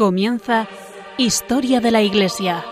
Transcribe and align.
Comienza 0.00 0.66
Historia 1.18 1.82
de 1.82 1.90
la 1.90 2.00
Iglesia. 2.00 2.64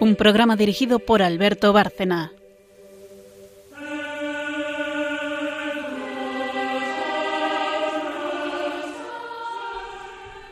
Un 0.00 0.16
programa 0.16 0.56
dirigido 0.56 0.98
por 0.98 1.20
Alberto 1.20 1.74
Bárcena. 1.74 2.32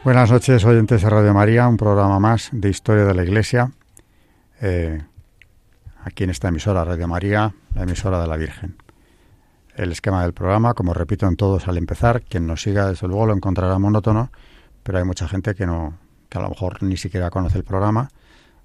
Buenas 0.05 0.31
noches, 0.31 0.63
oyentes 0.67 1.01
de 1.01 1.09
Radio 1.09 1.33
María, 1.33 1.67
un 1.69 1.79
programa 1.79 2.21
más 2.21 2.51
de 2.53 2.69
Historia 2.69 3.07
de 3.07 3.15
la 3.15 3.25
Iglesia. 3.25 3.73
Eh, 4.61 5.01
aquí 6.05 6.25
en 6.25 6.29
esta 6.29 6.49
emisora, 6.49 6.85
Radio 6.85 7.09
María, 7.09 7.55
la 7.75 7.85
emisora 7.85 8.21
de 8.21 8.27
la 8.27 8.37
Virgen. 8.37 8.90
El 9.81 9.93
esquema 9.93 10.25
del 10.25 10.35
programa, 10.35 10.75
como 10.75 10.93
repito 10.93 11.27
en 11.27 11.37
todos 11.37 11.67
al 11.67 11.79
empezar, 11.79 12.21
quien 12.21 12.47
nos 12.47 12.61
siga 12.61 12.87
desde 12.87 13.09
luego 13.09 13.25
lo 13.25 13.33
encontrará 13.33 13.79
monótono, 13.79 14.31
pero 14.83 14.99
hay 14.99 15.05
mucha 15.05 15.27
gente 15.27 15.55
que 15.55 15.65
no, 15.65 15.97
que 16.29 16.37
a 16.37 16.43
lo 16.43 16.51
mejor 16.51 16.83
ni 16.83 16.99
siquiera 16.99 17.31
conoce 17.31 17.57
el 17.57 17.65
programa, 17.65 18.11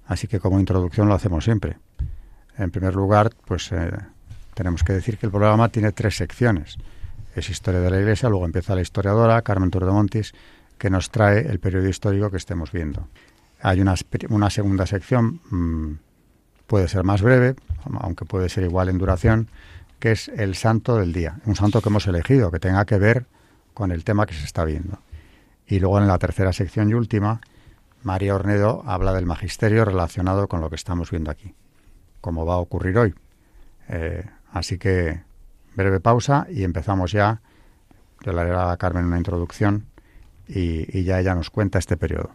así 0.06 0.28
que 0.28 0.40
como 0.40 0.60
introducción 0.60 1.08
lo 1.08 1.14
hacemos 1.14 1.42
siempre. 1.42 1.78
En 2.58 2.70
primer 2.70 2.94
lugar, 2.94 3.30
pues 3.46 3.72
eh, 3.72 3.92
tenemos 4.52 4.84
que 4.84 4.92
decir 4.92 5.16
que 5.16 5.24
el 5.24 5.32
programa 5.32 5.70
tiene 5.70 5.90
tres 5.90 6.18
secciones. 6.18 6.76
Es 7.34 7.48
Historia 7.48 7.80
de 7.80 7.88
la 7.88 7.98
Iglesia, 7.98 8.28
luego 8.28 8.44
empieza 8.44 8.74
la 8.74 8.82
historiadora 8.82 9.40
Carmen 9.40 9.70
Turdemontis, 9.70 10.34
que 10.76 10.90
nos 10.90 11.08
trae 11.08 11.50
el 11.50 11.60
periodo 11.60 11.88
histórico 11.88 12.30
que 12.30 12.36
estemos 12.36 12.72
viendo. 12.72 13.08
Hay 13.62 13.80
una, 13.80 13.94
una 14.28 14.50
segunda 14.50 14.84
sección, 14.84 15.40
mmm, 15.48 15.92
puede 16.66 16.88
ser 16.88 17.04
más 17.04 17.22
breve, 17.22 17.56
aunque 18.00 18.26
puede 18.26 18.50
ser 18.50 18.64
igual 18.64 18.90
en 18.90 18.98
duración, 18.98 19.48
que 19.98 20.12
es 20.12 20.28
el 20.28 20.54
santo 20.54 20.96
del 20.96 21.12
día, 21.12 21.40
un 21.46 21.56
santo 21.56 21.80
que 21.80 21.88
hemos 21.88 22.06
elegido, 22.06 22.50
que 22.50 22.58
tenga 22.58 22.84
que 22.84 22.98
ver 22.98 23.26
con 23.74 23.92
el 23.92 24.04
tema 24.04 24.26
que 24.26 24.34
se 24.34 24.44
está 24.44 24.64
viendo. 24.64 24.98
Y 25.66 25.80
luego 25.80 25.98
en 25.98 26.06
la 26.06 26.18
tercera 26.18 26.52
sección 26.52 26.88
y 26.90 26.94
última, 26.94 27.40
María 28.02 28.34
Ornedo 28.34 28.82
habla 28.86 29.12
del 29.12 29.26
magisterio 29.26 29.84
relacionado 29.84 30.48
con 30.48 30.60
lo 30.60 30.70
que 30.70 30.76
estamos 30.76 31.10
viendo 31.10 31.30
aquí, 31.30 31.54
como 32.20 32.46
va 32.46 32.54
a 32.54 32.58
ocurrir 32.58 32.96
hoy. 32.98 33.14
Eh, 33.88 34.24
así 34.52 34.78
que 34.78 35.22
breve 35.74 36.00
pausa 36.00 36.46
y 36.50 36.64
empezamos 36.64 37.12
ya. 37.12 37.40
Yo 38.24 38.32
le 38.32 38.40
haré 38.40 38.54
a 38.54 38.76
Carmen 38.76 39.04
una 39.04 39.18
introducción 39.18 39.86
y, 40.48 40.98
y 40.98 41.04
ya 41.04 41.20
ella 41.20 41.34
nos 41.34 41.50
cuenta 41.50 41.78
este 41.78 41.96
periodo. 41.96 42.30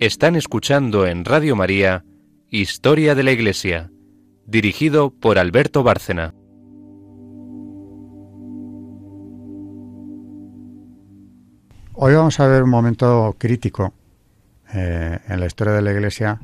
Están 0.00 0.34
escuchando 0.34 1.06
en 1.06 1.26
Radio 1.26 1.56
María 1.56 2.06
Historia 2.48 3.14
de 3.14 3.22
la 3.22 3.32
Iglesia, 3.32 3.90
dirigido 4.46 5.10
por 5.10 5.38
Alberto 5.38 5.82
Bárcena. 5.82 6.32
Hoy 11.92 12.14
vamos 12.14 12.40
a 12.40 12.46
ver 12.46 12.62
un 12.62 12.70
momento 12.70 13.36
crítico 13.36 13.92
eh, 14.72 15.18
en 15.28 15.38
la 15.38 15.44
historia 15.44 15.74
de 15.74 15.82
la 15.82 15.92
Iglesia, 15.92 16.40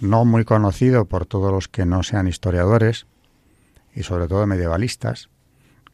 no 0.00 0.24
muy 0.24 0.44
conocido 0.44 1.04
por 1.04 1.26
todos 1.26 1.52
los 1.52 1.68
que 1.68 1.86
no 1.86 2.02
sean 2.02 2.26
historiadores 2.26 3.06
y 3.94 4.02
sobre 4.02 4.26
todo 4.26 4.48
medievalistas, 4.48 5.30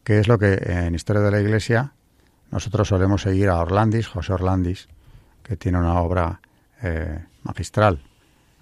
que 0.02 0.18
es 0.18 0.28
lo 0.28 0.38
que 0.38 0.54
en 0.54 0.94
Historia 0.94 1.20
de 1.20 1.30
la 1.30 1.42
Iglesia 1.42 1.92
nosotros 2.50 2.88
solemos 2.88 3.20
seguir 3.20 3.50
a 3.50 3.58
Orlandis, 3.58 4.08
José 4.08 4.32
Orlandis, 4.32 4.88
que 5.42 5.58
tiene 5.58 5.76
una 5.76 6.00
obra 6.00 6.40
eh, 6.82 7.24
magistral, 7.42 8.02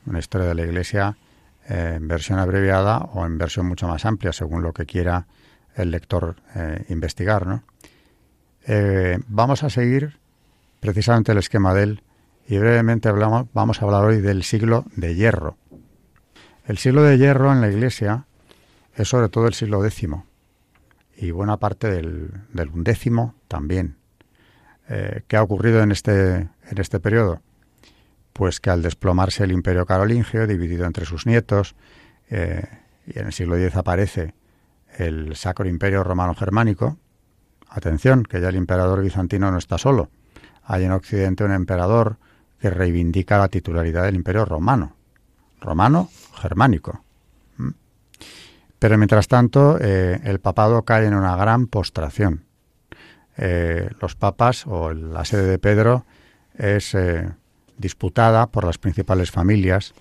una 0.06 0.18
historia 0.18 0.48
de 0.48 0.54
la 0.54 0.62
Iglesia 0.62 1.16
eh, 1.68 1.94
en 1.96 2.08
versión 2.08 2.38
abreviada 2.38 2.98
o 2.98 3.24
en 3.24 3.38
versión 3.38 3.66
mucho 3.66 3.86
más 3.86 4.04
amplia, 4.04 4.32
según 4.32 4.62
lo 4.62 4.72
que 4.72 4.86
quiera 4.86 5.26
el 5.76 5.90
lector 5.90 6.36
eh, 6.54 6.84
investigar. 6.88 7.46
¿no? 7.46 7.62
vamos 9.28 9.62
a 9.62 9.70
seguir 9.70 10.18
precisamente 10.80 11.32
el 11.32 11.38
esquema 11.38 11.72
de 11.72 11.84
él 11.84 12.02
y 12.46 12.58
brevemente 12.58 13.08
hablamos, 13.08 13.46
vamos 13.54 13.80
a 13.80 13.86
hablar 13.86 14.04
hoy 14.04 14.20
del 14.20 14.42
siglo 14.42 14.84
de 14.94 15.14
hierro. 15.14 15.56
El 16.66 16.76
siglo 16.76 17.02
de 17.02 17.16
hierro 17.16 17.50
en 17.50 17.62
la 17.62 17.68
Iglesia 17.68 18.26
es 18.94 19.08
sobre 19.08 19.30
todo 19.30 19.46
el 19.46 19.54
siglo 19.54 19.82
X 19.86 20.06
y 21.16 21.30
buena 21.30 21.56
parte 21.56 21.88
del, 21.88 22.30
del 22.52 22.68
undécimo 22.68 23.36
también. 23.48 23.96
¿Qué 24.86 25.36
ha 25.36 25.42
ocurrido 25.42 25.82
en 25.82 25.92
este, 25.92 26.36
en 26.36 26.78
este 26.78 27.00
periodo? 27.00 27.40
Pues 28.38 28.60
que 28.60 28.70
al 28.70 28.82
desplomarse 28.82 29.42
el 29.42 29.50
imperio 29.50 29.84
carolingio, 29.84 30.46
dividido 30.46 30.86
entre 30.86 31.04
sus 31.04 31.26
nietos, 31.26 31.74
eh, 32.30 32.62
y 33.04 33.18
en 33.18 33.26
el 33.26 33.32
siglo 33.32 33.56
X 33.56 33.74
aparece 33.74 34.32
el 34.96 35.34
Sacro 35.34 35.68
Imperio 35.68 36.04
Romano 36.04 36.36
Germánico, 36.36 36.98
atención, 37.68 38.22
que 38.22 38.40
ya 38.40 38.50
el 38.50 38.54
emperador 38.54 39.02
bizantino 39.02 39.50
no 39.50 39.58
está 39.58 39.76
solo. 39.76 40.10
Hay 40.62 40.84
en 40.84 40.92
Occidente 40.92 41.42
un 41.42 41.50
emperador 41.50 42.18
que 42.60 42.70
reivindica 42.70 43.38
la 43.38 43.48
titularidad 43.48 44.04
del 44.04 44.14
imperio 44.14 44.44
romano, 44.44 44.94
romano 45.60 46.08
germánico. 46.40 47.02
¿Mm? 47.56 47.70
Pero 48.78 48.98
mientras 48.98 49.26
tanto, 49.26 49.78
eh, 49.80 50.20
el 50.22 50.38
papado 50.38 50.84
cae 50.84 51.06
en 51.06 51.14
una 51.14 51.34
gran 51.34 51.66
postración. 51.66 52.44
Eh, 53.36 53.90
los 54.00 54.14
papas, 54.14 54.64
o 54.64 54.94
la 54.94 55.24
sede 55.24 55.48
de 55.48 55.58
Pedro, 55.58 56.06
es 56.54 56.94
disputada 57.78 58.48
por 58.48 58.64
las 58.64 58.78
principales 58.78 59.30
familias 59.30 59.94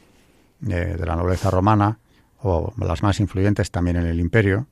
eh, 0.68 0.96
de 0.98 1.06
la 1.06 1.16
nobleza 1.16 1.50
romana 1.52 2.00
o 2.42 2.74
las 2.78 3.04
más 3.04 3.20
influyentes 3.20 3.72
también 3.72 3.98
en 3.98 4.06
el 4.06 4.20
imperio. 4.20 4.68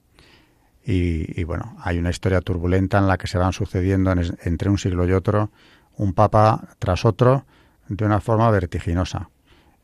Y, 0.88 1.44
bueno, 1.46 1.76
hay 1.80 1.98
una 1.98 2.12
historia 2.12 2.42
turbulenta 2.42 3.00
en 3.00 3.08
la 3.08 3.18
que 3.18 3.26
se 3.26 3.40
van 3.40 3.54
sucediendo 3.54 4.12
entre 4.12 4.70
un 4.70 4.78
siglo 4.78 5.08
y 5.08 5.14
otro 5.14 5.50
un 5.98 6.14
papa 6.14 6.76
tras 6.78 7.06
otro 7.06 7.46
de 7.88 8.06
una 8.06 8.22
forma 8.22 8.52
vertiginosa 8.52 9.30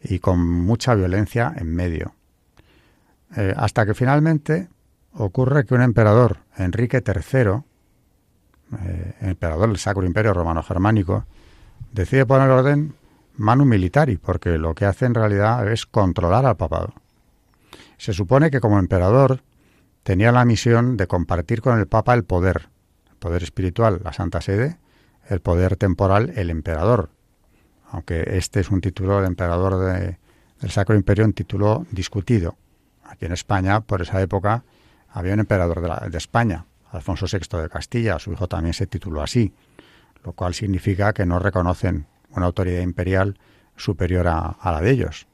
y 0.04 0.20
con 0.20 0.40
mucha 0.40 0.94
violencia 0.94 1.54
en 1.56 1.74
medio. 1.74 2.14
Eh, 3.36 3.54
hasta 3.58 3.86
que 3.86 3.96
finalmente 3.96 4.70
ocurre 5.14 5.66
que 5.66 5.74
un 5.74 5.82
emperador, 5.82 6.40
Enrique 6.58 7.04
III, 7.04 7.64
eh, 8.84 9.14
emperador 9.22 9.70
del 9.70 9.78
Sacro 9.78 10.06
Imperio 10.06 10.34
Romano 10.34 10.62
Germánico, 10.62 11.26
decide 11.92 12.26
poner 12.26 12.50
orden 12.50 12.94
manu 13.36 13.66
militari, 13.66 14.18
porque 14.18 14.58
lo 14.58 14.76
que 14.76 14.86
hace 14.86 15.06
en 15.06 15.16
realidad 15.16 15.68
es 15.72 15.86
controlar 15.86 16.46
al 16.46 16.58
papado. 16.58 16.94
Se 17.98 18.14
supone 18.14 18.52
que 18.52 18.60
como 18.60 18.80
emperador 18.80 19.44
tenía 20.04 20.32
la 20.32 20.46
misión 20.46 20.98
de 20.98 21.08
compartir 21.08 21.62
con 21.62 21.78
el 21.80 21.88
papa 21.88 22.14
el 22.14 22.24
poder, 22.24 22.70
el 23.10 23.16
poder 23.18 23.44
espiritual, 23.44 24.02
la 24.04 24.14
Santa 24.14 24.42
Sede, 24.42 24.78
el 25.28 25.42
poder 25.42 25.76
temporal, 25.76 26.34
el 26.36 26.50
emperador. 26.50 27.10
Aunque 27.92 28.24
este 28.38 28.62
es 28.62 28.70
un 28.72 28.82
título 28.82 29.22
de 29.22 29.28
emperador 29.28 29.78
de, 29.80 30.18
del 30.60 30.72
Sacro 30.72 30.96
Imperio, 30.96 31.26
un 31.26 31.34
título 31.34 31.86
discutido. 31.92 32.58
Aquí 33.04 33.26
en 33.26 33.34
España, 33.34 33.82
por 33.82 34.02
esa 34.02 34.22
época, 34.22 34.64
había 35.10 35.34
un 35.34 35.42
emperador 35.42 36.10
de 36.10 36.18
España, 36.18 36.66
Alfonso 36.92 37.26
VI 37.32 37.62
de 37.62 37.70
Castilla, 37.70 38.20
su 38.20 38.32
hijo 38.32 38.48
también 38.48 38.74
se 38.74 38.88
tituló 38.88 39.22
así, 39.22 39.54
lo 40.24 40.34
cual 40.34 40.54
significa 40.54 41.14
que 41.14 41.26
no 41.26 41.40
reconocen 41.40 42.08
una 42.36 42.46
autoridad 42.46 42.82
imperial 42.82 43.38
superior 43.76 44.28
a, 44.28 44.58
la 44.64 44.82
de 44.82 44.92
ellos. 44.92 45.28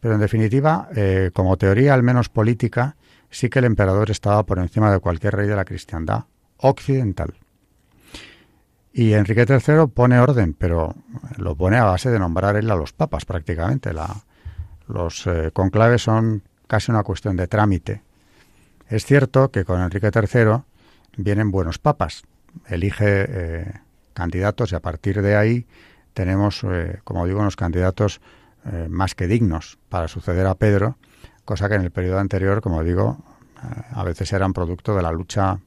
Pero 0.00 0.14
en 0.14 0.20
definitiva, 0.20 0.88
eh, 0.96 1.30
como 1.32 1.56
teoría 1.56 1.94
al 1.94 2.02
menos 2.02 2.28
política, 2.28 2.96
sí 3.30 3.48
que 3.48 3.60
el 3.60 3.66
emperador 3.66 4.10
estaba 4.10 4.44
por 4.44 4.58
encima 4.58 4.92
de 4.92 4.98
cualquier 4.98 5.36
rey 5.36 5.48
de 5.48 5.56
la 5.56 5.64
cristiandad 5.64 6.24
occidental. 6.58 7.34
Y 8.92 9.14
Enrique 9.14 9.46
III 9.48 9.86
pone 9.92 10.18
orden, 10.18 10.54
pero 10.54 10.94
lo 11.38 11.56
pone 11.56 11.78
a 11.78 11.84
base 11.84 12.10
de 12.10 12.18
nombrar 12.18 12.56
él 12.56 12.70
a 12.70 12.76
los 12.76 12.92
papas 12.92 13.24
prácticamente. 13.24 13.92
Los 14.86 15.26
eh, 15.26 15.50
conclaves 15.52 16.02
son 16.02 16.42
casi 16.66 16.90
una 16.90 17.02
cuestión 17.02 17.36
de 17.36 17.48
trámite. 17.48 18.02
Es 18.88 19.06
cierto 19.06 19.50
que 19.50 19.64
con 19.64 19.80
Enrique 19.80 20.10
III 20.14 20.62
vienen 21.16 21.50
buenos 21.50 21.78
papas. 21.78 22.24
Elige 22.66 23.24
eh, 23.28 23.72
candidatos 24.12 24.72
y 24.72 24.74
a 24.74 24.80
partir 24.80 25.22
de 25.22 25.36
ahí 25.36 25.66
tenemos, 26.12 26.64
eh, 26.64 27.00
como 27.04 27.26
digo, 27.26 27.40
unos 27.40 27.56
candidatos 27.56 28.20
eh, 28.64 28.86
más 28.88 29.14
que 29.14 29.26
dignos 29.26 29.78
para 29.88 30.08
suceder 30.08 30.46
a 30.46 30.54
Pedro, 30.54 30.96
cosa 31.44 31.68
que 31.68 31.74
en 31.74 31.82
el 31.82 31.90
periodo 31.90 32.18
anterior, 32.18 32.60
como 32.60 32.82
digo, 32.84 33.18
eh, 33.62 33.82
a 33.92 34.04
veces 34.04 34.32
eran 34.32 34.52
producto 34.52 34.94
de 34.94 35.02
la 35.02 35.12
lucha, 35.12 35.58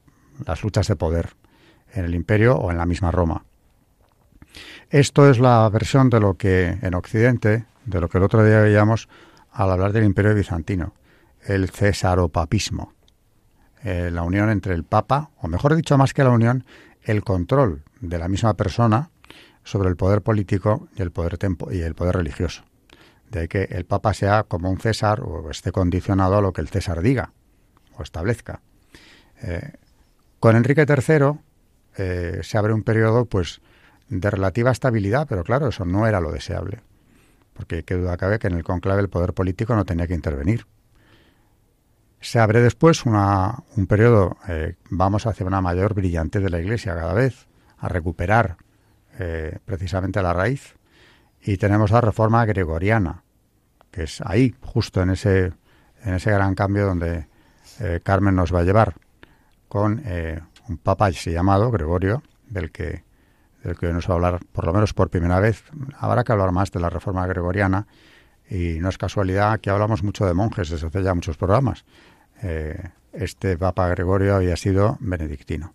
las 0.44 0.62
luchas 0.62 0.88
de 0.88 0.96
poder 0.96 1.30
en 1.92 2.04
el 2.04 2.14
imperio 2.14 2.56
o 2.56 2.70
en 2.70 2.78
la 2.78 2.86
misma 2.86 3.10
Roma. 3.10 3.44
Esto 4.90 5.28
es 5.28 5.38
la 5.38 5.68
versión 5.68 6.10
de 6.10 6.20
lo 6.20 6.34
que 6.34 6.78
en 6.80 6.94
Occidente, 6.94 7.66
de 7.84 8.00
lo 8.00 8.08
que 8.08 8.18
el 8.18 8.24
otro 8.24 8.44
día 8.44 8.60
veíamos 8.60 9.08
al 9.50 9.70
hablar 9.70 9.92
del 9.92 10.04
imperio 10.04 10.34
bizantino, 10.34 10.94
el 11.42 11.70
cesaropapismo, 11.70 12.92
la 13.82 14.22
unión 14.22 14.50
entre 14.50 14.74
el 14.74 14.84
papa, 14.84 15.30
o 15.40 15.48
mejor 15.48 15.76
dicho, 15.76 15.96
más 15.96 16.12
que 16.12 16.24
la 16.24 16.30
unión, 16.30 16.64
el 17.02 17.22
control 17.22 17.84
de 18.00 18.18
la 18.18 18.28
misma 18.28 18.54
persona 18.54 19.10
sobre 19.66 19.88
el 19.88 19.96
poder 19.96 20.22
político 20.22 20.88
y 20.96 21.02
el 21.02 21.10
poder, 21.10 21.38
y 21.72 21.80
el 21.80 21.94
poder 21.96 22.16
religioso. 22.16 22.62
De 23.30 23.48
que 23.48 23.64
el 23.64 23.84
Papa 23.84 24.14
sea 24.14 24.44
como 24.44 24.70
un 24.70 24.78
César 24.78 25.20
o 25.20 25.50
esté 25.50 25.72
condicionado 25.72 26.36
a 26.36 26.40
lo 26.40 26.52
que 26.52 26.60
el 26.60 26.68
César 26.68 27.02
diga 27.02 27.32
o 27.98 28.02
establezca. 28.04 28.60
Eh, 29.42 29.72
con 30.38 30.54
Enrique 30.54 30.86
III 30.88 31.40
eh, 31.96 32.40
se 32.44 32.58
abre 32.58 32.72
un 32.72 32.84
periodo 32.84 33.24
pues 33.24 33.60
de 34.08 34.30
relativa 34.30 34.70
estabilidad, 34.70 35.26
pero 35.28 35.42
claro, 35.42 35.68
eso 35.68 35.84
no 35.84 36.06
era 36.06 36.20
lo 36.20 36.30
deseable. 36.30 36.80
Porque 37.52 37.82
qué 37.82 37.96
duda 37.96 38.16
cabe 38.16 38.38
que 38.38 38.46
en 38.46 38.54
el 38.54 38.62
conclave 38.62 39.02
el 39.02 39.08
poder 39.08 39.32
político 39.32 39.74
no 39.74 39.84
tenía 39.84 40.06
que 40.06 40.14
intervenir. 40.14 40.64
Se 42.20 42.38
abre 42.38 42.60
después 42.60 43.04
una, 43.04 43.64
un 43.76 43.88
periodo, 43.88 44.36
eh, 44.46 44.76
vamos 44.90 45.26
hacia 45.26 45.44
una 45.44 45.60
mayor 45.60 45.94
brillantez 45.94 46.42
de 46.42 46.50
la 46.50 46.60
Iglesia 46.60 46.94
cada 46.94 47.14
vez, 47.14 47.48
a 47.78 47.88
recuperar 47.88 48.58
eh, 49.18 49.58
precisamente 49.64 50.22
la 50.22 50.32
raíz. 50.32 50.76
Y 51.42 51.56
tenemos 51.56 51.90
la 51.90 52.00
reforma 52.00 52.44
gregoriana, 52.44 53.22
que 53.90 54.02
es 54.04 54.20
ahí, 54.20 54.54
justo 54.60 55.00
en 55.00 55.10
ese, 55.10 55.52
en 56.02 56.14
ese 56.14 56.30
gran 56.30 56.54
cambio 56.54 56.86
donde 56.86 57.26
eh, 57.80 58.00
Carmen 58.02 58.34
nos 58.34 58.54
va 58.54 58.60
a 58.60 58.64
llevar, 58.64 58.94
con 59.68 60.02
eh, 60.04 60.40
un 60.68 60.78
papa 60.78 61.06
así 61.06 61.30
llamado 61.30 61.70
Gregorio, 61.70 62.22
del 62.48 62.70
que, 62.72 63.04
del 63.62 63.78
que 63.78 63.92
nos 63.92 64.08
va 64.08 64.12
a 64.12 64.16
hablar 64.16 64.40
por 64.52 64.66
lo 64.66 64.72
menos 64.72 64.92
por 64.92 65.08
primera 65.08 65.40
vez. 65.40 65.64
Habrá 65.98 66.24
que 66.24 66.32
hablar 66.32 66.52
más 66.52 66.70
de 66.72 66.80
la 66.80 66.90
reforma 66.90 67.26
gregoriana 67.26 67.86
y 68.50 68.78
no 68.80 68.88
es 68.88 68.98
casualidad 68.98 69.60
que 69.60 69.70
hablamos 69.70 70.02
mucho 70.02 70.26
de 70.26 70.34
monjes 70.34 70.68
desde 70.68 70.86
hace 70.86 71.02
ya 71.02 71.14
muchos 71.14 71.36
programas. 71.36 71.84
este 73.12 73.56
papa 73.56 73.88
Gregorio 73.88 74.36
había 74.36 74.56
sido 74.56 74.98
benedictino 75.00 75.72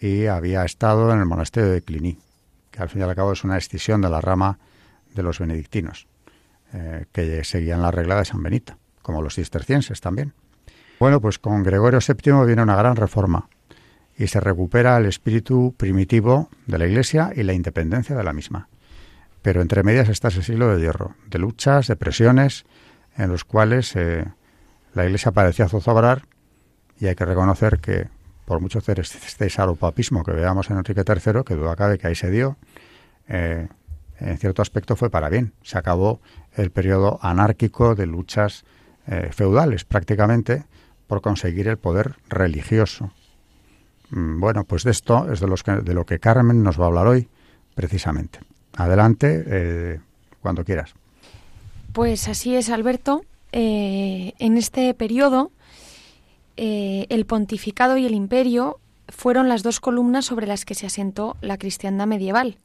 y 0.00 0.26
había 0.26 0.64
estado 0.64 1.12
en 1.12 1.18
el 1.18 1.26
monasterio 1.26 1.70
de 1.70 1.82
Cluny 1.82 2.18
que 2.70 2.82
al 2.82 2.88
fin 2.88 3.00
y 3.00 3.04
al 3.04 3.14
cabo 3.14 3.32
es 3.32 3.44
una 3.44 3.58
escisión 3.58 4.00
de 4.00 4.10
la 4.10 4.20
rama 4.20 4.58
de 5.14 5.22
los 5.22 5.38
benedictinos, 5.38 6.06
eh, 6.72 7.06
que 7.12 7.44
seguían 7.44 7.82
la 7.82 7.90
regla 7.90 8.16
de 8.16 8.24
San 8.24 8.42
Benito, 8.42 8.76
como 9.02 9.22
los 9.22 9.34
cistercienses 9.34 10.00
también. 10.00 10.34
Bueno, 10.98 11.20
pues 11.20 11.38
con 11.38 11.62
Gregorio 11.62 12.00
VII 12.06 12.46
viene 12.46 12.62
una 12.62 12.76
gran 12.76 12.96
reforma 12.96 13.48
y 14.16 14.26
se 14.26 14.38
recupera 14.38 14.98
el 14.98 15.06
espíritu 15.06 15.74
primitivo 15.76 16.50
de 16.66 16.78
la 16.78 16.86
Iglesia 16.86 17.32
y 17.34 17.42
la 17.42 17.54
independencia 17.54 18.14
de 18.14 18.22
la 18.22 18.34
misma. 18.34 18.68
Pero 19.40 19.62
entre 19.62 19.82
medias 19.82 20.10
está 20.10 20.28
ese 20.28 20.42
siglo 20.42 20.68
de 20.68 20.82
hierro, 20.82 21.14
de 21.26 21.38
luchas, 21.38 21.86
de 21.86 21.96
presiones, 21.96 22.66
en 23.16 23.30
los 23.30 23.44
cuales 23.44 23.96
eh, 23.96 24.26
la 24.94 25.06
Iglesia 25.06 25.32
parecía 25.32 25.68
zozobrar 25.68 26.26
y 26.98 27.06
hay 27.06 27.14
que 27.14 27.24
reconocer 27.24 27.78
que 27.78 28.08
por 28.44 28.60
mucho 28.60 28.80
cesaropapismo 28.80 30.24
que 30.24 30.32
veamos 30.32 30.70
en 30.70 30.78
Enrique 30.78 31.04
III, 31.06 31.44
que 31.44 31.54
duda 31.54 31.76
cabe 31.76 31.98
que 31.98 32.08
ahí 32.08 32.14
se 32.14 32.30
dio, 32.30 32.56
eh, 33.28 33.68
en 34.18 34.38
cierto 34.38 34.60
aspecto 34.60 34.96
fue 34.96 35.08
para 35.08 35.28
bien. 35.28 35.52
Se 35.62 35.78
acabó 35.78 36.20
el 36.54 36.70
periodo 36.70 37.18
anárquico 37.22 37.94
de 37.94 38.06
luchas 38.06 38.64
eh, 39.06 39.30
feudales, 39.32 39.84
prácticamente, 39.84 40.64
por 41.06 41.22
conseguir 41.22 41.68
el 41.68 41.78
poder 41.78 42.16
religioso. 42.28 43.12
Mm, 44.10 44.40
bueno, 44.40 44.64
pues 44.64 44.84
de 44.84 44.90
esto 44.90 45.32
es 45.32 45.40
de, 45.40 45.46
los 45.46 45.62
de 45.64 45.94
lo 45.94 46.04
que 46.04 46.18
Carmen 46.18 46.62
nos 46.62 46.78
va 46.78 46.84
a 46.84 46.88
hablar 46.88 47.06
hoy, 47.06 47.28
precisamente. 47.74 48.40
Adelante, 48.76 49.44
eh, 49.46 50.00
cuando 50.42 50.64
quieras. 50.64 50.94
Pues 51.92 52.28
así 52.28 52.54
es, 52.54 52.68
Alberto. 52.68 53.24
en 53.52 54.56
este 54.56 54.94
periodo 54.94 55.50
eh, 56.56 57.06
el 57.08 57.26
pontificado 57.26 57.96
y 57.96 58.06
el 58.06 58.14
imperio 58.14 58.80
fueron 59.08 59.48
las 59.48 59.62
dos 59.62 59.80
columnas 59.80 60.24
sobre 60.24 60.46
las 60.46 60.64
que 60.64 60.74
se 60.74 60.86
asentó 60.86 61.36
la 61.40 61.58
cristiandad 61.58 62.06
medieval. 62.06 62.58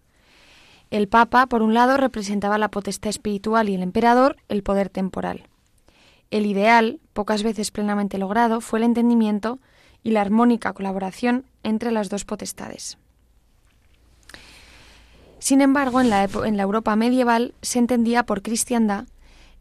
El 0.91 1.07
Papa, 1.07 1.47
por 1.47 1.61
un 1.61 1.73
lado, 1.73 1.97
representaba 1.97 2.57
la 2.57 2.69
potestad 2.69 3.09
espiritual 3.09 3.69
y 3.69 3.75
el 3.75 3.81
emperador 3.81 4.37
el 4.49 4.63
poder 4.63 4.89
temporal. 4.89 5.47
El 6.31 6.45
ideal, 6.45 6.99
pocas 7.13 7.43
veces 7.43 7.71
plenamente 7.71 8.17
logrado, 8.17 8.61
fue 8.61 8.79
el 8.79 8.85
entendimiento 8.85 9.59
y 10.03 10.11
la 10.11 10.21
armónica 10.21 10.73
colaboración 10.73 11.45
entre 11.63 11.91
las 11.91 12.09
dos 12.09 12.25
potestades. 12.25 12.97
Sin 15.39 15.61
embargo, 15.61 16.01
en 16.01 16.09
la, 16.09 16.23
en 16.23 16.57
la 16.57 16.63
Europa 16.63 16.95
medieval 16.95 17.53
se 17.61 17.79
entendía 17.79 18.25
por 18.25 18.41
cristiandad 18.41 19.05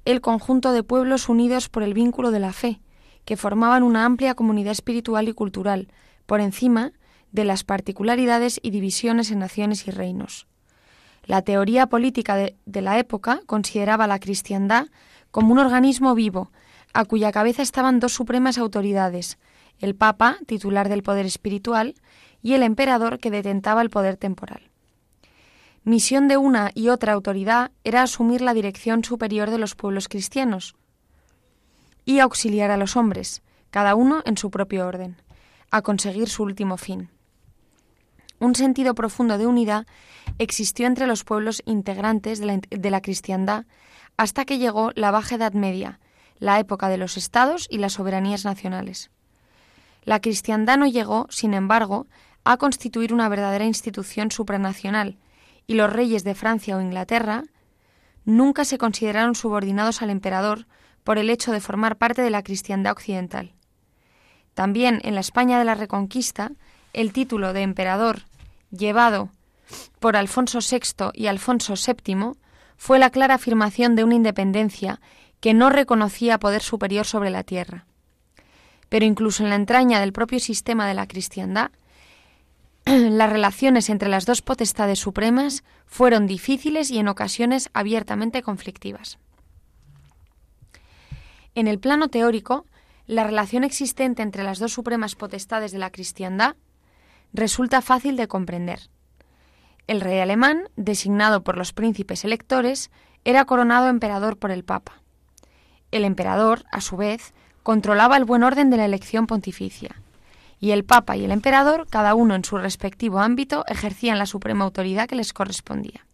el 0.05 0.21
conjunto 0.21 0.73
de 0.73 0.83
pueblos 0.83 1.29
unidos 1.29 1.69
por 1.69 1.83
el 1.83 1.95
vínculo 1.95 2.31
de 2.31 2.41
la 2.41 2.53
fe, 2.53 2.81
que 3.25 3.37
formaban 3.37 3.83
una 3.83 4.05
amplia 4.05 4.35
comunidad 4.35 4.73
espiritual 4.73 5.29
y 5.29 5.33
cultural, 5.33 5.89
por 6.27 6.41
encima 6.41 6.93
de 7.33 7.45
las 7.45 7.65
particularidades 7.65 8.61
y 8.63 8.71
divisiones 8.71 9.31
en 9.31 9.41
naciones 9.41 9.87
y 9.89 9.91
reinos. 9.91 10.47
La 11.25 11.43
teoría 11.43 11.87
política 11.87 12.37
de, 12.37 12.57
la 12.67 12.99
época 12.99 13.41
consideraba 13.47 14.07
la 14.07 14.19
cristiandad 14.19 14.89
como 15.31 15.53
un 15.53 15.59
organismo 15.59 16.15
vivo, 16.15 16.53
a 16.93 17.05
cuya 17.05 17.33
cabeza 17.33 17.63
estaban 17.63 17.99
dos 17.99 18.13
supremas 18.13 18.59
autoridades, 18.59 19.39
el 19.81 19.97
Papa, 19.97 20.37
titular 20.47 20.89
del 20.89 21.03
poder 21.03 21.27
espiritual, 21.27 21.95
y 22.43 22.53
el 22.53 22.63
emperador, 22.63 23.19
que 23.19 23.31
detentaba 23.31 23.83
el 23.83 23.91
poder 23.91 24.17
temporal. 24.17 24.71
Misión 25.83 26.29
de 26.29 26.37
una 26.37 26.71
y 26.75 26.89
otra 26.89 27.15
autoridad 27.15 27.73
era 27.85 28.03
asumir 28.03 28.43
la 28.43 28.55
dirección 28.55 29.03
superior 29.03 29.51
de 29.51 29.59
los 29.59 29.75
pueblos 29.75 30.09
cristianos, 30.09 30.77
y 32.05 32.21
auxiliar 32.21 32.71
a 32.71 32.77
los 32.77 32.97
hombres, 32.97 33.43
cada 33.71 33.95
uno 33.95 34.23
en 34.25 34.37
su 34.37 34.51
propio 34.51 34.87
orden, 34.87 35.17
a 35.71 35.83
conseguir 35.83 36.29
su 36.29 36.43
último 36.43 36.77
fin. 36.77 37.11
Un 38.39 38.55
sentido 38.55 38.95
profundo 38.95 39.39
de 39.39 39.47
unidad 39.47 39.87
existió 40.39 40.87
entre 40.87 41.07
los 41.07 41.25
pueblos 41.25 41.63
integrantes 41.67 42.41
de 42.41 42.91
la, 42.91 43.01
cristiandad 43.01 43.65
hasta 44.17 44.45
que 44.45 44.59
llegó 44.59 44.91
la 44.95 45.11
Baja 45.11 45.37
Edad 45.37 45.53
Media, 45.53 46.01
la 46.39 46.59
época 46.59 46.89
de 46.89 46.99
los 46.99 47.17
estados 47.17 47.67
y 47.71 47.79
las 47.79 47.95
soberanías 47.95 48.45
nacionales. 48.45 49.11
La 50.05 50.21
cristiandad 50.21 50.77
no 50.77 50.87
llegó, 50.87 51.27
sin 51.31 51.55
embargo, 51.55 52.07
a 52.45 52.59
constituir 52.59 53.15
una 53.15 53.29
verdadera 53.29 53.65
institución 53.65 54.31
supranacional, 54.31 55.17
y 55.67 55.75
los 55.75 55.91
reyes 55.91 56.25
de 56.25 56.35
Francia 56.35 56.77
o 56.77 56.81
Inglaterra 56.81 57.45
nunca 58.25 58.65
se 58.65 58.79
consideraron 58.79 59.35
subordinados 59.35 60.03
al 60.03 60.11
emperador 60.11 60.67
por 61.05 61.19
el 61.19 61.31
hecho 61.31 61.53
de 61.53 61.61
formar 61.61 61.97
parte 61.97 62.23
de 62.23 62.31
la 62.31 62.43
cristiandad 62.43 62.93
occidental. 62.93 63.53
También 64.55 65.01
en 65.05 65.15
la 65.15 65.21
España 65.21 65.59
de 65.59 65.65
la 65.65 65.75
Reconquista, 65.75 66.53
el 66.93 67.13
título 67.13 67.53
de 67.53 67.63
emperador 67.63 68.23
llevado 68.71 69.31
por 70.01 70.17
Alfonso 70.17 70.59
VI 70.59 71.11
y 71.13 71.27
Alfonso 71.27 71.75
VII 71.75 72.33
fue 72.77 72.99
la 72.99 73.11
clara 73.11 73.35
afirmación 73.35 73.97
de 73.97 74.05
una 74.05 74.15
independencia 74.15 75.01
que 75.41 75.55
no 75.55 75.71
reconocía 75.71 76.39
poder 76.39 76.63
superior 76.63 77.05
sobre 77.05 77.31
la 77.31 77.43
tierra. 77.43 77.87
Pero 78.89 79.05
incluso 79.05 79.43
en 79.43 79.51
la 79.51 79.57
entraña 79.57 80.01
del 80.01 80.13
propio 80.13 80.41
sistema 80.41 80.87
de 80.87 80.95
la 80.95 81.07
cristiandad, 81.07 81.71
las 82.85 83.31
relaciones 83.31 83.91
entre 83.91 84.09
las 84.09 84.27
dos 84.27 84.43
potestades 84.43 85.01
supremas 85.01 85.65
fueron 85.87 86.27
difíciles 86.27 86.91
y 86.91 86.99
en 86.99 87.09
ocasiones 87.09 87.71
abiertamente 87.73 88.43
conflictivas. 88.43 89.19
En 91.55 91.69
el 91.69 91.79
plano 91.79 92.09
teórico, 92.09 92.67
la 93.07 93.25
relación 93.25 93.65
existente 93.65 94.23
entre 94.23 94.43
las 94.43 94.59
dos 94.59 94.73
supremas 94.73 95.15
potestades 95.15 95.71
de 95.73 95.79
la 95.79 95.91
cristiandad 95.91 96.57
resulta 97.33 97.81
fácil 97.81 98.17
de 98.17 98.29
comprender. 98.29 98.89
El 99.87 100.01
rey 100.01 100.19
alemán, 100.19 100.69
designado 100.77 101.45
por 101.45 101.57
los 101.57 101.73
príncipes 101.73 102.25
electores, 102.25 102.91
era 103.25 103.45
coronado 103.45 103.89
emperador 103.89 104.37
por 104.37 104.51
el 104.51 104.65
Papa. 104.65 105.03
El 105.91 106.05
emperador, 106.05 106.65
a 106.73 106.81
su 106.81 106.97
vez, 106.97 107.35
controlaba 107.63 108.17
el 108.17 108.25
buen 108.25 108.43
orden 108.43 108.71
de 108.71 108.77
la 108.77 108.85
elección 108.85 109.27
pontificia, 109.27 110.01
y 110.59 110.73
el 110.73 110.85
Papa 110.85 111.17
y 111.17 111.25
el 111.25 111.31
emperador, 111.31 111.87
cada 111.89 112.15
uno 112.15 112.35
en 112.35 112.45
su 112.45 112.57
respectivo 112.57 113.21
ámbito, 113.21 113.65
ejercían 113.69 114.19
la 114.19 114.27
suprema 114.27 114.65
autoridad 114.65 115.07
que 115.07 115.17
les 115.17 115.33
correspondía. 115.33 116.07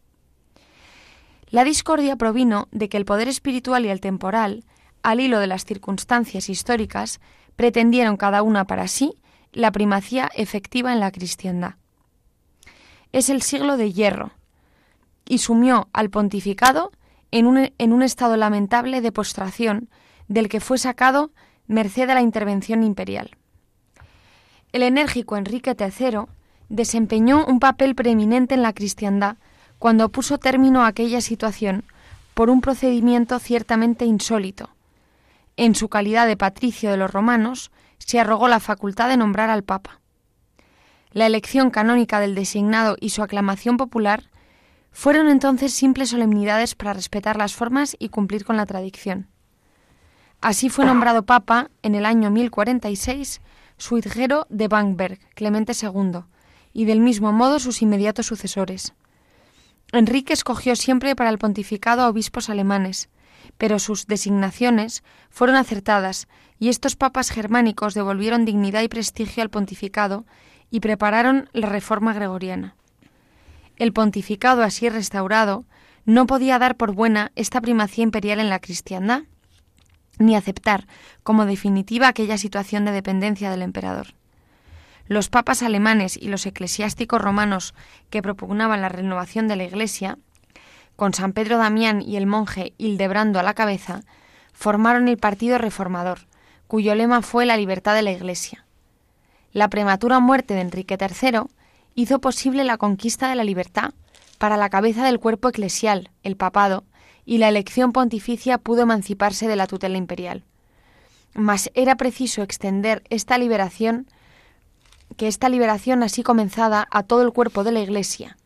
La 1.49 1.65
discordia 1.65 2.17
provino 2.17 2.69
de 2.73 2.89
que 2.89 2.97
el 2.97 3.05
poder 3.05 3.29
espiritual 3.29 3.87
y 3.87 3.89
el 3.89 4.01
temporal 4.01 4.65
al 5.03 5.21
hilo 5.21 5.39
de 5.39 5.47
las 5.47 5.65
circunstancias 5.65 6.49
históricas, 6.49 7.21
pretendieron 7.57 8.17
cada 8.17 8.43
una 8.43 8.67
para 8.67 8.89
sí 8.89 9.15
la 9.53 9.73
primacía 9.73 10.31
efectiva 10.35 10.93
en 10.93 11.01
la 11.01 11.11
cristiandad. 11.11 11.75
Es 13.13 13.29
el 13.29 13.43
siglo 13.43 13.77
de 13.77 13.93
hierro, 13.93 14.33
y 15.31 15.39
sumió 15.39 15.89
al 15.93 16.11
pontificado 16.11 16.91
en 17.31 17.47
un, 17.47 17.73
en 17.79 17.93
un 17.93 18.03
estado 18.03 18.37
lamentable 18.37 19.01
de 19.01 19.13
postración 19.13 19.89
del 20.27 20.49
que 20.49 20.59
fue 20.59 20.77
sacado 20.77 21.31
merced 21.69 22.11
a 22.11 22.15
la 22.15 22.21
intervención 22.21 22.83
imperial. 22.83 23.37
El 24.73 24.83
enérgico 24.83 25.37
Enrique 25.37 25.77
III 25.79 26.23
desempeñó 26.69 27.47
un 27.47 27.61
papel 27.61 27.95
preeminente 27.95 28.55
en 28.55 28.63
la 28.63 28.73
cristiandad 28.73 29.37
cuando 29.79 30.09
puso 30.09 30.39
término 30.39 30.83
a 30.83 30.89
aquella 30.89 31.21
situación 31.21 31.85
por 32.35 32.51
un 32.51 32.61
procedimiento 32.61 33.39
ciertamente 33.39 34.05
insólito. 34.05 34.71
En 35.61 35.75
su 35.75 35.91
calidad 35.91 36.27
de 36.27 36.39
patricio 36.39 36.91
de 36.91 36.97
los 36.97 37.11
romanos, 37.11 37.71
se 37.99 38.19
arrogó 38.19 38.49
la 38.49 38.61
facultad 38.61 39.11
de 39.11 39.19
nombrar 39.19 39.51
al 39.51 39.63
Papa. 39.63 40.01
La 41.13 41.27
elección 41.27 41.69
canónica 41.69 42.19
del 42.19 42.35
designado 42.35 42.97
y 42.99 43.11
su 43.11 43.23
aclamación 43.23 43.77
popular 43.77 44.31
fueron 44.91 45.29
entonces 45.29 45.75
simples 45.75 46.09
solemnidades 46.09 46.75
para 46.75 46.95
respetar 46.95 47.37
las 47.37 47.55
formas 47.55 47.95
y 47.99 48.09
cumplir 48.09 48.47
con 48.47 48.57
la 48.57 48.65
tradición. 48.65 49.29
Así 50.41 50.71
fue 50.71 50.87
nombrado 50.87 51.27
Papa 51.27 51.69
en 51.83 51.95
el 51.95 52.07
año 52.07 52.31
1046 52.31 53.43
Suidgero 53.77 54.47
de 54.49 54.67
Bamberg, 54.67 55.19
Clemente 55.35 55.75
II, 55.75 56.21
y 56.73 56.87
del 56.87 57.01
mismo 57.01 57.33
modo 57.33 57.59
sus 57.59 57.83
inmediatos 57.83 58.25
sucesores. 58.25 58.95
Enrique 59.93 60.33
escogió 60.33 60.75
siempre 60.75 61.15
para 61.15 61.29
el 61.29 61.37
pontificado 61.37 62.01
a 62.01 62.09
obispos 62.09 62.49
alemanes, 62.49 63.11
pero 63.61 63.79
sus 63.79 64.07
designaciones 64.07 65.05
fueron 65.29 65.57
acertadas 65.57 66.29
y 66.59 66.71
estos 66.71 66.97
papas 66.97 67.29
germánicos 67.29 67.93
devolvieron 67.93 68.47
dignidad 68.47 68.81
y 68.81 68.89
prestigio 68.89 69.43
al 69.43 69.51
pontificado 69.51 70.25
y 70.71 70.81
prepararon 70.81 71.51
la 71.53 71.67
reforma 71.67 72.15
gregoriana. 72.15 72.75
El 73.77 73.93
pontificado 73.93 74.63
así 74.63 74.89
restaurado 74.89 75.67
no 76.07 76.27
podía 76.27 76.59
dar 76.59 76.79
por 76.79 76.95
buena 76.95 77.33
esta 77.37 77.61
primacía 77.61 78.03
imperial 78.03 78.41
en 78.41 78.49
la 78.49 78.61
cristiandad, 78.61 79.25
ni 80.19 80.37
aceptar 80.37 80.87
como 81.23 81.45
definitiva 81.45 82.09
aquella 82.09 82.39
situación 82.39 82.87
de 82.87 82.93
dependencia 82.93 83.51
del 83.51 83.61
emperador. 83.61 84.15
Los 85.05 85.29
papas 85.29 85.63
alemanes 85.63 86.17
y 86.17 86.29
los 86.29 86.47
eclesiásticos 86.47 87.21
romanos 87.21 87.75
que 88.09 88.23
propugnaban 88.23 88.81
la 88.81 88.89
renovación 88.89 89.49
de 89.49 89.57
la 89.57 89.65
Iglesia, 89.65 90.17
con 91.01 91.15
San 91.15 91.33
Pedro 91.33 91.57
Damián 91.57 92.03
y 92.03 92.17
el 92.17 92.27
monje 92.27 92.75
Hildebrando 92.77 93.41
a 93.41 93.43
la 93.43 93.55
cabeza, 93.55 94.03
formaron 94.53 95.09
el 95.09 95.17
Partido 95.17 95.57
Reformador, 95.57 96.27
cuyo 96.67 96.95
lema 96.95 97.23
fue 97.23 97.47
la 97.47 97.57
libertad 97.57 97.95
de 97.95 98.03
la 98.03 98.11
Iglesia. 98.11 98.67
La 99.51 99.71
prematura 99.71 100.21
muerte 100.21 100.53
de 100.53 100.61
Enrique 100.61 100.99
III 101.01 101.45
hizo 101.95 102.19
posible 102.19 102.65
la 102.65 102.77
conquista 102.77 103.31
de 103.31 103.35
la 103.35 103.45
libertad 103.45 103.95
para 104.37 104.59
la 104.59 104.69
cabeza 104.69 105.03
del 105.03 105.19
cuerpo 105.19 105.49
eclesial, 105.49 106.11
el 106.23 106.37
papado, 106.37 106.85
y 107.25 107.39
la 107.39 107.49
elección 107.49 107.93
pontificia 107.93 108.59
pudo 108.59 108.83
emanciparse 108.83 109.49
de 109.49 109.57
la 109.57 109.67
tutela 109.67 109.97
imperial. 109.97 110.45
Mas 111.33 111.71
era 111.73 111.97
preciso 111.97 112.43
extender 112.43 113.05
esta 113.09 113.39
liberación 113.39 114.07
que 115.17 115.29
esta 115.29 115.49
liberación 115.49 116.03
así 116.03 116.23
comenzada 116.23 116.87
a 116.91 117.05
todo 117.05 117.23
el 117.23 117.33
cuerpo 117.33 117.65
de 117.65 117.73
la 117.73 117.81
Iglesia, 117.81 118.37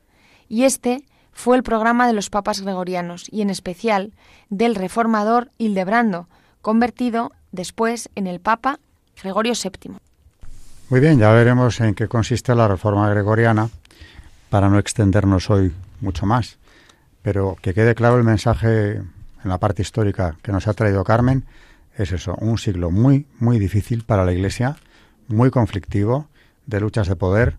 y 0.48 0.62
este 0.62 1.02
fue 1.34 1.56
el 1.56 1.62
programa 1.62 2.06
de 2.06 2.14
los 2.14 2.30
papas 2.30 2.62
gregorianos, 2.62 3.26
y 3.30 3.42
en 3.42 3.50
especial 3.50 4.12
del 4.48 4.74
reformador 4.74 5.50
Hildebrando, 5.58 6.28
convertido 6.62 7.32
después 7.52 8.08
en 8.14 8.26
el 8.26 8.40
Papa 8.40 8.78
Gregorio 9.22 9.52
VII. 9.52 9.96
Muy 10.88 11.00
bien, 11.00 11.18
ya 11.18 11.32
veremos 11.32 11.80
en 11.80 11.94
qué 11.94 12.08
consiste 12.08 12.54
la 12.54 12.68
reforma 12.68 13.08
gregoriana, 13.10 13.68
para 14.48 14.68
no 14.68 14.78
extendernos 14.78 15.50
hoy 15.50 15.74
mucho 16.00 16.26
más, 16.26 16.58
pero 17.22 17.56
que 17.60 17.74
quede 17.74 17.94
claro 17.94 18.16
el 18.16 18.24
mensaje 18.24 18.92
en 18.92 19.04
la 19.42 19.58
parte 19.58 19.82
histórica 19.82 20.36
que 20.42 20.52
nos 20.52 20.68
ha 20.68 20.74
traído 20.74 21.02
Carmen, 21.04 21.44
es 21.96 22.12
eso, 22.12 22.36
un 22.40 22.58
siglo 22.58 22.90
muy, 22.90 23.26
muy 23.38 23.58
difícil 23.58 24.04
para 24.04 24.24
la 24.24 24.32
Iglesia, 24.32 24.76
muy 25.28 25.50
conflictivo, 25.50 26.28
de 26.66 26.80
luchas 26.80 27.08
de 27.08 27.16
poder 27.16 27.56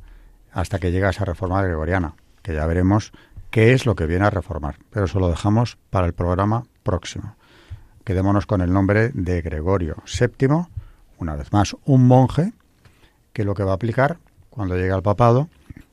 hasta 0.51 0.79
que 0.79 0.91
llega 0.91 1.09
esa 1.09 1.25
reforma 1.25 1.61
gregoriana, 1.61 2.13
que 2.41 2.53
ya 2.53 2.65
veremos 2.65 3.11
qué 3.55 3.71
es 3.71 3.85
lo 3.85 3.95
que 3.95 4.05
viene 4.05 4.25
a 4.25 4.29
reformar. 4.29 4.75
Pero 4.89 5.05
eso 5.05 5.17
lo 5.17 5.29
dejamos 5.29 5.77
para 5.89 6.07
el 6.07 6.13
programa 6.13 6.65
próximo. 6.83 7.37
Quedémonos 8.03 8.45
con 8.47 8.59
el 8.59 8.73
nombre 8.73 9.11
de 9.13 9.41
Gregorio 9.41 9.95
VII, 10.05 10.65
una 11.19 11.37
vez 11.37 11.53
más 11.53 11.73
un 11.85 12.05
monje, 12.05 12.51
que 13.31 13.45
lo 13.45 13.53
que 13.53 13.63
va 13.63 13.71
a 13.71 13.75
aplicar 13.75 14.17
cuando 14.49 14.75
llegue 14.75 14.91
al 14.91 15.03
papado 15.03 15.47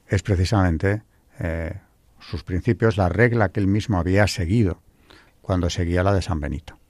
es 0.08 0.24
precisamente 0.24 1.04
eh, 1.38 1.78
sus 2.18 2.42
principios, 2.42 2.96
la 2.96 3.08
regla 3.08 3.50
que 3.50 3.60
él 3.60 3.68
mismo 3.68 3.96
había 3.96 4.26
seguido 4.26 4.82
cuando 5.40 5.70
seguía 5.70 6.02
la 6.02 6.12
de 6.12 6.22
San 6.22 6.40
Benito. 6.40 6.80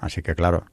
Así 0.00 0.22
que 0.22 0.34
claro, 0.34 0.64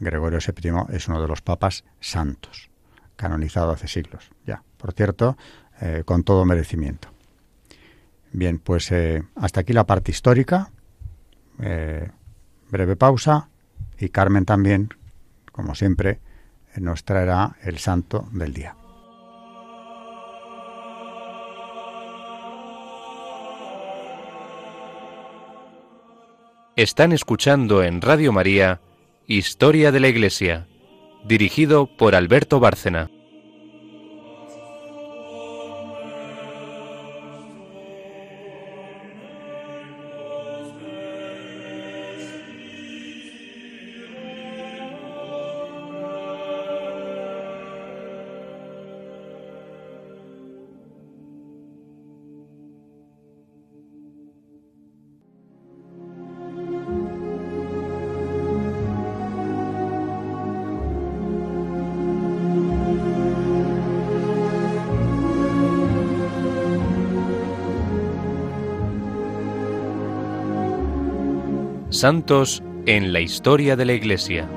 Gregorio 0.00 0.40
VII 0.40 0.96
es 0.96 1.06
uno 1.06 1.22
de 1.22 1.28
los 1.28 1.42
papas 1.42 1.84
santos 2.00 2.70
canonizado 3.14 3.70
hace 3.70 3.86
siglos, 3.86 4.32
ya, 4.44 4.64
por 4.78 4.94
cierto, 4.94 5.36
eh, 5.80 6.02
con 6.04 6.24
todo 6.24 6.44
merecimiento. 6.44 7.16
Bien, 8.32 8.58
pues 8.58 8.92
eh, 8.92 9.22
hasta 9.36 9.60
aquí 9.60 9.72
la 9.72 9.86
parte 9.86 10.10
histórica, 10.10 10.70
eh, 11.60 12.10
breve 12.70 12.96
pausa 12.96 13.48
y 13.98 14.10
Carmen 14.10 14.44
también, 14.44 14.90
como 15.52 15.74
siempre, 15.74 16.20
nos 16.76 17.04
traerá 17.04 17.56
el 17.62 17.78
santo 17.78 18.28
del 18.32 18.52
día. 18.52 18.76
Están 26.76 27.10
escuchando 27.10 27.82
en 27.82 28.00
Radio 28.00 28.32
María 28.32 28.80
Historia 29.26 29.90
de 29.90 29.98
la 29.98 30.08
Iglesia 30.08 30.68
dirigido 31.24 31.86
por 31.96 32.14
Alberto 32.14 32.60
Bárcena. 32.60 33.10
Santos 71.98 72.62
en 72.86 73.12
la 73.12 73.18
historia 73.18 73.74
de 73.74 73.84
la 73.84 73.92
Iglesia. 73.92 74.48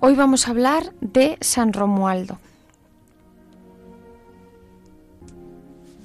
Hoy 0.00 0.14
vamos 0.14 0.48
a 0.48 0.52
hablar 0.52 0.94
de 1.02 1.36
San 1.42 1.74
Romualdo. 1.74 2.38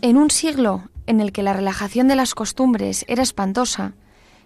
En 0.02 0.18
un 0.18 0.30
siglo 0.30 0.90
en 1.08 1.22
el 1.22 1.32
que 1.32 1.42
la 1.42 1.54
relajación 1.54 2.10
de 2.10 2.18
las 2.18 2.36
costumbres 2.36 3.06
era 3.08 3.24
espantosa, 3.24 3.94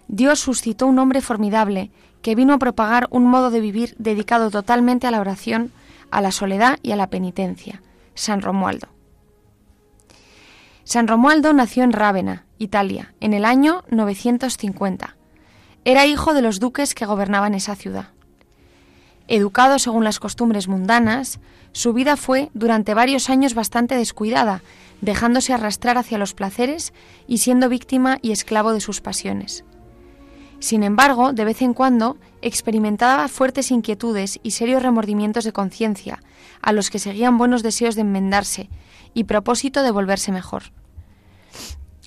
Dios 0.06 0.38
suscitó 0.38 0.86
un 0.86 1.00
hombre 1.00 1.20
formidable 1.20 1.90
que 2.22 2.36
vino 2.36 2.54
a 2.54 2.58
propagar 2.58 3.08
un 3.10 3.24
modo 3.24 3.50
de 3.50 3.58
vivir 3.58 3.96
dedicado 3.98 4.52
totalmente 4.52 5.08
a 5.08 5.10
la 5.10 5.20
oración, 5.20 5.72
a 6.12 6.20
la 6.20 6.30
soledad 6.30 6.78
y 6.84 6.92
a 6.92 6.96
la 6.96 7.10
penitencia, 7.10 7.82
San 8.14 8.42
Romualdo. 8.42 8.95
San 10.86 11.08
Romualdo 11.08 11.52
nació 11.52 11.82
en 11.82 11.92
Rávena, 11.92 12.44
Italia, 12.58 13.12
en 13.18 13.34
el 13.34 13.44
año 13.44 13.82
950. 13.90 15.16
Era 15.84 16.06
hijo 16.06 16.32
de 16.32 16.42
los 16.42 16.60
duques 16.60 16.94
que 16.94 17.06
gobernaban 17.06 17.54
esa 17.54 17.74
ciudad. 17.74 18.10
Educado 19.26 19.80
según 19.80 20.04
las 20.04 20.20
costumbres 20.20 20.68
mundanas, 20.68 21.40
su 21.72 21.92
vida 21.92 22.16
fue 22.16 22.50
durante 22.54 22.94
varios 22.94 23.30
años 23.30 23.54
bastante 23.54 23.96
descuidada, 23.96 24.62
dejándose 25.00 25.52
arrastrar 25.52 25.98
hacia 25.98 26.18
los 26.18 26.34
placeres 26.34 26.92
y 27.26 27.38
siendo 27.38 27.68
víctima 27.68 28.18
y 28.22 28.30
esclavo 28.30 28.72
de 28.72 28.80
sus 28.80 29.00
pasiones. 29.00 29.64
Sin 30.60 30.84
embargo, 30.84 31.32
de 31.32 31.44
vez 31.44 31.62
en 31.62 31.74
cuando 31.74 32.16
experimentaba 32.42 33.26
fuertes 33.26 33.72
inquietudes 33.72 34.38
y 34.44 34.52
serios 34.52 34.84
remordimientos 34.84 35.42
de 35.42 35.52
conciencia, 35.52 36.22
a 36.62 36.72
los 36.72 36.90
que 36.90 37.00
seguían 37.00 37.38
buenos 37.38 37.64
deseos 37.64 37.96
de 37.96 38.02
enmendarse 38.02 38.70
y 39.16 39.24
propósito 39.24 39.82
de 39.82 39.90
volverse 39.90 40.30
mejor. 40.30 40.64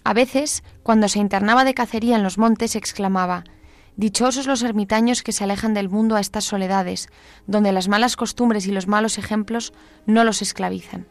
A 0.03 0.13
veces, 0.13 0.63
cuando 0.83 1.07
se 1.07 1.17
internaba 1.17 1.63
de 1.63 1.73
cacería 1.73 2.15
en 2.15 2.21
los 2.21 2.37
montes, 2.37 2.75
exclamaba 2.75 3.45
Dichosos 3.97 4.45
los 4.45 4.61
ermitaños 4.61 5.23
que 5.23 5.31
se 5.31 5.43
alejan 5.43 5.73
del 5.73 5.89
mundo 5.89 6.15
a 6.15 6.19
estas 6.19 6.43
soledades, 6.45 7.09
donde 7.47 7.71
las 7.71 7.87
malas 7.87 8.15
costumbres 8.15 8.67
y 8.67 8.71
los 8.71 8.87
malos 8.87 9.17
ejemplos 9.17 9.73
no 10.05 10.23
los 10.23 10.43
esclavizan. 10.43 11.07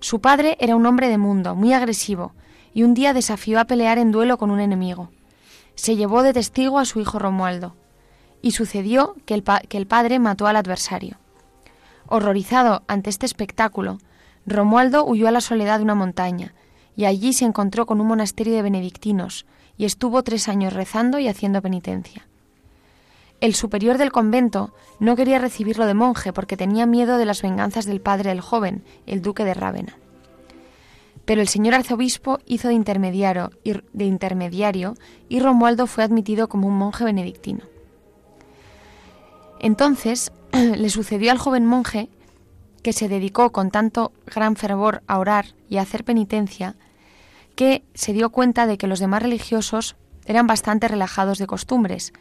Su 0.00 0.20
padre 0.20 0.58
era 0.60 0.76
un 0.76 0.84
hombre 0.84 1.08
de 1.08 1.16
mundo, 1.16 1.54
muy 1.54 1.72
agresivo, 1.72 2.34
y 2.74 2.82
un 2.82 2.92
día 2.92 3.14
desafió 3.14 3.58
a 3.58 3.64
pelear 3.64 3.96
en 3.96 4.12
duelo 4.12 4.36
con 4.36 4.50
un 4.50 4.60
enemigo. 4.60 5.10
Se 5.76 5.96
llevó 5.96 6.22
de 6.22 6.34
testigo 6.34 6.78
a 6.78 6.84
su 6.84 7.00
hijo 7.00 7.18
Romualdo, 7.18 7.74
y 8.42 8.50
sucedió 8.50 9.16
que 9.24 9.32
el, 9.32 9.44
que 9.66 9.78
el 9.78 9.86
padre 9.86 10.18
mató 10.18 10.46
al 10.46 10.56
adversario. 10.56 11.16
Horrorizado 12.06 12.82
ante 12.86 13.08
este 13.08 13.24
espectáculo, 13.24 13.98
Romualdo 14.46 15.04
huyó 15.04 15.28
a 15.28 15.32
la 15.32 15.40
soledad 15.40 15.78
de 15.78 15.84
una 15.84 15.94
montaña, 15.94 16.54
y 16.96 17.04
allí 17.04 17.32
se 17.32 17.44
encontró 17.44 17.86
con 17.86 18.00
un 18.00 18.06
monasterio 18.06 18.54
de 18.54 18.62
benedictinos, 18.62 19.46
y 19.76 19.84
estuvo 19.84 20.22
tres 20.22 20.48
años 20.48 20.72
rezando 20.72 21.18
y 21.18 21.28
haciendo 21.28 21.62
penitencia. 21.62 22.26
El 23.40 23.54
superior 23.54 23.96
del 23.96 24.12
convento 24.12 24.74
no 24.98 25.16
quería 25.16 25.38
recibirlo 25.38 25.86
de 25.86 25.94
monje 25.94 26.32
porque 26.32 26.58
tenía 26.58 26.84
miedo 26.84 27.16
de 27.16 27.24
las 27.24 27.40
venganzas 27.40 27.86
del 27.86 28.02
padre 28.02 28.28
del 28.28 28.42
joven, 28.42 28.84
el 29.06 29.22
duque 29.22 29.44
de 29.44 29.54
Rávena. 29.54 29.96
Pero 31.24 31.40
el 31.40 31.48
señor 31.48 31.74
arzobispo 31.74 32.40
hizo 32.44 32.68
de 32.68 32.74
intermediario, 32.74 33.50
de 33.64 34.04
intermediario 34.04 34.94
y 35.28 35.40
Romualdo 35.40 35.86
fue 35.86 36.04
admitido 36.04 36.48
como 36.48 36.68
un 36.68 36.76
monje 36.76 37.04
benedictino. 37.04 37.64
Entonces 39.58 40.32
le 40.52 40.90
sucedió 40.90 41.30
al 41.32 41.38
joven 41.38 41.64
monje 41.64 42.10
que 42.82 42.92
se 42.92 43.08
dedicó 43.08 43.52
con 43.52 43.70
tanto 43.70 44.12
gran 44.26 44.56
fervor 44.56 45.02
a 45.06 45.18
orar 45.18 45.46
y 45.68 45.76
a 45.76 45.82
hacer 45.82 46.04
penitencia, 46.04 46.74
que 47.54 47.82
se 47.94 48.12
dio 48.12 48.30
cuenta 48.30 48.66
de 48.66 48.78
que 48.78 48.86
los 48.86 49.00
demás 49.00 49.22
religiosos 49.22 49.96
eran 50.24 50.46
bastante 50.46 50.88
relajados 50.88 51.38
de 51.38 51.46
costumbres 51.46 52.12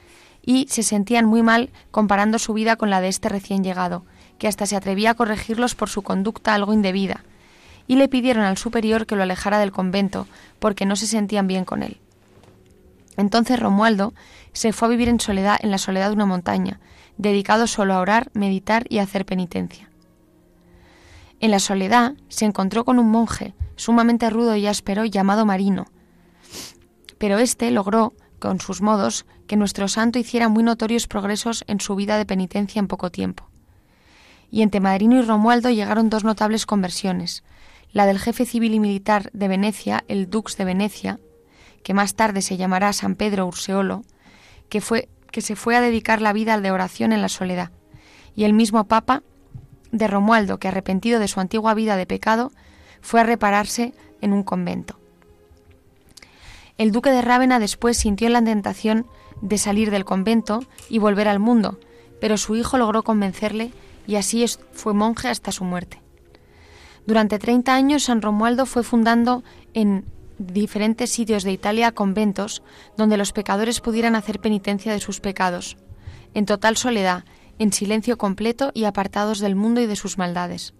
y 0.42 0.68
se 0.70 0.84
sentían 0.84 1.26
muy 1.26 1.44
mal 1.44 1.70
comparando 1.92 2.40
su 2.40 2.54
vida 2.54 2.76
con 2.76 2.90
la 2.90 3.02
de 3.02 3.10
este 3.10 3.30
recién 3.30 3.64
llegado, 3.64 4.06
que 4.38 4.48
hasta 4.48 4.66
se 4.66 4.76
atrevía 4.76 5.12
a 5.12 5.14
corregirlos 5.14 5.76
por 5.76 5.90
su 5.90 6.02
conducta 6.02 6.54
algo 6.54 6.74
indebida, 6.74 7.24
y 7.88 7.96
le 7.96 8.08
pidieron 8.08 8.44
al 8.44 8.58
superior 8.58 9.06
que 9.06 9.16
lo 9.16 9.24
alejara 9.24 9.60
del 9.60 9.72
convento, 9.72 10.28
porque 10.60 10.86
no 10.86 10.96
se 10.96 11.08
sentían 11.08 11.48
bien 11.48 11.66
con 11.66 11.84
él. 11.84 11.98
Entonces 13.18 13.60
Romualdo 13.60 14.14
se 14.54 14.72
fue 14.72 14.88
a 14.88 14.92
vivir 14.92 15.10
en 15.10 15.20
soledad 15.20 15.58
en 15.62 15.72
la 15.72 15.78
soledad 15.78 16.08
de 16.08 16.16
una 16.16 16.26
montaña, 16.26 16.80
dedicado 17.18 17.68
solo 17.68 17.94
a 17.94 18.00
orar, 18.00 18.30
meditar 18.34 18.86
y 18.90 19.00
hacer 19.00 19.26
penitencia. 19.26 19.89
En 21.40 21.52
la 21.52 21.60
soledad 21.60 22.16
se 22.28 22.46
encontró 22.46 22.84
con 22.84 23.00
un 23.00 23.10
monje, 23.10 23.54
sumamente 23.76 24.30
rudo 24.30 24.56
y 24.56 24.68
áspero, 24.68 25.06
llamado 25.06 25.46
Marino. 25.46 25.86
Pero 27.18 27.38
éste 27.38 27.72
logró, 27.72 28.14
con 28.40 28.60
sus 28.60 28.82
modos, 28.82 29.26
que 29.48 29.56
nuestro 29.56 29.88
santo 29.88 30.20
hiciera 30.20 30.50
muy 30.50 30.64
notorios 30.64 31.08
progresos 31.08 31.64
en 31.68 31.80
su 31.80 31.96
vida 31.96 32.18
de 32.18 32.26
penitencia 32.26 32.80
en 32.80 32.88
poco 32.88 33.10
tiempo. 33.10 33.50
Y 34.52 34.64
entre 34.64 34.80
Marino 34.80 35.18
y 35.18 35.22
Romualdo 35.22 35.70
llegaron 35.70 36.10
dos 36.10 36.24
notables 36.24 36.66
conversiones, 36.66 37.44
la 37.92 38.06
del 38.06 38.20
jefe 38.20 38.46
civil 38.46 38.74
y 38.74 38.80
militar 38.80 39.30
de 39.34 39.48
Venecia, 39.48 40.04
el 40.08 40.30
dux 40.30 40.58
de 40.58 40.66
Venecia, 40.66 41.20
que 41.84 41.94
más 41.94 42.16
tarde 42.16 42.42
se 42.42 42.58
llamará 42.58 42.94
San 42.94 43.16
Pedro 43.16 43.48
Urseolo, 43.48 44.04
que, 44.70 44.82
fue, 44.82 45.10
que 45.32 45.42
se 45.42 45.56
fue 45.56 45.76
a 45.76 45.82
dedicar 45.82 46.22
la 46.22 46.34
vida 46.34 46.54
al 46.54 46.64
de 46.64 46.72
oración 46.72 47.14
en 47.14 47.22
la 47.22 47.30
soledad, 47.30 47.72
y 48.36 48.44
el 48.44 48.54
mismo 48.54 48.86
Papa 48.86 49.24
de 49.92 50.08
Romualdo, 50.08 50.60
que 50.60 50.68
arrepentido 50.68 51.20
de 51.20 51.28
su 51.28 51.40
antigua 51.40 51.74
vida 51.74 51.98
de 51.98 52.06
pecado, 52.06 52.52
fue 53.02 53.22
a 53.22 53.24
repararse 53.24 53.94
en 54.22 54.34
un 54.34 54.44
convento. 54.44 55.00
El 56.78 56.92
duque 56.92 57.12
de 57.12 57.22
Rávena 57.22 57.60
después 57.60 57.98
sintió 57.98 58.30
la 58.30 58.42
tentación 58.42 59.06
de 59.42 59.58
salir 59.58 59.92
del 59.92 60.06
convento 60.06 60.64
y 60.90 61.00
volver 61.00 61.28
al 61.28 61.40
mundo, 61.40 61.80
pero 62.22 62.38
su 62.38 62.56
hijo 62.56 62.78
logró 62.78 63.04
convencerle 63.04 63.72
y 64.08 64.16
así 64.16 64.46
fue 64.72 64.94
monje 64.94 65.28
hasta 65.28 65.52
su 65.52 65.64
muerte. 65.64 66.02
Durante 67.06 67.40
30 67.40 67.74
años 67.74 68.04
San 68.04 68.22
Romualdo 68.22 68.66
fue 68.66 68.84
fundando 68.84 69.44
en 69.74 70.06
diferentes 70.38 71.12
sitios 71.12 71.44
de 71.44 71.52
Italia 71.52 71.92
conventos 71.92 72.64
donde 72.98 73.18
los 73.18 73.34
pecadores 73.34 73.82
pudieran 73.82 74.16
hacer 74.16 74.40
penitencia 74.40 74.94
de 74.94 75.00
sus 75.00 75.20
pecados, 75.20 75.78
en 76.34 76.46
total 76.46 76.78
soledad 76.78 77.26
en 77.60 77.72
silencio 77.72 78.18
completo 78.18 78.72
y 78.74 78.86
apartados 78.86 79.40
del 79.40 79.56
mundo 79.56 79.82
y 79.82 79.86
de 79.86 79.96
sus 79.96 80.18
maldades. 80.18 80.74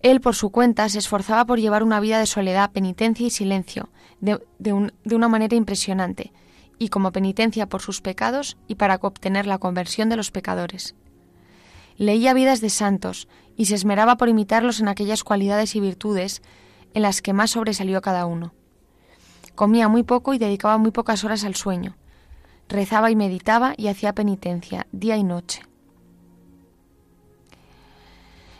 Él, 0.00 0.20
por 0.22 0.34
su 0.34 0.50
cuenta, 0.50 0.88
se 0.88 0.98
esforzaba 0.98 1.44
por 1.44 1.60
llevar 1.60 1.82
una 1.82 2.00
vida 2.00 2.18
de 2.18 2.26
soledad, 2.26 2.70
penitencia 2.70 3.26
y 3.26 3.30
silencio, 3.30 3.90
de, 4.20 4.40
una 4.72 5.28
manera 5.28 5.56
impresionante, 5.56 6.32
y 6.78 6.88
como 6.88 7.12
penitencia 7.12 7.68
por 7.68 7.82
sus 7.82 8.00
pecados 8.00 8.56
y 8.66 8.76
para 8.76 8.98
obtener 9.02 9.46
la 9.46 9.58
conversión 9.58 10.08
de 10.08 10.16
los 10.16 10.30
pecadores. 10.30 10.94
Leía 11.96 12.32
vidas 12.32 12.62
de 12.62 12.70
santos 12.70 13.28
y 13.56 13.66
se 13.66 13.74
esmeraba 13.74 14.16
por 14.16 14.30
imitarlos 14.30 14.80
en 14.80 14.88
aquellas 14.88 15.22
cualidades 15.22 15.76
y 15.76 15.80
virtudes 15.80 16.40
en 16.94 17.02
las 17.02 17.20
que 17.20 17.34
más 17.34 17.50
sobresalió 17.50 18.00
cada 18.00 18.24
uno. 18.24 18.54
Comía 19.54 19.88
muy 19.88 20.02
poco 20.02 20.32
y 20.32 20.38
dedicaba 20.38 20.78
muy 20.78 20.92
pocas 20.92 21.24
horas 21.24 21.44
al 21.44 21.54
sueño, 21.54 21.98
rezaba 22.70 23.10
y 23.10 23.16
meditaba 23.16 23.74
y 23.76 23.88
hacía 23.88 24.14
penitencia 24.14 24.86
día 24.92 25.16
y 25.16 25.24
noche. 25.24 25.62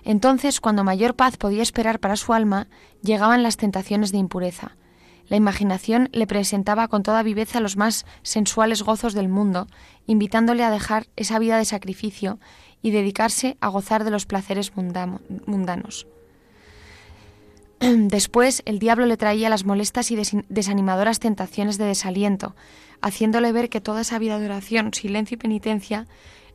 Entonces, 0.04 0.60
cuando 0.60 0.84
mayor 0.84 1.14
paz 1.14 1.36
podía 1.36 1.62
esperar 1.62 2.00
para 2.00 2.16
su 2.16 2.32
alma, 2.32 2.66
llegaban 3.02 3.42
las 3.42 3.56
tentaciones 3.56 4.12
de 4.12 4.18
impureza. 4.18 4.76
La 5.28 5.36
imaginación 5.36 6.08
le 6.12 6.26
presentaba 6.26 6.88
con 6.88 7.02
toda 7.04 7.22
viveza 7.22 7.60
los 7.60 7.76
más 7.76 8.04
sensuales 8.22 8.82
gozos 8.82 9.14
del 9.14 9.28
mundo, 9.28 9.68
invitándole 10.06 10.64
a 10.64 10.70
dejar 10.70 11.06
esa 11.16 11.38
vida 11.38 11.56
de 11.56 11.64
sacrificio 11.64 12.40
y 12.82 12.90
dedicarse 12.90 13.56
a 13.60 13.68
gozar 13.68 14.02
de 14.02 14.10
los 14.10 14.26
placeres 14.26 14.72
mundanos. 14.74 16.06
Después, 18.08 18.62
el 18.66 18.78
diablo 18.78 19.06
le 19.06 19.16
traía 19.16 19.48
las 19.48 19.64
molestas 19.64 20.10
y 20.10 20.18
desanimadoras 20.48 21.18
tentaciones 21.18 21.78
de 21.78 21.86
desaliento, 21.86 22.54
haciéndole 23.00 23.52
ver 23.52 23.70
que 23.70 23.80
toda 23.80 24.02
esa 24.02 24.18
vida 24.18 24.38
de 24.38 24.46
oración, 24.46 24.92
silencio 24.92 25.36
y 25.36 25.38
penitencia 25.38 26.06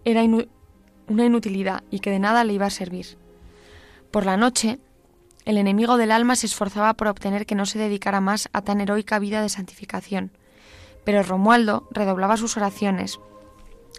era 0.04 0.24
una 0.24 1.26
inutilidad 1.26 1.84
y 1.90 2.00
que 2.00 2.12
de 2.12 2.20
nada 2.20 2.44
le 2.44 2.54
iba 2.54 2.68
a 2.68 2.72
servir. 2.72 3.18
Por 4.12 4.26
la 4.26 4.38
noche, 4.38 4.80
el 5.46 5.58
enemigo 5.58 5.98
del 5.98 6.12
alma 6.12 6.36
se 6.36 6.46
esforzaba 6.46 6.94
por 6.94 7.08
obtener 7.08 7.48
que 7.48 7.56
no 7.56 7.66
se 7.66 7.80
dedicara 7.80 8.22
más 8.22 8.48
a 8.54 8.62
tan 8.62 8.80
heroica 8.80 9.18
vida 9.18 9.42
de 9.42 9.50
santificación, 9.50 10.32
pero 11.06 11.24
Romualdo 11.24 11.88
redoblaba 11.92 12.38
sus 12.38 12.56
oraciones, 12.56 13.20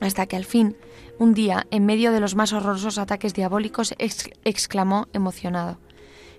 hasta 0.01 0.27
que 0.27 0.37
al 0.37 0.45
fin, 0.45 0.77
un 1.19 1.35
día, 1.35 1.67
en 1.71 1.87
medio 1.87 2.13
de 2.13 2.21
los 2.21 2.37
más 2.37 2.53
horrorosos 2.53 2.99
ataques 2.99 3.35
diabólicos, 3.35 3.95
exclamó 3.99 5.09
emocionado, 5.13 5.79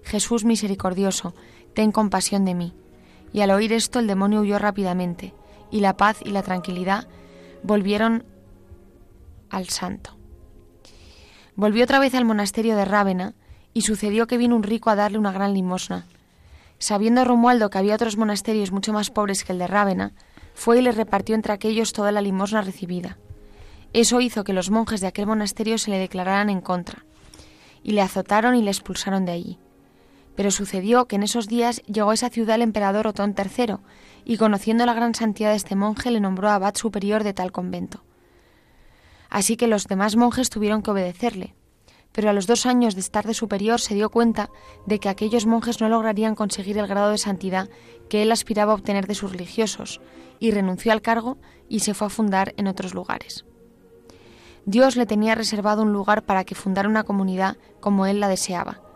Jesús 0.07 0.45
misericordioso, 0.45 1.35
ten 1.73 1.91
compasión 1.91 2.45
de 2.45 2.55
mí. 2.55 2.73
Y 3.33 3.41
al 3.41 3.51
oír 3.51 3.73
esto 3.73 3.99
el 3.99 4.07
demonio 4.07 4.39
huyó 4.39 4.57
rápidamente, 4.57 5.33
y 5.69 5.81
la 5.81 5.97
paz 5.97 6.19
y 6.23 6.29
la 6.29 6.43
tranquilidad 6.43 7.07
volvieron 7.61 8.23
al 9.49 9.67
santo. 9.67 10.17
Volvió 11.55 11.83
otra 11.83 11.99
vez 11.99 12.13
al 12.15 12.23
monasterio 12.23 12.77
de 12.77 12.85
Rávena 12.85 13.33
y 13.73 13.81
sucedió 13.81 14.27
que 14.27 14.37
vino 14.37 14.55
un 14.55 14.63
rico 14.63 14.89
a 14.89 14.95
darle 14.95 15.17
una 15.17 15.33
gran 15.33 15.53
limosna. 15.53 16.05
Sabiendo 16.79 17.25
Romualdo 17.25 17.69
que 17.69 17.77
había 17.77 17.95
otros 17.95 18.15
monasterios 18.15 18.71
mucho 18.71 18.93
más 18.93 19.09
pobres 19.09 19.43
que 19.43 19.51
el 19.51 19.59
de 19.59 19.67
Rávena, 19.67 20.13
fue 20.53 20.79
y 20.79 20.81
le 20.81 20.93
repartió 20.93 21.35
entre 21.35 21.51
aquellos 21.51 21.91
toda 21.91 22.13
la 22.13 22.21
limosna 22.21 22.61
recibida. 22.61 23.17
Eso 23.91 24.21
hizo 24.21 24.45
que 24.45 24.53
los 24.53 24.69
monjes 24.69 25.01
de 25.01 25.07
aquel 25.07 25.27
monasterio 25.27 25.77
se 25.77 25.91
le 25.91 25.99
declararan 25.99 26.49
en 26.49 26.61
contra, 26.61 27.03
y 27.83 27.91
le 27.91 28.01
azotaron 28.01 28.55
y 28.55 28.61
le 28.61 28.71
expulsaron 28.71 29.25
de 29.25 29.31
allí. 29.33 29.59
Pero 30.37 30.51
sucedió 30.51 31.07
que 31.07 31.15
en 31.15 31.23
esos 31.23 31.47
días 31.47 31.81
llegó 31.87 32.11
a 32.11 32.13
esa 32.13 32.29
ciudad 32.29 32.55
el 32.55 32.61
emperador 32.61 33.07
Otón 33.07 33.35
III, 33.35 33.77
y 34.23 34.37
conociendo 34.37 34.85
la 34.85 34.93
gran 34.93 35.15
santidad 35.15 35.49
de 35.49 35.55
este 35.55 35.75
monje 35.75 36.11
le 36.11 36.19
nombró 36.19 36.49
abad 36.49 36.75
superior 36.75 37.23
de 37.23 37.33
tal 37.33 37.51
convento. 37.51 38.03
Así 39.31 39.57
que 39.57 39.67
los 39.67 39.87
demás 39.87 40.15
monjes 40.15 40.51
tuvieron 40.51 40.83
que 40.83 40.91
obedecerle, 40.91 41.55
pero 42.11 42.29
a 42.29 42.33
los 42.33 42.45
dos 42.45 42.67
años 42.67 42.93
de 42.93 43.01
estar 43.01 43.25
de 43.25 43.33
superior 43.33 43.81
se 43.81 43.95
dio 43.95 44.11
cuenta 44.11 44.51
de 44.85 44.99
que 44.99 45.09
aquellos 45.09 45.47
monjes 45.47 45.81
no 45.81 45.89
lograrían 45.89 46.35
conseguir 46.35 46.77
el 46.77 46.87
grado 46.87 47.09
de 47.09 47.17
santidad 47.17 47.67
que 48.07 48.21
él 48.21 48.31
aspiraba 48.31 48.73
a 48.73 48.75
obtener 48.75 49.07
de 49.07 49.15
sus 49.15 49.31
religiosos, 49.31 50.01
y 50.39 50.51
renunció 50.51 50.91
al 50.91 51.01
cargo 51.01 51.37
y 51.67 51.79
se 51.79 51.95
fue 51.95 52.07
a 52.07 52.11
fundar 52.11 52.53
en 52.57 52.67
otros 52.67 52.93
lugares. 52.93 53.43
Dios 54.65 54.97
le 54.97 55.07
tenía 55.07 55.33
reservado 55.33 55.81
un 55.81 55.93
lugar 55.93 56.25
para 56.25 56.43
que 56.43 56.53
fundara 56.53 56.87
una 56.87 57.05
comunidad 57.05 57.57
como 57.79 58.05
él 58.05 58.19
la 58.19 58.27
deseaba. 58.27 58.86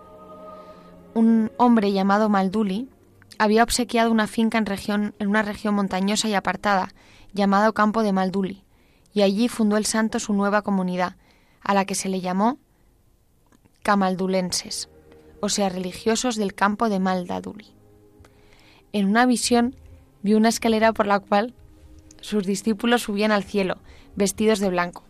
Un 1.13 1.51
hombre 1.57 1.91
llamado 1.91 2.29
Malduli 2.29 2.87
había 3.37 3.63
obsequiado 3.63 4.11
una 4.11 4.27
finca 4.27 4.57
en, 4.57 4.65
región, 4.65 5.13
en 5.19 5.27
una 5.27 5.41
región 5.41 5.75
montañosa 5.75 6.29
y 6.29 6.35
apartada, 6.35 6.93
llamado 7.33 7.73
Campo 7.73 8.01
de 8.01 8.13
Malduli, 8.13 8.63
y 9.13 9.21
allí 9.21 9.49
fundó 9.49 9.75
el 9.75 9.85
santo 9.85 10.19
su 10.19 10.33
nueva 10.33 10.61
comunidad, 10.61 11.17
a 11.61 11.73
la 11.73 11.83
que 11.83 11.95
se 11.95 12.07
le 12.07 12.21
llamó 12.21 12.59
Camaldulenses, 13.83 14.87
o 15.41 15.49
sea, 15.49 15.67
religiosos 15.67 16.37
del 16.37 16.53
campo 16.53 16.87
de 16.87 16.99
Maldaduli. 16.99 17.67
En 18.93 19.07
una 19.07 19.25
visión 19.25 19.75
vio 20.21 20.37
una 20.37 20.49
escalera 20.49 20.93
por 20.93 21.07
la 21.07 21.19
cual 21.19 21.53
sus 22.21 22.45
discípulos 22.45 23.01
subían 23.01 23.31
al 23.33 23.43
cielo, 23.43 23.79
vestidos 24.15 24.59
de 24.59 24.69
blanco. 24.69 25.03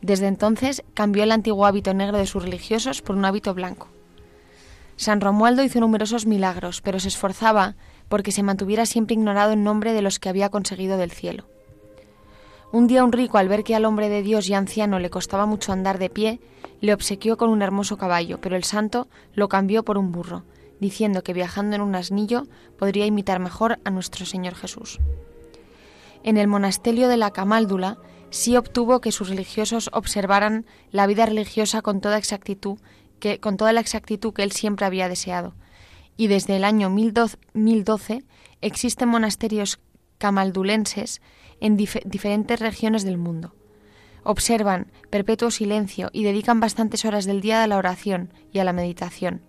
Desde 0.00 0.28
entonces 0.28 0.82
cambió 0.94 1.24
el 1.24 1.32
antiguo 1.32 1.66
hábito 1.66 1.92
negro 1.92 2.16
de 2.16 2.26
sus 2.26 2.42
religiosos 2.42 3.02
por 3.02 3.16
un 3.16 3.24
hábito 3.26 3.52
blanco. 3.52 3.88
San 4.96 5.20
Romualdo 5.20 5.62
hizo 5.62 5.80
numerosos 5.80 6.26
milagros, 6.26 6.80
pero 6.80 6.98
se 6.98 7.08
esforzaba 7.08 7.76
porque 8.08 8.32
se 8.32 8.42
mantuviera 8.42 8.86
siempre 8.86 9.14
ignorado 9.14 9.52
en 9.52 9.62
nombre 9.62 9.92
de 9.92 10.02
los 10.02 10.18
que 10.18 10.28
había 10.28 10.48
conseguido 10.48 10.96
del 10.96 11.10
cielo. 11.10 11.46
Un 12.72 12.86
día 12.88 13.04
un 13.04 13.12
rico, 13.12 13.38
al 13.38 13.48
ver 13.48 13.62
que 13.62 13.74
al 13.74 13.84
hombre 13.84 14.08
de 14.08 14.22
Dios 14.22 14.48
y 14.48 14.54
anciano 14.54 14.98
le 14.98 15.10
costaba 15.10 15.46
mucho 15.46 15.72
andar 15.72 15.98
de 15.98 16.10
pie, 16.10 16.40
le 16.80 16.94
obsequió 16.94 17.36
con 17.36 17.50
un 17.50 17.62
hermoso 17.62 17.96
caballo, 17.96 18.40
pero 18.40 18.56
el 18.56 18.64
santo 18.64 19.08
lo 19.34 19.48
cambió 19.48 19.84
por 19.84 19.98
un 19.98 20.12
burro, 20.12 20.44
diciendo 20.80 21.22
que 21.22 21.32
viajando 21.32 21.76
en 21.76 21.82
un 21.82 21.94
asnillo 21.94 22.44
podría 22.78 23.06
imitar 23.06 23.38
mejor 23.38 23.78
a 23.84 23.90
nuestro 23.90 24.26
Señor 24.26 24.54
Jesús. 24.54 24.98
En 26.22 26.38
el 26.38 26.48
monasterio 26.48 27.08
de 27.08 27.16
la 27.16 27.30
Camáldula 27.30 27.98
sí 28.30 28.56
obtuvo 28.56 29.00
que 29.00 29.12
sus 29.12 29.28
religiosos 29.28 29.88
observaran 29.92 30.66
la 30.90 31.06
vida 31.06 31.24
religiosa 31.26 31.82
con 31.82 32.00
toda 32.00 32.18
exactitud, 32.18 32.78
que, 33.18 33.40
con 33.40 33.56
toda 33.56 33.72
la 33.72 33.80
exactitud 33.80 34.32
que 34.32 34.42
él 34.42 34.52
siempre 34.52 34.86
había 34.86 35.08
deseado. 35.08 35.54
Y 36.16 36.28
desde 36.28 36.56
el 36.56 36.64
año 36.64 36.90
1012 36.90 38.24
existen 38.60 39.08
monasterios 39.08 39.78
camaldulenses 40.18 41.20
en 41.60 41.76
diferentes 41.76 42.60
regiones 42.60 43.04
del 43.04 43.18
mundo. 43.18 43.54
Observan 44.22 44.90
perpetuo 45.10 45.50
silencio 45.50 46.10
y 46.12 46.24
dedican 46.24 46.58
bastantes 46.60 47.04
horas 47.04 47.26
del 47.26 47.40
día 47.40 47.62
a 47.62 47.66
la 47.66 47.76
oración 47.76 48.32
y 48.52 48.58
a 48.58 48.64
la 48.64 48.72
meditación. 48.72 49.42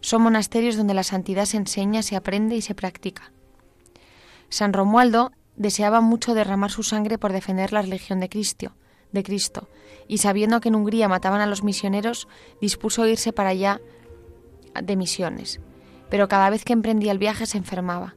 Son 0.00 0.22
monasterios 0.22 0.76
donde 0.76 0.94
la 0.94 1.02
santidad 1.02 1.44
se 1.44 1.58
enseña, 1.58 2.02
se 2.02 2.16
aprende 2.16 2.56
y 2.56 2.62
se 2.62 2.74
practica. 2.74 3.32
San 4.48 4.72
Romualdo 4.72 5.32
deseaba 5.56 6.00
mucho 6.00 6.34
derramar 6.34 6.70
su 6.70 6.82
sangre 6.82 7.18
por 7.18 7.32
defender 7.32 7.72
la 7.72 7.82
religión 7.82 8.20
de 8.20 8.28
Cristo, 8.28 8.74
de 9.12 9.22
Cristo, 9.22 9.68
y 10.08 10.18
sabiendo 10.18 10.60
que 10.60 10.68
en 10.68 10.74
Hungría 10.74 11.08
mataban 11.08 11.40
a 11.40 11.46
los 11.46 11.62
misioneros, 11.62 12.28
dispuso 12.60 13.06
irse 13.06 13.32
para 13.32 13.50
allá 13.50 13.80
de 14.82 14.96
misiones. 14.96 15.60
Pero 16.10 16.28
cada 16.28 16.50
vez 16.50 16.64
que 16.64 16.72
emprendía 16.72 17.12
el 17.12 17.18
viaje 17.18 17.46
se 17.46 17.58
enfermaba. 17.58 18.14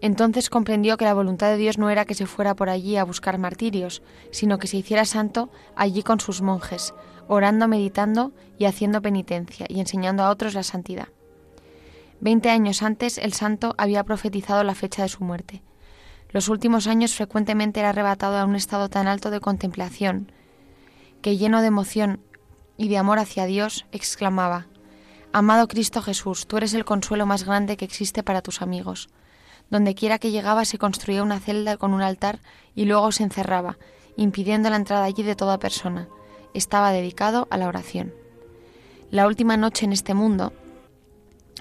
Entonces 0.00 0.48
comprendió 0.48 0.96
que 0.96 1.04
la 1.04 1.14
voluntad 1.14 1.48
de 1.48 1.56
Dios 1.56 1.76
no 1.76 1.90
era 1.90 2.04
que 2.04 2.14
se 2.14 2.26
fuera 2.26 2.54
por 2.54 2.68
allí 2.68 2.96
a 2.96 3.04
buscar 3.04 3.38
martirios, 3.38 4.02
sino 4.30 4.58
que 4.58 4.68
se 4.68 4.76
hiciera 4.76 5.04
santo 5.04 5.50
allí 5.74 6.02
con 6.02 6.20
sus 6.20 6.40
monjes, 6.40 6.94
orando, 7.26 7.66
meditando 7.66 8.32
y 8.58 8.66
haciendo 8.66 9.02
penitencia 9.02 9.66
y 9.68 9.80
enseñando 9.80 10.22
a 10.22 10.30
otros 10.30 10.54
la 10.54 10.62
santidad. 10.62 11.08
Veinte 12.20 12.50
años 12.50 12.82
antes 12.82 13.18
el 13.18 13.32
santo 13.32 13.74
había 13.76 14.04
profetizado 14.04 14.62
la 14.64 14.74
fecha 14.74 15.02
de 15.02 15.08
su 15.08 15.24
muerte. 15.24 15.62
Los 16.30 16.48
últimos 16.48 16.86
años 16.86 17.14
frecuentemente 17.14 17.80
era 17.80 17.90
arrebatado 17.90 18.36
a 18.36 18.44
un 18.44 18.56
estado 18.56 18.88
tan 18.88 19.08
alto 19.08 19.30
de 19.30 19.40
contemplación 19.40 20.30
que 21.22 21.36
lleno 21.36 21.60
de 21.62 21.68
emoción 21.68 22.20
y 22.76 22.88
de 22.88 22.98
amor 22.98 23.18
hacia 23.18 23.46
Dios, 23.46 23.86
exclamaba 23.92 24.66
Amado 25.32 25.68
Cristo 25.68 26.00
Jesús, 26.00 26.46
tú 26.46 26.56
eres 26.56 26.72
el 26.72 26.86
consuelo 26.86 27.26
más 27.26 27.44
grande 27.44 27.76
que 27.76 27.84
existe 27.84 28.22
para 28.22 28.40
tus 28.40 28.62
amigos. 28.62 29.08
Donde 29.70 29.94
quiera 29.94 30.18
que 30.18 30.30
llegaba 30.30 30.64
se 30.64 30.78
construía 30.78 31.22
una 31.22 31.38
celda 31.38 31.76
con 31.76 31.92
un 31.92 32.00
altar 32.00 32.40
y 32.74 32.86
luego 32.86 33.12
se 33.12 33.24
encerraba, 33.24 33.76
impidiendo 34.16 34.70
la 34.70 34.76
entrada 34.76 35.04
allí 35.04 35.22
de 35.22 35.36
toda 35.36 35.58
persona. 35.58 36.08
Estaba 36.54 36.92
dedicado 36.92 37.46
a 37.50 37.58
la 37.58 37.68
oración. 37.68 38.14
La 39.10 39.26
última 39.26 39.58
noche 39.58 39.84
en 39.84 39.92
este 39.92 40.14
mundo, 40.14 40.54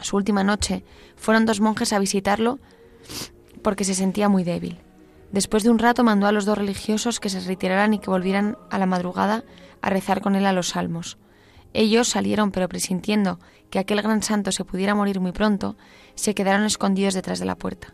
su 0.02 0.16
última 0.16 0.46
noche, 0.46 0.86
fueron 1.18 1.46
dos 1.46 1.60
monjes 1.60 1.92
a 1.92 2.00
visitarlo 2.00 2.60
porque 3.62 3.84
se 3.84 3.96
sentía 3.96 4.30
muy 4.30 4.44
débil. 4.44 4.80
Después 5.32 5.64
de 5.64 5.70
un 5.70 5.80
rato 5.80 6.04
mandó 6.04 6.28
a 6.28 6.32
los 6.32 6.46
dos 6.46 6.58
religiosos 6.58 7.20
que 7.20 7.30
se 7.30 7.42
retiraran 7.42 7.94
y 7.94 8.00
que 8.00 8.10
volvieran 8.10 8.58
a 8.70 8.78
la 8.78 8.86
madrugada 8.86 9.44
a 9.82 9.90
rezar 9.90 10.22
con 10.22 10.36
él 10.36 10.46
a 10.46 10.54
los 10.54 10.70
salmos. 10.70 11.18
Ellos 11.74 12.08
salieron, 12.08 12.52
pero 12.52 12.70
presintiendo 12.70 13.40
que 13.70 13.80
aquel 13.80 14.02
gran 14.02 14.24
santo 14.24 14.52
se 14.52 14.64
pudiera 14.64 14.96
morir 14.96 15.20
muy 15.20 15.34
pronto, 15.34 15.76
se 16.16 16.34
quedaron 16.34 16.66
escondidos 16.66 17.14
detrás 17.14 17.40
de 17.40 17.46
la 17.46 17.56
puerta. 17.56 17.94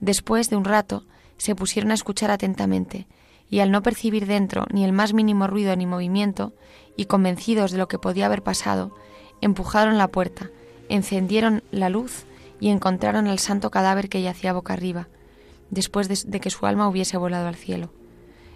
Después 0.00 0.48
de 0.48 0.56
un 0.56 0.64
rato, 0.64 1.04
se 1.36 1.54
pusieron 1.54 1.90
a 1.90 1.94
escuchar 1.94 2.30
atentamente, 2.30 3.06
y 3.50 3.58
al 3.58 3.70
no 3.70 3.82
percibir 3.82 4.26
dentro 4.26 4.66
ni 4.72 4.84
el 4.84 4.92
más 4.92 5.12
mínimo 5.12 5.46
ruido 5.46 5.74
ni 5.76 5.86
movimiento, 5.86 6.52
y 6.96 7.06
convencidos 7.06 7.72
de 7.72 7.78
lo 7.78 7.88
que 7.88 7.98
podía 7.98 8.26
haber 8.26 8.42
pasado, 8.42 8.94
empujaron 9.40 9.98
la 9.98 10.08
puerta, 10.08 10.50
encendieron 10.88 11.62
la 11.70 11.88
luz 11.88 12.26
y 12.64 12.70
encontraron 12.70 13.26
al 13.26 13.38
santo 13.40 13.70
cadáver 13.70 14.08
que 14.08 14.22
yacía 14.22 14.54
boca 14.54 14.72
arriba, 14.72 15.08
después 15.68 16.08
de, 16.08 16.18
de 16.24 16.40
que 16.40 16.48
su 16.48 16.64
alma 16.64 16.88
hubiese 16.88 17.18
volado 17.18 17.46
al 17.46 17.56
cielo. 17.56 17.92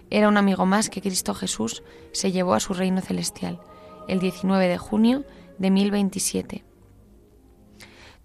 Era 0.09 0.27
un 0.27 0.35
amigo 0.35 0.65
más 0.65 0.89
que 0.89 0.99
Cristo 0.99 1.35
Jesús 1.35 1.83
se 2.11 2.31
llevó 2.31 2.55
a 2.55 2.59
su 2.59 2.73
reino 2.73 3.01
celestial, 3.01 3.59
el 4.07 4.17
19 4.17 4.67
de 4.67 4.79
junio 4.79 5.25
de 5.59 5.69
1027. 5.69 6.65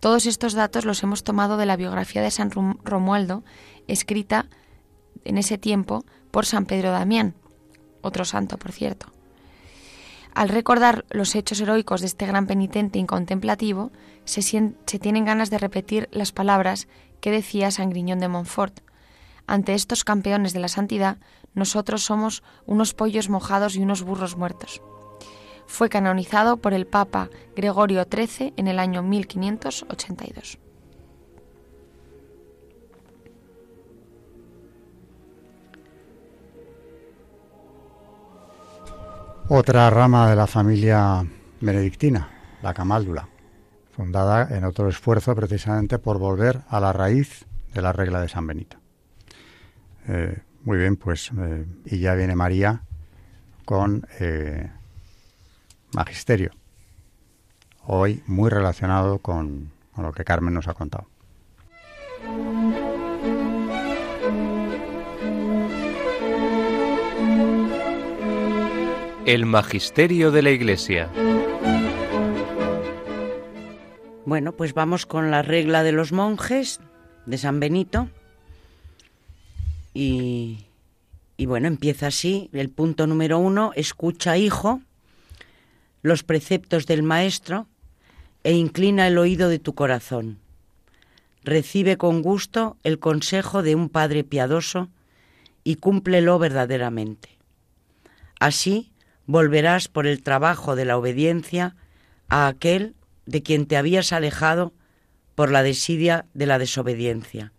Todos 0.01 0.25
estos 0.25 0.55
datos 0.55 0.87
los 0.87 1.03
hemos 1.03 1.23
tomado 1.23 1.59
de 1.59 1.67
la 1.67 1.77
biografía 1.77 2.23
de 2.23 2.31
San 2.31 2.51
Romualdo, 2.51 3.45
escrita 3.87 4.47
en 5.23 5.37
ese 5.37 5.59
tiempo 5.59 6.07
por 6.31 6.47
San 6.47 6.65
Pedro 6.65 6.93
Damián, 6.93 7.35
otro 8.01 8.25
santo, 8.25 8.57
por 8.57 8.73
cierto. 8.73 9.14
Al 10.35 10.49
recordar 10.49 11.05
los 11.11 11.37
hechos 11.37 11.61
heroicos 11.61 12.01
de 12.01 12.09
este 12.09 12.27
gran 12.27 12.49
penitente 12.49 12.99
incontemplativo, 12.99 13.93
se, 14.25 14.43
tienen 14.99 15.25
ganas 15.25 15.49
de 15.49 15.59
repetir 15.59 16.09
las 16.11 16.33
palabras 16.33 16.89
que 17.21 17.31
decía 17.31 17.71
San 17.71 17.91
Griñón 17.91 18.19
de 18.19 18.27
Montfort. 18.27 18.81
Ante 19.47 19.75
estos 19.75 20.03
campeones 20.03 20.53
de 20.53 20.59
la 20.59 20.69
santidad, 20.69 21.19
nosotros 21.55 22.03
somos 22.03 22.43
unos 22.67 22.95
pollos 22.95 23.29
mojados 23.29 23.77
y 23.77 23.83
unos 23.83 24.03
burros 24.03 24.37
muertos. 24.37 24.83
Fue 25.67 25.89
canonizado 25.89 26.57
por 26.57 26.75
el 26.75 26.87
Papa 26.87 27.31
Gregorio 27.55 28.05
XIII 28.05 28.55
en 28.57 28.67
el 28.67 28.81
año 28.81 29.03
1582. 29.03 30.59
Otra 39.57 39.89
rama 39.89 40.29
de 40.29 40.35
la 40.35 40.49
familia 40.49 41.25
benedictina, 41.61 42.29
la 42.61 42.75
Camáldula, 42.75 43.29
fundada 43.93 44.49
en 44.51 44.65
otro 44.65 44.89
esfuerzo 44.89 45.33
precisamente 45.37 46.01
por 46.01 46.19
volver 46.19 46.63
a 46.69 46.81
la 46.81 46.93
raíz 46.93 47.47
de 47.73 47.81
la 47.81 47.93
regla 47.93 48.21
de 48.21 48.29
San 48.29 48.49
Benito. 48.49 48.79
Eh, 50.09 50.43
muy 50.65 50.79
bien, 50.79 50.97
pues 50.97 51.31
eh, 51.39 51.67
y 51.85 52.01
ya 52.01 52.15
viene 52.15 52.35
María 52.35 52.83
con 53.65 54.05
eh, 54.19 54.73
magisterio. 55.93 56.51
Hoy 57.85 58.25
muy 58.27 58.51
relacionado 58.51 59.21
con, 59.21 59.71
lo 59.97 60.11
que 60.11 60.25
Carmen 60.25 60.55
nos 60.55 60.67
ha 60.67 60.75
contado. 60.75 61.07
El 69.27 69.47
magisterio 69.47 70.31
de 70.31 70.43
la 70.43 70.51
Iglesia. 70.51 71.11
Bueno, 74.27 74.53
pues 74.53 74.75
vamos 74.75 75.07
con 75.07 75.31
la 75.31 75.41
regla 75.41 75.83
de 75.83 75.93
los 75.93 76.13
monjes 76.13 76.79
de 77.25 77.39
San 77.39 77.59
Benito. 77.59 78.11
Y, 79.95 80.67
bueno, 81.39 81.69
empieza 81.69 82.09
así. 82.09 82.51
El 82.53 82.69
punto 82.69 83.07
número 83.07 83.39
uno, 83.39 83.73
escucha, 83.77 84.37
hijo, 84.37 84.83
los 86.03 86.23
preceptos 86.23 86.85
del 86.85 87.03
Maestro 87.03 87.67
e 88.43 88.53
inclina 88.53 89.07
el 89.07 89.17
oído 89.17 89.49
de 89.49 89.59
tu 89.59 89.75
corazón. 89.75 90.39
Recibe 91.45 91.97
con 91.97 92.21
gusto 92.21 92.77
el 92.83 92.99
consejo 92.99 93.63
de 93.63 93.75
un 93.75 93.89
Padre 93.89 94.23
piadoso 94.23 94.91
y 95.65 95.77
cúmplelo 95.77 96.39
verdaderamente. 96.39 97.31
Así 98.39 98.91
volverás 99.27 99.89
por 99.89 100.07
el 100.07 100.23
trabajo 100.23 100.77
de 100.77 100.85
la 100.85 100.97
obediencia 100.97 101.77
a 102.29 102.47
aquel 102.47 102.95
de 103.27 103.43
quien 103.43 103.67
te 103.67 103.77
habías 103.77 104.13
alejado 104.13 104.73
por 105.35 105.51
la 105.51 105.63
desidia 105.63 106.27
de 106.35 106.47
la 106.47 106.59
desobediencia. 106.59 107.53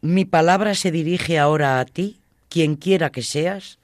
Mi 0.00 0.24
palabra 0.24 0.74
se 0.74 0.90
dirige 0.90 1.38
ahora 1.38 1.80
a 1.80 1.84
ti, 1.84 2.20
quien 2.48 2.76
quiera 2.76 3.10
que 3.10 3.22
seas, 3.22 3.78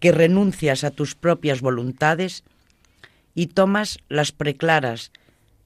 que 0.00 0.12
renuncias 0.12 0.84
a 0.84 0.90
tus 0.90 1.14
propias 1.14 1.60
voluntades 1.60 2.42
y 3.34 3.46
tomas 3.46 3.98
las 4.08 4.32
preclaras 4.32 5.12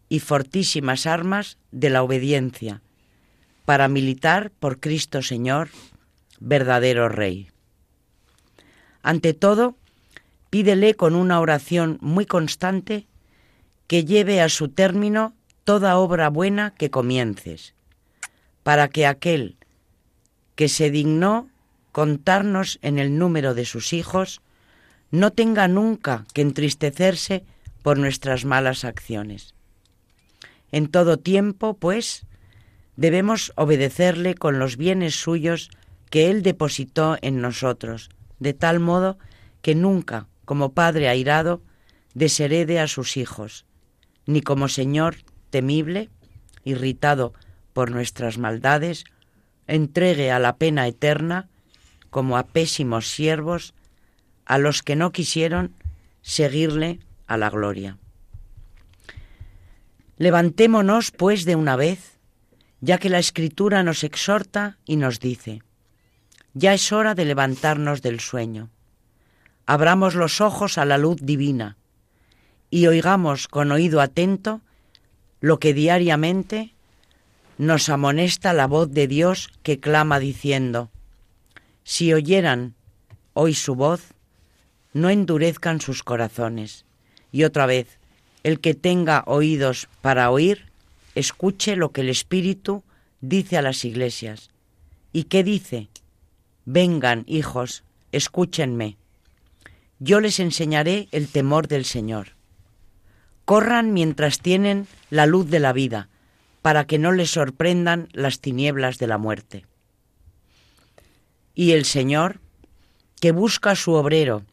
y 0.08 0.20
fortísimas 0.20 1.06
armas 1.06 1.56
de 1.70 1.90
la 1.90 2.02
obediencia 2.02 2.82
para 3.64 3.88
militar 3.88 4.50
por 4.50 4.80
Cristo 4.80 5.22
Señor, 5.22 5.70
verdadero 6.38 7.08
Rey. 7.08 7.54
Ante 9.05 9.35
todo, 9.35 9.77
pídele 10.49 10.95
con 10.95 11.14
una 11.14 11.38
oración 11.38 11.99
muy 12.01 12.25
constante 12.25 13.07
que 13.87 14.07
lleve 14.07 14.40
a 14.40 14.49
su 14.49 14.71
término 14.71 15.35
toda 15.64 15.99
obra 15.99 16.31
buena 16.31 16.71
que 16.71 16.90
comiences, 16.90 17.75
para 18.62 18.88
que 18.88 19.07
aquel 19.07 19.59
que 20.55 20.71
se 20.71 20.90
dignó 20.90 21.51
contarnos 21.93 22.79
en 22.81 22.99
el 22.99 23.19
número 23.19 23.53
de 23.53 23.67
sus 23.67 23.93
hijos, 23.93 24.40
no 25.11 25.33
tenga 25.33 25.69
nunca 25.69 26.25
que 26.33 26.40
entristecerse 26.40 27.45
por 27.83 27.99
nuestras 27.99 28.47
malas 28.47 28.87
acciones. 28.87 29.55
En 30.73 30.88
todo 30.88 31.19
tiempo, 31.19 31.75
pues, 31.75 32.25
debemos 32.97 33.53
obedecerle 33.57 34.35
con 34.35 34.59
los 34.59 34.79
bienes 34.79 35.14
suyos 35.14 35.69
que 36.09 36.31
Él 36.31 36.43
depositó 36.43 37.19
en 37.21 37.43
nosotros, 37.43 38.09
de 38.44 38.52
tal 38.52 38.78
modo 38.78 39.18
que 39.62 39.74
nunca, 39.74 40.28
como 40.44 40.74
Padre 40.74 41.09
airado, 41.09 41.62
desherede 42.12 42.78
a 42.78 42.87
sus 42.87 43.16
hijos, 43.16 43.64
ni 44.26 44.42
como 44.42 44.68
Señor 44.68 45.16
temible, 45.48 46.11
irritado 46.62 47.33
por 47.72 47.90
nuestras 47.90 48.37
maldades, 48.37 49.04
entregue 49.66 50.30
a 50.30 50.38
la 50.38 50.57
pena 50.57 50.87
eterna, 50.87 51.48
como 52.11 52.37
a 52.37 52.46
pésimos 52.46 53.09
siervos, 53.09 53.74
a 54.44 54.59
los 54.59 54.83
que 54.83 54.94
no 54.94 55.11
quisieron 55.11 55.74
seguirle 56.20 57.00
a 57.26 57.38
la 57.38 57.48
gloria. 57.48 57.96
Levantémonos, 60.18 61.11
pues, 61.11 61.46
de 61.46 61.57
una 61.57 61.76
vez, 61.76 62.18
ya 62.83 62.98
que 62.98 63.09
la 63.09 63.18
Escritura 63.18 63.83
nos 63.83 64.04
exhorta 64.04 64.76
y 64.85 64.96
nos 64.96 65.18
dice, 65.18 65.62
ya 66.55 66.73
es 66.73 66.93
hora 66.93 67.14
de 67.14 67.25
levantarnos 67.25 68.01
del 68.01 68.21
sueño. 68.21 68.71
Abramos 69.67 70.14
los 70.14 70.40
ojos 70.40 70.79
a 70.79 70.85
la 70.85 70.99
luz 70.99 71.19
divina 71.21 71.77
y 72.71 72.87
oigamos 72.87 73.49
con 73.49 73.73
oído 73.73 74.01
atento 74.01 74.61
lo 75.40 75.59
que 75.59 75.75
diariamente 75.75 76.75
nos 77.59 77.88
amonesta 77.88 78.53
la 78.53 78.67
voz 78.67 78.90
de 78.90 79.07
Dios 79.07 79.51
que 79.62 79.79
clama 79.79 80.19
diciendo, 80.19 80.90
si 81.85 82.12
oyeran 82.12 82.75
hoy 83.33 83.55
su 83.55 83.75
voz, 83.75 84.14
no 84.93 85.11
endurezcan 85.11 85.81
sus 85.81 86.03
corazones. 86.03 86.85
Y 87.31 87.45
otra 87.45 87.67
vez, 87.67 87.99
el 88.43 88.61
que 88.61 88.75
tenga 88.75 89.25
oídos 89.27 89.88
para 90.01 90.31
oír, 90.31 90.67
escuche 91.14 91.77
lo 91.77 91.93
que 91.93 92.01
el 92.01 92.09
Espíritu 92.09 92.83
dice 93.21 93.57
a 93.57 93.62
las 93.62 93.85
iglesias. 93.85 94.51
¿Y 95.12 95.25
qué 95.25 95.45
dice? 95.45 95.88
Vengan, 96.64 97.24
hijos, 97.27 97.85
escúchenme. 98.12 98.96
Yo 99.98 100.20
les 100.20 100.40
enseñaré 100.40 101.09
el 101.12 101.29
temor 101.29 101.68
del 101.68 101.85
Señor. 101.85 102.37
Corran 103.44 103.92
mientras 103.92 104.40
tienen 104.40 104.87
la 105.11 105.27
luz 105.27 105.50
de 105.50 105.61
la 105.61 105.72
vida, 105.72 106.09
para 106.62 106.87
que 106.87 106.98
no 106.98 107.12
les 107.12 107.31
sorprendan 107.31 108.09
las 108.12 108.40
tinieblas 108.40 108.98
de 108.98 109.07
la 109.07 109.18
muerte. 109.18 109.66
Y 111.55 111.72
el 111.72 111.85
Señor, 111.85 112.40
que 113.20 113.33
busca 113.33 113.72
a 113.72 113.77
su 113.77 113.92
obrero 113.92 114.44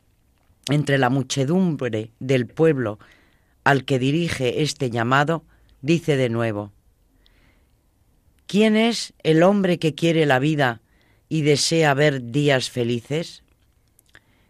entre 0.70 0.98
la 0.98 1.10
muchedumbre 1.10 2.12
del 2.20 2.48
pueblo 2.48 3.00
al 3.64 3.86
que 3.86 4.00
dirige 4.00 4.62
este 4.62 4.90
llamado, 4.90 5.44
dice 5.82 6.18
de 6.18 6.30
nuevo, 6.30 6.72
¿quién 8.48 8.76
es 8.76 9.14
el 9.24 9.44
hombre 9.44 9.80
que 9.80 9.96
quiere 9.96 10.26
la 10.26 10.40
vida 10.40 10.82
y 11.32 11.44
desea 11.44 11.94
ver 11.94 12.34
días 12.34 12.70
felices? 12.70 13.42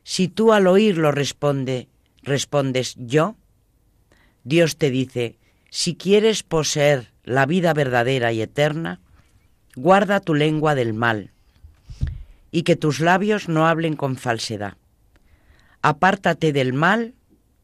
Si 0.04 0.28
tú 0.28 0.52
al 0.52 0.66
oírlo 0.66 1.12
responde, 1.12 1.88
respondes 2.24 2.96
yo, 2.98 3.36
Dios 4.44 4.78
te 4.78 4.90
dice, 4.90 5.38
si 5.70 5.94
quieres 5.94 6.42
poseer 6.42 7.12
la 7.24 7.46
vida 7.46 7.76
verdadera 7.76 8.34
y 8.34 8.42
eterna, 8.42 9.00
guarda 9.76 10.22
tu 10.22 10.34
lengua 10.34 10.74
del 10.74 10.96
mal 10.96 11.30
y 12.50 12.64
que 12.64 12.76
tus 12.76 13.00
labios 13.00 13.48
no 13.48 13.68
hablen 13.68 13.96
con 13.96 14.18
falsedad. 14.18 14.76
Apártate 15.84 16.52
del 16.52 16.74
mal 16.74 17.14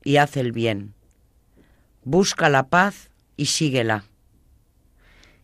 y 0.04 0.18
haz 0.18 0.38
el 0.38 0.52
bien. 0.52 0.94
Busca 2.04 2.50
la 2.50 2.68
paz 2.68 3.10
y 3.36 3.48
síguela. 3.48 4.04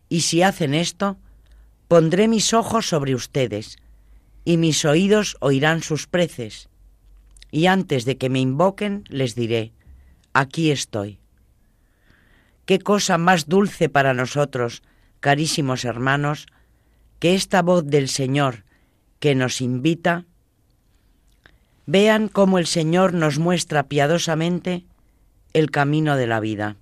Y 0.08 0.20
si 0.20 0.42
hacen 0.42 0.74
esto, 0.74 1.18
pondré 1.88 2.28
mis 2.28 2.52
ojos 2.52 2.88
sobre 2.88 3.14
ustedes, 3.14 3.78
y 4.44 4.56
mis 4.56 4.84
oídos 4.84 5.36
oirán 5.40 5.82
sus 5.82 6.06
preces, 6.06 6.68
y 7.50 7.66
antes 7.66 8.04
de 8.04 8.16
que 8.18 8.28
me 8.28 8.40
invoquen 8.40 9.04
les 9.08 9.34
diré, 9.34 9.72
aquí 10.32 10.70
estoy. 10.70 11.18
Qué 12.66 12.78
cosa 12.78 13.18
más 13.18 13.46
dulce 13.46 13.88
para 13.88 14.14
nosotros, 14.14 14.82
carísimos 15.20 15.84
hermanos, 15.84 16.46
que 17.18 17.34
esta 17.34 17.62
voz 17.62 17.86
del 17.86 18.08
Señor 18.08 18.64
que 19.20 19.34
nos 19.34 19.60
invita. 19.60 20.26
Vean 21.86 22.28
cómo 22.28 22.58
el 22.58 22.66
Señor 22.66 23.14
nos 23.14 23.38
muestra 23.38 23.84
piadosamente 23.84 24.84
el 25.54 25.70
camino 25.70 26.16
de 26.16 26.26
la 26.26 26.40
vida. 26.40 26.76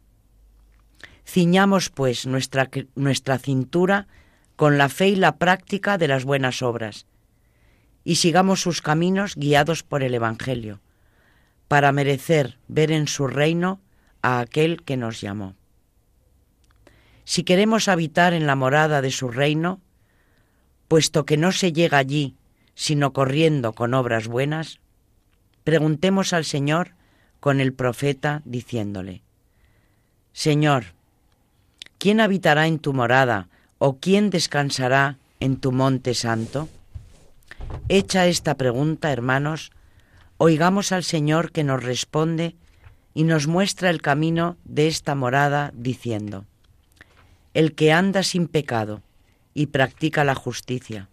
Ciñamos, 1.24 1.90
pues, 1.90 2.26
nuestra, 2.26 2.68
nuestra 2.96 3.38
cintura 3.38 4.08
con 4.56 4.78
la 4.78 4.88
fe 4.88 5.08
y 5.08 5.16
la 5.16 5.36
práctica 5.36 5.98
de 5.98 6.08
las 6.08 6.24
buenas 6.24 6.62
obras, 6.62 7.06
y 8.04 8.16
sigamos 8.16 8.60
sus 8.60 8.82
caminos 8.82 9.36
guiados 9.36 9.82
por 9.82 10.02
el 10.02 10.14
Evangelio, 10.14 10.80
para 11.68 11.92
merecer 11.92 12.58
ver 12.68 12.90
en 12.90 13.08
su 13.08 13.26
reino 13.26 13.80
a 14.20 14.40
aquel 14.40 14.82
que 14.82 14.96
nos 14.96 15.20
llamó. 15.20 15.54
Si 17.24 17.44
queremos 17.44 17.88
habitar 17.88 18.34
en 18.34 18.46
la 18.46 18.56
morada 18.56 19.00
de 19.00 19.10
su 19.10 19.28
reino, 19.28 19.80
puesto 20.88 21.24
que 21.24 21.36
no 21.36 21.52
se 21.52 21.72
llega 21.72 21.98
allí 21.98 22.36
sino 22.74 23.12
corriendo 23.12 23.74
con 23.74 23.94
obras 23.94 24.28
buenas, 24.28 24.80
preguntemos 25.64 26.32
al 26.32 26.44
Señor 26.44 26.94
con 27.40 27.60
el 27.60 27.72
profeta 27.72 28.42
diciéndole, 28.44 29.22
Señor, 30.32 30.94
¿quién 31.98 32.20
habitará 32.20 32.66
en 32.66 32.78
tu 32.78 32.92
morada 32.92 33.48
o 33.84 33.98
quién 33.98 34.30
descansará 34.30 35.18
en 35.40 35.56
tu 35.56 35.72
monte 35.72 36.14
santo? 36.14 36.68
Hecha 37.88 38.28
esta 38.28 38.54
pregunta, 38.54 39.10
hermanos, 39.10 39.72
oigamos 40.38 40.92
al 40.92 41.02
Señor 41.02 41.50
que 41.50 41.64
nos 41.64 41.82
responde 41.82 42.54
y 43.12 43.24
nos 43.24 43.48
muestra 43.48 43.90
el 43.90 44.00
camino 44.00 44.56
de 44.62 44.86
esta 44.86 45.16
morada 45.16 45.72
diciendo, 45.74 46.44
el 47.54 47.74
que 47.74 47.90
anda 47.90 48.22
sin 48.22 48.46
pecado 48.46 49.02
y 49.52 49.66
practica 49.66 50.22
la 50.22 50.36
justicia, 50.36 51.08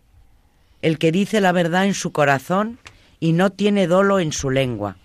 el 0.83 0.99
que 0.99 1.11
dice 1.11 1.41
la 1.41 1.51
verdad 1.51 1.87
en 1.87 1.95
su 1.95 2.11
corazón 2.11 2.77
y 3.19 3.33
no 3.33 3.49
tiene 3.49 3.87
dolo 3.87 4.19
en 4.19 4.31
su 4.31 4.51
lengua, 4.51 4.95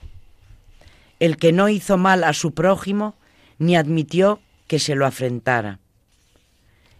el 1.18 1.38
que 1.38 1.52
no 1.52 1.70
hizo 1.70 1.96
mal 1.96 2.24
a 2.24 2.34
su 2.34 2.52
prójimo 2.52 3.14
ni 3.58 3.74
admitió 3.74 4.38
que 4.66 4.78
se 4.78 4.94
lo 4.94 5.06
afrentara, 5.06 5.78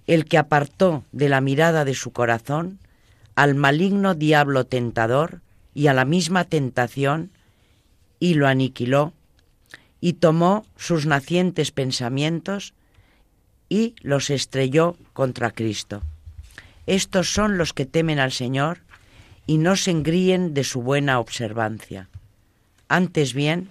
el 0.07 0.27
que 0.27 0.39
apartó 0.39 1.05
de 1.13 1.29
la 1.29 1.41
mirada 1.41 1.85
de 1.85 1.95
su 1.95 2.13
corazón 2.13 2.79
al 3.35 3.55
maligno 3.55 4.15
diablo 4.15 4.65
tentador 4.65 5.41
y 5.75 5.89
a 5.89 5.95
la 5.95 6.05
misma 6.05 6.45
tentación 6.45 7.31
y 8.21 8.35
lo 8.35 8.47
aniquiló 8.47 9.13
y 10.01 10.15
tomó 10.15 10.65
sus 10.77 11.07
nacientes 11.07 11.71
pensamientos 11.71 12.75
y 13.69 13.95
los 14.03 14.31
estrelló 14.31 14.97
contra 15.13 15.51
Cristo. 15.51 16.03
Estos 16.87 17.33
son 17.33 17.57
los 17.57 17.73
que 17.73 17.87
temen 17.87 18.19
al 18.19 18.31
Señor 18.31 18.81
y 19.47 19.59
no 19.59 19.77
se 19.77 19.91
engríen 19.91 20.55
de 20.55 20.65
su 20.65 20.83
buena 20.83 21.19
observancia. 21.19 22.09
Antes 22.89 23.33
bien, 23.33 23.71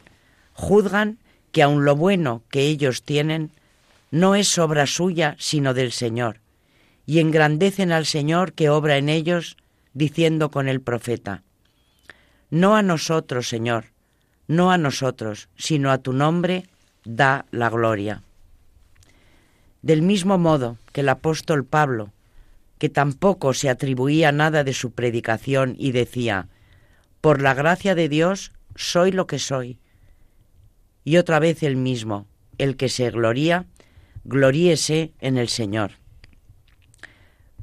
juzgan 0.54 1.20
que 1.52 1.62
aun 1.62 1.86
lo 1.86 1.96
bueno 1.96 2.42
que 2.50 2.62
ellos 2.62 3.04
tienen 3.04 3.52
no 4.14 4.36
es 4.36 4.60
obra 4.60 4.86
suya, 4.86 5.36
sino 5.40 5.74
del 5.74 5.92
Señor, 5.92 6.40
y 7.08 7.18
engrandecen 7.18 7.92
al 7.92 8.06
Señor 8.06 8.54
que 8.54 8.70
obra 8.70 8.98
en 8.98 9.10
ellos, 9.10 9.58
diciendo 9.96 10.52
con 10.52 10.70
el 10.70 10.82
profeta, 10.82 11.42
No 12.52 12.76
a 12.76 12.84
nosotros, 12.84 13.50
Señor, 13.50 13.86
no 14.48 14.72
a 14.72 14.78
nosotros, 14.78 15.50
sino 15.56 15.90
a 15.90 15.98
tu 15.98 16.14
nombre 16.14 16.68
da 17.04 17.48
la 17.50 17.72
gloria. 17.72 18.22
Del 19.82 20.04
mismo 20.04 20.38
modo 20.38 20.78
que 20.92 21.02
el 21.02 21.10
apóstol 21.10 21.66
Pablo, 21.66 22.14
que 22.78 22.90
tampoco 22.90 23.56
se 23.56 23.68
atribuía 23.68 24.32
nada 24.32 24.64
de 24.64 24.74
su 24.74 24.92
predicación 24.92 25.74
y 25.80 25.92
decía, 25.92 26.50
por 27.20 27.42
la 27.42 27.56
gracia 27.56 27.96
de 27.96 28.10
Dios 28.10 28.52
soy 28.76 29.12
lo 29.12 29.26
que 29.26 29.40
soy. 29.40 29.80
Y 31.04 31.18
otra 31.18 31.40
vez 31.40 31.64
el 31.64 31.78
mismo, 31.78 32.28
el 32.60 32.78
que 32.78 32.90
se 32.90 33.10
gloría, 33.10 33.66
gloríese 34.24 35.14
en 35.20 35.38
el 35.38 35.50
Señor. 35.50 35.92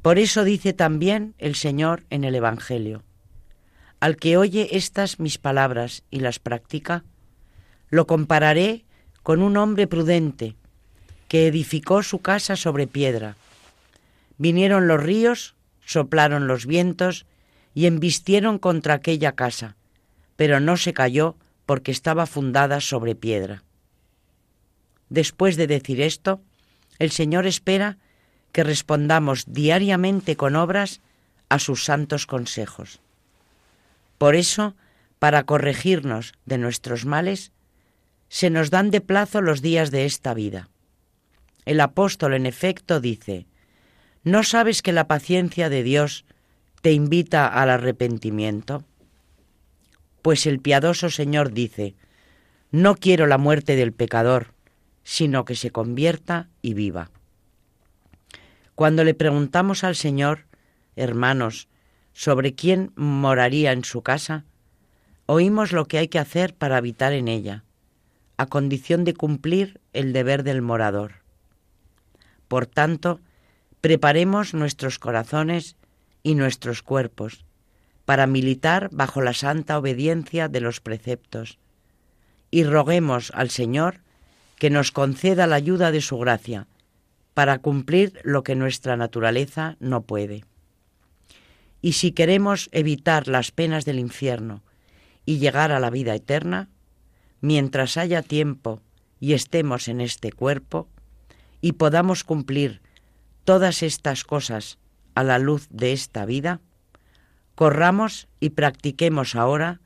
Por 0.01 0.19
eso 0.19 0.43
dice 0.43 0.73
también 0.73 1.35
el 1.37 1.55
Señor 1.55 2.03
en 2.09 2.23
el 2.23 2.35
Evangelio, 2.35 3.03
al 3.99 4.17
que 4.17 4.35
oye 4.37 4.75
estas 4.75 5.19
mis 5.19 5.37
palabras 5.37 6.03
y 6.09 6.21
las 6.21 6.39
practica, 6.39 7.03
lo 7.89 8.07
compararé 8.07 8.83
con 9.21 9.43
un 9.43 9.57
hombre 9.57 9.85
prudente, 9.85 10.55
que 11.27 11.47
edificó 11.47 12.03
su 12.03 12.19
casa 12.19 12.55
sobre 12.55 12.87
piedra. 12.87 13.37
Vinieron 14.37 14.87
los 14.87 15.01
ríos, 15.01 15.55
soplaron 15.85 16.47
los 16.47 16.65
vientos 16.65 17.25
y 17.73 17.85
embistieron 17.85 18.57
contra 18.57 18.95
aquella 18.95 19.33
casa, 19.33 19.77
pero 20.35 20.59
no 20.59 20.77
se 20.77 20.93
cayó 20.93 21.37
porque 21.65 21.91
estaba 21.91 22.25
fundada 22.25 22.81
sobre 22.81 23.15
piedra. 23.15 23.63
Después 25.09 25.57
de 25.57 25.67
decir 25.67 26.01
esto, 26.01 26.41
el 27.01 27.09
Señor 27.09 27.47
espera 27.47 27.97
que 28.51 28.63
respondamos 28.63 29.45
diariamente 29.47 30.35
con 30.35 30.55
obras 30.55 31.01
a 31.49 31.57
sus 31.57 31.83
santos 31.83 32.27
consejos. 32.27 32.99
Por 34.19 34.35
eso, 34.35 34.75
para 35.17 35.43
corregirnos 35.43 36.33
de 36.45 36.59
nuestros 36.59 37.05
males, 37.05 37.51
se 38.29 38.51
nos 38.51 38.69
dan 38.69 38.91
de 38.91 39.01
plazo 39.01 39.41
los 39.41 39.63
días 39.63 39.89
de 39.89 40.05
esta 40.05 40.35
vida. 40.35 40.69
El 41.65 41.79
apóstol, 41.79 42.35
en 42.35 42.45
efecto, 42.45 42.99
dice, 43.01 43.47
¿no 44.23 44.43
sabes 44.43 44.83
que 44.83 44.93
la 44.93 45.07
paciencia 45.07 45.69
de 45.69 45.81
Dios 45.81 46.23
te 46.83 46.91
invita 46.91 47.47
al 47.47 47.71
arrepentimiento? 47.71 48.83
Pues 50.21 50.45
el 50.45 50.59
piadoso 50.59 51.09
Señor 51.09 51.51
dice, 51.51 51.95
no 52.69 52.93
quiero 52.93 53.25
la 53.25 53.39
muerte 53.39 53.75
del 53.75 53.91
pecador, 53.91 54.53
sino 55.03 55.45
que 55.45 55.55
se 55.55 55.71
convierta 55.71 56.49
y 56.61 56.73
viva. 56.73 57.09
Cuando 58.75 59.03
le 59.03 59.13
preguntamos 59.13 59.83
al 59.83 59.95
Señor, 59.95 60.45
hermanos, 60.95 61.67
sobre 62.13 62.55
quién 62.55 62.91
moraría 62.95 63.71
en 63.71 63.83
su 63.83 64.01
casa, 64.01 64.45
oímos 65.25 65.71
lo 65.71 65.85
que 65.85 65.97
hay 65.97 66.07
que 66.07 66.19
hacer 66.19 66.53
para 66.55 66.77
habitar 66.77 67.13
en 67.13 67.27
ella, 67.27 67.63
a 68.37 68.47
condición 68.47 69.03
de 69.03 69.13
cumplir 69.13 69.79
el 69.93 70.13
deber 70.13 70.43
del 70.43 70.61
morador. 70.61 71.21
Por 72.47 72.65
tanto, 72.65 73.19
preparemos 73.81 74.53
nuestros 74.53 74.99
corazones 74.99 75.77
y 76.23 76.35
nuestros 76.35 76.81
cuerpos 76.81 77.45
para 78.05 78.27
militar 78.27 78.89
bajo 78.91 79.21
la 79.21 79.33
santa 79.33 79.77
obediencia 79.77 80.47
de 80.49 80.59
los 80.59 80.81
preceptos 80.81 81.59
y 82.49 82.63
roguemos 82.63 83.31
al 83.33 83.49
Señor 83.49 84.01
que 84.61 84.69
nos 84.69 84.91
conceda 84.91 85.47
la 85.47 85.55
ayuda 85.55 85.91
de 85.91 86.01
su 86.01 86.19
gracia 86.19 86.67
para 87.33 87.57
cumplir 87.63 88.19
lo 88.23 88.43
que 88.43 88.53
nuestra 88.53 88.95
naturaleza 88.95 89.75
no 89.79 90.03
puede. 90.03 90.45
Y 91.81 91.93
si 91.93 92.11
queremos 92.11 92.69
evitar 92.71 93.27
las 93.27 93.49
penas 93.49 93.85
del 93.85 93.97
infierno 93.97 94.61
y 95.25 95.39
llegar 95.39 95.71
a 95.71 95.79
la 95.79 95.89
vida 95.89 96.13
eterna, 96.13 96.69
mientras 97.39 97.97
haya 97.97 98.21
tiempo 98.21 98.83
y 99.19 99.33
estemos 99.33 99.87
en 99.87 99.99
este 99.99 100.31
cuerpo, 100.31 100.87
y 101.59 101.71
podamos 101.71 102.23
cumplir 102.23 102.83
todas 103.43 103.81
estas 103.81 104.23
cosas 104.23 104.77
a 105.15 105.23
la 105.23 105.39
luz 105.39 105.69
de 105.71 105.91
esta 105.91 106.23
vida, 106.23 106.61
corramos 107.55 108.27
y 108.39 108.51
practiquemos 108.51 109.33
ahora 109.33 109.81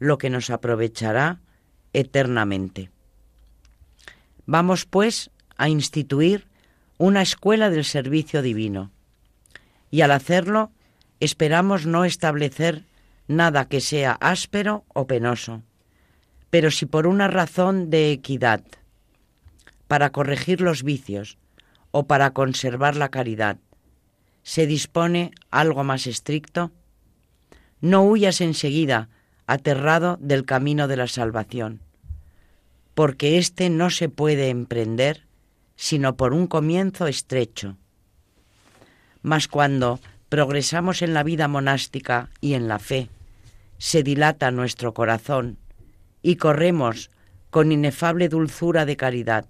lo 0.00 0.18
que 0.18 0.28
nos 0.28 0.50
aprovechará 0.50 1.38
eternamente. 1.92 2.90
Vamos, 4.50 4.86
pues, 4.86 5.30
a 5.58 5.68
instituir 5.68 6.46
una 6.96 7.20
escuela 7.20 7.68
del 7.68 7.84
servicio 7.84 8.40
divino, 8.40 8.90
y 9.90 10.00
al 10.00 10.10
hacerlo 10.10 10.72
esperamos 11.20 11.84
no 11.84 12.06
establecer 12.06 12.86
nada 13.26 13.68
que 13.68 13.82
sea 13.82 14.12
áspero 14.12 14.86
o 14.94 15.06
penoso, 15.06 15.64
pero 16.48 16.70
si 16.70 16.86
por 16.86 17.06
una 17.06 17.28
razón 17.28 17.90
de 17.90 18.10
equidad, 18.10 18.64
para 19.86 20.12
corregir 20.12 20.62
los 20.62 20.82
vicios 20.82 21.36
o 21.90 22.06
para 22.06 22.30
conservar 22.30 22.96
la 22.96 23.10
caridad, 23.10 23.58
se 24.44 24.66
dispone 24.66 25.30
algo 25.50 25.84
más 25.84 26.06
estricto, 26.06 26.72
no 27.82 28.02
huyas 28.02 28.40
enseguida 28.40 29.10
aterrado 29.46 30.16
del 30.22 30.46
camino 30.46 30.88
de 30.88 30.96
la 30.96 31.06
salvación, 31.06 31.82
porque 32.98 33.38
éste 33.38 33.70
no 33.70 33.90
se 33.90 34.08
puede 34.08 34.48
emprender 34.48 35.24
sino 35.76 36.16
por 36.16 36.34
un 36.34 36.48
comienzo 36.48 37.06
estrecho. 37.06 37.76
Mas 39.22 39.46
cuando 39.46 40.00
progresamos 40.28 41.00
en 41.02 41.14
la 41.14 41.22
vida 41.22 41.46
monástica 41.46 42.28
y 42.40 42.54
en 42.54 42.66
la 42.66 42.80
fe, 42.80 43.08
se 43.78 44.02
dilata 44.02 44.50
nuestro 44.50 44.94
corazón 44.94 45.58
y 46.22 46.34
corremos 46.38 47.12
con 47.50 47.70
inefable 47.70 48.28
dulzura 48.28 48.84
de 48.84 48.96
caridad 48.96 49.46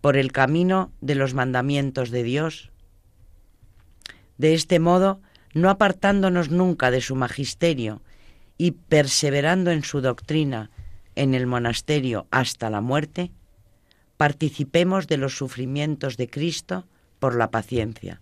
por 0.00 0.16
el 0.16 0.30
camino 0.30 0.92
de 1.00 1.16
los 1.16 1.34
mandamientos 1.34 2.12
de 2.12 2.22
Dios. 2.22 2.70
De 4.36 4.54
este 4.54 4.78
modo, 4.78 5.20
no 5.52 5.68
apartándonos 5.68 6.50
nunca 6.50 6.92
de 6.92 7.00
su 7.00 7.16
magisterio 7.16 8.02
y 8.56 8.70
perseverando 8.70 9.72
en 9.72 9.82
su 9.82 10.00
doctrina 10.00 10.70
en 11.18 11.34
el 11.34 11.46
monasterio 11.46 12.26
hasta 12.30 12.70
la 12.70 12.80
muerte, 12.80 13.32
participemos 14.16 15.08
de 15.08 15.16
los 15.16 15.36
sufrimientos 15.36 16.16
de 16.16 16.30
Cristo 16.30 16.84
por 17.18 17.34
la 17.34 17.50
paciencia, 17.50 18.20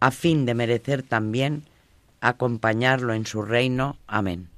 a 0.00 0.10
fin 0.10 0.46
de 0.46 0.54
merecer 0.54 1.02
también 1.02 1.64
acompañarlo 2.20 3.12
en 3.12 3.26
su 3.26 3.42
reino. 3.42 3.98
Amén. 4.06 4.48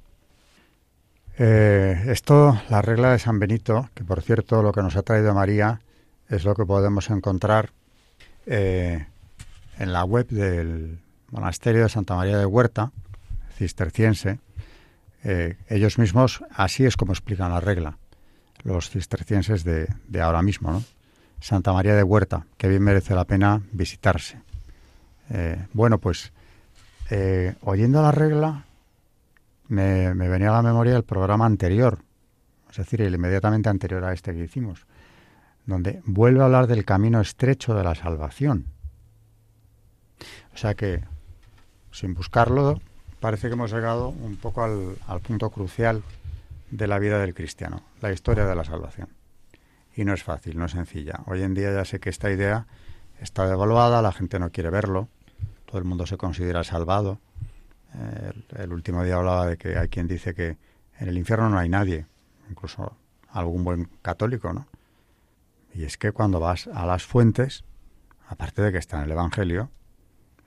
Eh, 1.37 2.01
esto, 2.07 2.59
la 2.69 2.81
regla 2.81 3.11
de 3.11 3.19
San 3.19 3.39
Benito, 3.39 3.89
que 3.93 4.03
por 4.03 4.21
cierto 4.21 4.63
lo 4.63 4.71
que 4.71 4.81
nos 4.81 4.95
ha 4.95 5.03
traído 5.03 5.33
María 5.33 5.81
es 6.29 6.45
lo 6.45 6.55
que 6.55 6.65
podemos 6.65 7.09
encontrar 7.09 7.71
eh, 8.45 9.05
en 9.77 9.93
la 9.93 10.05
web 10.05 10.27
del 10.27 10.99
monasterio 11.31 11.83
de 11.83 11.89
Santa 11.89 12.15
María 12.15 12.37
de 12.37 12.45
Huerta, 12.45 12.91
cisterciense. 13.57 14.39
Eh, 15.23 15.57
ellos 15.67 15.97
mismos, 15.97 16.43
así 16.51 16.85
es 16.85 16.95
como 16.95 17.11
explican 17.11 17.51
la 17.51 17.59
regla 17.59 17.97
los 18.63 18.89
cistercienses 18.89 19.63
de, 19.63 19.87
ahora 20.21 20.41
mismo, 20.41 20.71
¿no? 20.71 20.83
Santa 21.39 21.71
María 21.71 21.95
de 21.95 22.03
Huerta, 22.03 22.45
que 22.57 22.67
bien 22.67 22.83
merece 22.83 23.15
la 23.15 23.25
pena 23.25 23.61
visitarse. 23.71 24.41
Eh, 25.29 25.65
bueno, 25.73 25.99
pues 25.99 26.33
eh, 27.09 27.55
oyendo 27.61 28.01
la 28.01 28.11
regla 28.11 28.65
me, 29.69 30.13
venía 30.13 30.49
a 30.49 30.53
la 30.53 30.61
memoria 30.61 30.97
el 30.97 31.03
programa 31.03 31.45
anterior, 31.45 31.99
es 32.69 32.77
decir, 32.77 33.01
el 33.01 33.15
inmediatamente 33.15 33.69
anterior 33.69 34.03
a 34.03 34.13
este 34.13 34.33
que 34.33 34.43
hicimos, 34.43 34.85
donde 35.65 36.01
vuelve 36.05 36.41
a 36.41 36.45
hablar 36.45 36.67
del 36.67 36.83
camino 36.83 37.21
estrecho 37.21 37.73
de 37.73 37.83
la 37.83 37.95
salvación. 37.95 38.65
O 40.53 40.57
sea 40.57 40.73
que, 40.73 41.05
sin 41.91 42.15
buscarlo, 42.15 42.81
parece 43.19 43.47
que 43.47 43.53
hemos 43.53 43.71
llegado 43.71 44.09
un 44.09 44.37
poco 44.37 44.63
al, 44.63 45.21
punto 45.21 45.49
crucial 45.49 46.03
de 46.71 46.87
la 46.87 46.99
vida 46.99 47.19
del 47.19 47.33
cristiano, 47.33 47.83
la 48.01 48.11
historia 48.11 48.45
de 48.45 48.55
la 48.55 48.63
salvación. 48.63 49.09
Y 49.95 50.05
no 50.05 50.13
es 50.13 50.23
fácil, 50.23 50.57
no 50.57 50.65
es 50.65 50.71
sencilla. 50.71 51.21
Hoy 51.25 51.43
en 51.43 51.53
día 51.53 51.73
ya 51.73 51.83
sé 51.83 51.99
que 51.99 52.09
esta 52.09 52.31
idea 52.31 52.67
está 53.19 53.47
devaluada, 53.47 54.01
la 54.01 54.11
gente 54.11 54.39
no 54.39 54.51
quiere 54.51 54.69
verlo, 54.69 55.09
todo 55.65 55.77
el 55.77 55.83
mundo 55.83 56.05
se 56.05 56.17
considera 56.17 56.63
salvado. 56.63 57.19
el, 58.57 58.71
último 58.71 59.03
día 59.03 59.15
hablaba 59.15 59.47
de 59.47 59.57
que 59.57 59.77
hay 59.77 59.89
quien 59.89 60.07
dice 60.07 60.33
que 60.33 60.57
en 60.99 61.09
el 61.09 61.17
infierno 61.17 61.49
no 61.49 61.57
hay 61.57 61.69
nadie, 61.69 62.05
incluso 62.49 62.95
algún 63.29 63.63
buen 63.63 63.89
católico, 64.01 64.53
¿no? 64.53 64.67
Y 65.73 65.83
es 65.83 65.97
que 65.97 66.11
cuando 66.11 66.39
vas 66.39 66.67
a 66.67 66.85
las 66.85 67.03
fuentes, 67.03 67.63
aparte 68.27 68.61
de 68.61 68.71
que 68.71 68.77
está 68.77 68.97
en 68.97 69.03
el 69.03 69.11
Evangelio 69.11 69.69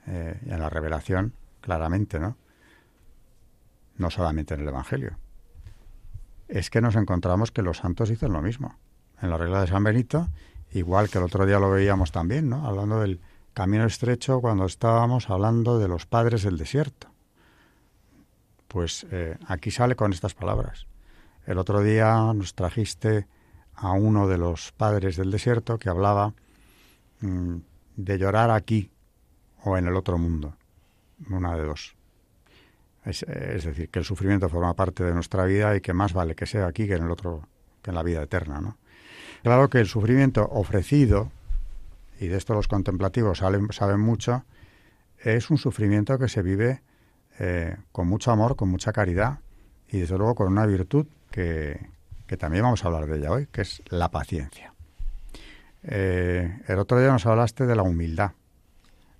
eh, 0.07 0.39
y 0.45 0.51
en 0.51 0.59
la 0.59 0.69
revelación, 0.69 1.33
claramente, 1.61 2.19
¿no? 2.19 2.35
No 3.97 4.09
solamente 4.09 4.53
en 4.53 4.61
el 4.61 4.67
Evangelio, 4.67 5.17
es 6.47 6.69
que 6.69 6.81
nos 6.81 6.95
encontramos 6.95 7.51
que 7.51 7.61
los 7.61 7.77
santos 7.77 8.09
dicen 8.09 8.33
lo 8.33 8.41
mismo. 8.41 8.77
En 9.21 9.29
la 9.29 9.37
regla 9.37 9.61
de 9.61 9.67
San 9.67 9.83
Benito, 9.83 10.29
igual 10.71 11.09
que 11.09 11.17
el 11.17 11.23
otro 11.23 11.45
día 11.45 11.59
lo 11.59 11.71
veíamos 11.71 12.11
también, 12.11 12.49
¿no? 12.49 12.67
Hablando 12.67 12.99
del 12.99 13.21
camino 13.53 13.85
estrecho 13.85 14.41
cuando 14.41 14.65
estábamos 14.65 15.29
hablando 15.29 15.79
de 15.79 15.87
los 15.87 16.05
padres 16.05 16.43
del 16.43 16.57
desierto. 16.57 17.07
Pues 18.67 19.05
eh, 19.11 19.37
aquí 19.47 19.71
sale 19.71 19.95
con 19.95 20.11
estas 20.11 20.33
palabras. 20.33 20.87
El 21.45 21.57
otro 21.57 21.81
día 21.81 22.15
nos 22.33 22.55
trajiste 22.55 23.27
a 23.75 23.91
uno 23.91 24.27
de 24.27 24.37
los 24.37 24.71
padres 24.71 25.17
del 25.17 25.31
desierto 25.31 25.77
que 25.77 25.89
hablaba 25.89 26.33
mm, 27.21 27.57
de 27.95 28.17
llorar 28.17 28.49
aquí 28.49 28.91
o 29.63 29.77
en 29.77 29.87
el 29.87 29.95
otro 29.95 30.17
mundo. 30.17 30.55
Una 31.29 31.55
de 31.55 31.65
dos. 31.65 31.95
Es, 33.05 33.25
decir, 33.65 33.89
que 33.89 33.99
el 33.99 34.05
sufrimiento 34.05 34.47
forma 34.47 34.73
parte 34.75 35.03
de 35.03 35.13
nuestra 35.13 35.43
vida 35.45 35.75
y 35.75 35.81
que 35.81 35.93
más 35.93 36.13
vale 36.13 36.35
que 36.35 36.45
sea 36.45 36.67
aquí 36.67 36.87
que 36.87 36.95
en 36.95 37.03
el 37.03 37.11
otro, 37.11 37.47
que 37.81 37.91
en 37.91 37.95
la 37.95 38.03
vida 38.03 38.23
eterna, 38.23 38.61
¿no? 38.61 38.77
Claro 39.43 39.69
que 39.69 39.79
el 39.79 39.87
sufrimiento 39.87 40.47
ofrecido, 40.49 41.29
y 42.17 42.27
de 42.27 42.37
esto 42.37 42.53
los 42.53 42.69
contemplativos 42.69 43.39
saben, 43.39 43.99
mucho, 43.99 44.45
es 45.19 45.49
un 45.49 45.57
sufrimiento 45.57 46.17
que 46.17 46.29
se 46.29 46.41
vive 46.41 46.81
eh, 47.39 47.75
con 47.91 48.07
mucho 48.07 48.31
amor, 48.31 48.55
con 48.55 48.69
mucha 48.69 48.93
caridad 48.93 49.39
y 49.89 49.99
desde 49.99 50.17
luego 50.17 50.35
con 50.35 50.47
una 50.47 50.65
virtud 50.65 51.07
que, 51.29 51.91
también 52.39 52.63
vamos 52.63 52.83
a 52.83 52.87
hablar 52.87 53.05
de 53.05 53.17
ella 53.17 53.31
hoy, 53.31 53.47
que 53.51 53.61
es 53.61 53.83
la 53.89 54.09
paciencia. 54.09 54.73
Eh, 55.83 56.61
el 56.67 56.79
otro 56.79 56.99
día 56.99 57.11
nos 57.11 57.27
hablaste 57.27 57.67
de 57.67 57.75
la 57.75 57.83
humildad 57.83 58.31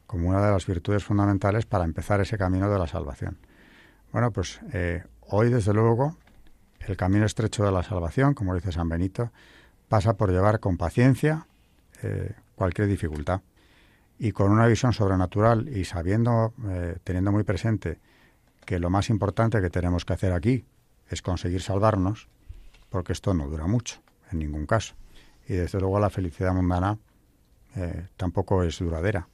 como 0.07 0.29
una 0.29 0.45
de 0.45 0.51
las 0.51 0.65
virtudes 0.65 1.03
fundamentales 1.03 1.65
para 1.65 1.83
empezar 1.83 2.21
ese 2.21 2.37
camino 2.37 2.71
de 2.71 2.79
la 2.79 2.87
salvación. 2.87 3.37
Bueno, 4.13 4.29
pues 4.29 4.61
eh, 4.73 5.03
hoy, 5.21 5.49
desde 5.49 5.73
luego, 5.73 6.15
el 6.81 6.95
camino 6.95 7.25
estrecho 7.25 7.65
de 7.65 7.71
la 7.71 7.81
salvación, 7.81 8.35
como 8.35 8.53
dice 8.53 8.71
San 8.71 8.87
Benito, 8.87 9.31
pasa 9.89 10.13
por 10.13 10.29
llevar 10.29 10.59
con 10.59 10.77
paciencia 10.77 11.47
eh, 12.03 12.35
cualquier 12.53 12.87
dificultad 12.87 13.41
y 14.19 14.31
con 14.31 14.51
una 14.51 14.67
visión 14.67 14.93
sobrenatural 14.93 15.67
y 15.67 15.85
sabiendo, 15.85 16.53
eh, 16.69 16.97
teniendo 17.03 17.31
muy 17.31 17.43
presente 17.43 17.97
que 18.67 18.77
lo 18.77 18.91
más 18.91 19.09
importante 19.09 19.59
que 19.61 19.71
tenemos 19.71 20.05
que 20.05 20.13
hacer 20.13 20.31
aquí 20.31 20.63
es 21.09 21.23
conseguir 21.23 21.63
salvarnos, 21.63 22.29
porque 22.89 23.13
esto 23.13 23.33
no 23.33 23.47
dura 23.47 23.65
mucho, 23.65 23.99
en 24.31 24.37
ningún 24.37 24.67
caso. 24.67 24.93
Y 25.47 25.53
desde 25.53 25.79
luego 25.79 25.99
la 25.99 26.11
felicidad 26.11 26.53
mundana 26.53 26.99
eh, 27.75 28.09
tampoco 28.15 28.61
es 28.61 28.77
duradera. 28.77 29.27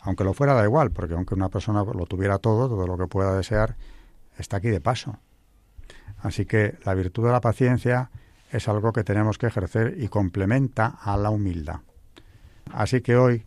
Aunque 0.00 0.22
lo 0.22 0.34
fuera 0.34 0.52
da 0.52 0.64
igual, 0.64 0.90
porque 0.90 1.14
aunque 1.14 1.34
una 1.34 1.48
persona 1.48 1.82
lo 1.82 2.04
tuviera 2.04 2.36
todo, 2.36 2.68
todo 2.68 2.86
lo 2.86 2.98
que 2.98 3.06
pueda 3.06 3.34
desear, 3.34 3.74
está 4.38 4.58
aquí 4.58 4.68
de 4.68 4.80
paso. 4.80 5.18
Así 6.18 6.46
que 6.46 6.78
la 6.84 6.94
virtud 6.94 7.26
de 7.26 7.32
la 7.32 7.40
paciencia 7.40 8.10
es 8.50 8.68
algo 8.68 8.92
que 8.92 9.04
tenemos 9.04 9.38
que 9.38 9.46
ejercer 9.46 9.96
y 9.98 10.08
complementa 10.08 10.98
a 11.02 11.16
la 11.16 11.30
humildad. 11.30 11.80
Así 12.72 13.00
que 13.00 13.16
hoy, 13.16 13.46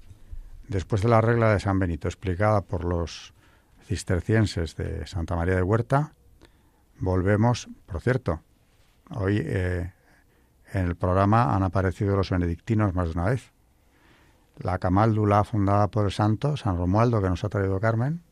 después 0.68 1.02
de 1.02 1.10
la 1.10 1.22
regla 1.22 1.54
de 1.54 1.60
San 1.60 1.80
Benito 1.80 2.08
explicada 2.08 2.62
por 2.62 2.84
los 2.84 3.34
cistercienses 3.86 4.76
de 4.76 5.06
Santa 5.06 5.36
María 5.36 5.56
de 5.56 5.62
Huerta, 5.62 6.14
volvemos, 7.00 7.70
por 7.86 8.02
cierto, 8.02 8.42
hoy 9.12 9.42
eh, 9.44 9.94
en 10.74 10.86
el 10.86 10.96
programa 10.96 11.56
han 11.56 11.64
aparecido 11.64 12.16
los 12.18 12.32
benedictinos 12.32 12.94
más 12.94 13.10
de 13.10 13.20
una 13.20 13.30
vez. 13.30 13.52
La 14.58 14.80
Camaldula 14.80 15.44
fundada 15.44 15.88
por 15.88 16.06
el 16.06 16.12
santo 16.12 16.58
San 16.58 16.78
Romualdo 16.78 17.22
que 17.22 17.30
nos 17.30 17.44
ha 17.44 17.50
traído 17.50 17.80
Carmen 17.80 18.24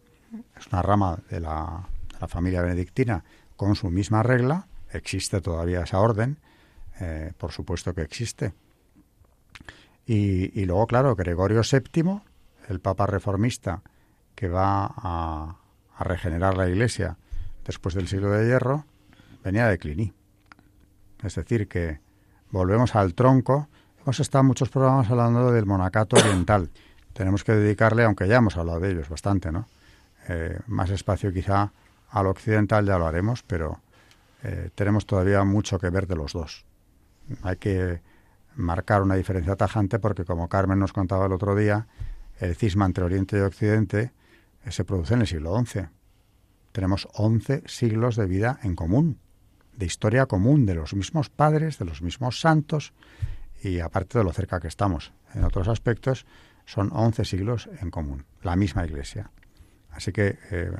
es 0.58 0.68
una 0.68 0.82
rama 0.82 1.20
de 1.30 1.40
la, 1.42 1.88
la 2.24 2.30
familia 2.30 2.62
benedictina 2.62 3.22
con 3.58 3.76
su 3.76 3.90
misma 3.90 4.24
regla, 4.24 4.68
existe 4.94 5.42
todavía 5.42 5.82
esa 5.82 6.00
orden, 6.00 6.38
eh, 7.02 7.34
por 7.38 7.52
supuesto 7.52 7.94
que 7.94 8.02
existe. 8.02 8.54
Y, 10.06 10.66
luego, 10.66 10.88
claro, 10.88 11.16
Gregorio 11.16 11.62
VII, 11.70 12.22
el 12.70 12.80
Papa 12.80 13.08
reformista 13.08 13.82
que 14.36 14.48
va 14.48 14.86
a, 14.96 15.58
regenerar 16.00 16.58
la 16.58 16.68
Iglesia 16.68 17.18
después 17.66 17.94
del 17.94 18.08
siglo 18.08 18.32
de 18.32 18.46
hierro, 18.48 18.86
venía 19.44 19.68
de 19.68 19.78
Cluny. 19.78 20.14
Es 21.24 21.36
decir, 21.36 21.68
que 21.68 22.00
volvemos 22.52 22.96
al 22.96 23.14
tronco. 23.14 23.68
Hemos 24.02 24.20
estado 24.20 24.44
muchos 24.44 24.70
programas 24.70 25.10
hablando 25.10 25.52
del 25.52 25.66
monacato 25.66 26.18
oriental. 26.18 26.70
Tenemos 27.14 27.44
que 27.44 27.54
dedicarle, 27.54 28.04
aunque 28.04 28.28
ya 28.28 28.38
hemos 28.38 28.58
hablado 28.58 28.80
de 28.80 28.92
ellos 28.92 29.08
bastante, 29.08 29.52
¿no? 29.52 29.68
Eh, 30.28 30.60
más 30.68 30.90
espacio 30.90 31.32
quizá 31.32 31.72
al 32.14 32.28
occidental 32.28 32.86
ya 32.86 33.00
lo 33.00 33.08
haremos, 33.08 33.42
pero 33.42 33.82
eh, 34.44 34.70
tenemos 34.76 35.06
todavía 35.08 35.44
mucho 35.44 35.80
que 35.80 35.90
ver 35.90 36.06
de 36.06 36.16
los 36.16 36.34
dos. 36.34 36.64
Hay 37.42 37.58
que 37.58 38.02
marcar 38.56 39.02
una 39.02 39.16
diferencia 39.16 39.56
tajante 39.56 39.98
porque, 39.98 40.24
como 40.24 40.48
Carmen 40.48 40.78
nos 40.78 40.94
contaba 40.94 41.26
el 41.26 41.32
otro 41.32 41.56
día, 41.56 41.88
el 42.40 42.56
cisma 42.56 42.86
entre 42.86 43.04
Oriente 43.04 43.38
y 43.38 43.42
Occidente 43.42 44.12
eh, 44.64 44.72
se 44.72 44.86
produce 44.86 45.16
en 45.16 45.22
el 45.22 45.28
siglo 45.28 45.60
XI. 45.66 45.88
Tenemos 46.72 47.08
11 47.14 47.64
siglos 47.66 48.16
de 48.16 48.28
vida 48.28 48.60
en 48.62 48.76
común, 48.76 49.18
de 49.76 49.88
historia 49.88 50.28
común, 50.28 50.68
de 50.68 50.76
los 50.76 50.94
mismos 50.94 51.32
padres, 51.32 51.80
de 51.80 51.86
los 51.86 52.04
mismos 52.04 52.40
santos, 52.40 52.94
y 53.64 53.80
aparte 53.80 54.20
de 54.20 54.24
lo 54.24 54.34
cerca 54.34 54.60
que 54.60 54.68
estamos, 54.68 55.14
en 55.34 55.46
otros 55.46 55.68
aspectos, 55.68 56.28
son 56.66 56.92
11 56.94 57.26
siglos 57.26 57.70
en 57.82 57.90
común, 57.90 58.26
la 58.44 58.56
misma 58.56 58.86
Iglesia. 58.86 59.32
Así 59.90 60.12
que 60.12 60.38
eh, 60.52 60.72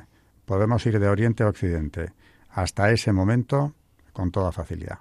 podemos 0.44 0.84
ir 0.86 0.98
de 0.98 1.08
Oriente 1.08 1.42
a 1.42 1.48
Occidente 1.48 2.12
hasta 2.50 2.90
ese 2.90 3.12
momento 3.12 3.74
con 4.12 4.30
toda 4.30 4.52
facilidad. 4.52 4.98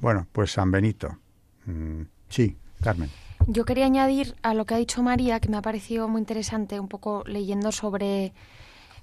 Bueno, 0.00 0.26
pues 0.32 0.52
San 0.52 0.70
Benito. 0.70 1.18
Mm, 1.66 2.02
sí, 2.28 2.56
Carmen. 2.82 3.10
Yo 3.46 3.64
quería 3.64 3.84
añadir 3.86 4.34
a 4.42 4.54
lo 4.54 4.64
que 4.64 4.74
ha 4.74 4.78
dicho 4.78 5.02
María, 5.02 5.40
que 5.40 5.48
me 5.48 5.56
ha 5.56 5.62
parecido 5.62 6.08
muy 6.08 6.20
interesante, 6.20 6.80
un 6.80 6.88
poco 6.88 7.22
leyendo 7.26 7.70
sobre, 7.72 8.32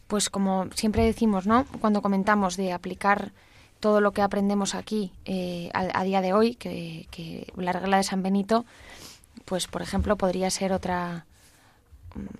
pues 0.07 0.29
como 0.29 0.67
siempre 0.75 1.05
decimos, 1.05 1.47
¿no? 1.47 1.65
Cuando 1.79 2.01
comentamos 2.01 2.57
de 2.57 2.73
aplicar 2.73 3.31
todo 3.79 4.01
lo 4.01 4.11
que 4.11 4.21
aprendemos 4.21 4.75
aquí 4.75 5.13
eh, 5.25 5.69
a, 5.73 6.03
día 6.03 6.21
de 6.21 6.33
hoy, 6.33 6.55
que, 6.55 7.07
que 7.11 7.51
la 7.55 7.73
regla 7.73 7.97
de 7.97 8.03
San 8.03 8.23
Benito, 8.23 8.65
pues 9.45 9.67
por 9.67 9.81
ejemplo 9.81 10.15
podría 10.15 10.49
ser 10.49 10.71
otra 10.71 11.25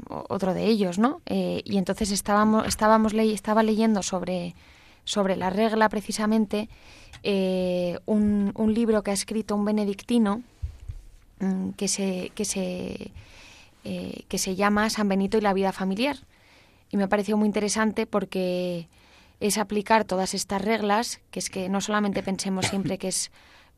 otro 0.09 0.53
de 0.53 0.65
ellos, 0.65 0.99
¿no? 0.99 1.21
Eh, 1.25 1.61
y 1.65 1.77
entonces 1.77 2.11
estábamos, 2.11 2.67
estábamos 2.67 3.13
estaba 3.13 3.63
leyendo 3.63 4.03
sobre, 4.03 4.55
sobre 5.03 5.35
la 5.35 5.49
regla 5.49 5.89
precisamente 5.89 6.69
eh, 7.23 7.99
un, 8.05 8.51
un, 8.55 8.73
libro 8.73 9.03
que 9.03 9.11
ha 9.11 9.13
escrito 9.13 9.55
un 9.55 9.65
benedictino 9.65 10.41
mm, 11.39 11.69
que 11.71 11.87
se, 11.87 12.31
que, 12.35 12.45
se, 12.45 13.11
eh, 13.83 14.23
que 14.27 14.37
se 14.37 14.55
llama 14.55 14.89
San 14.89 15.07
Benito 15.07 15.37
y 15.37 15.41
la 15.41 15.53
vida 15.53 15.71
familiar. 15.71 16.17
Y 16.89 16.97
me 16.97 17.03
ha 17.03 17.09
parecido 17.09 17.37
muy 17.37 17.47
interesante 17.47 18.05
porque 18.05 18.87
es 19.39 19.57
aplicar 19.57 20.05
todas 20.05 20.33
estas 20.33 20.61
reglas, 20.61 21.21
que 21.31 21.39
es 21.39 21.49
que 21.49 21.69
no 21.69 21.81
solamente 21.81 22.23
pensemos 22.23 22.67
siempre 22.67 22.97
que 22.97 23.07
es 23.07 23.31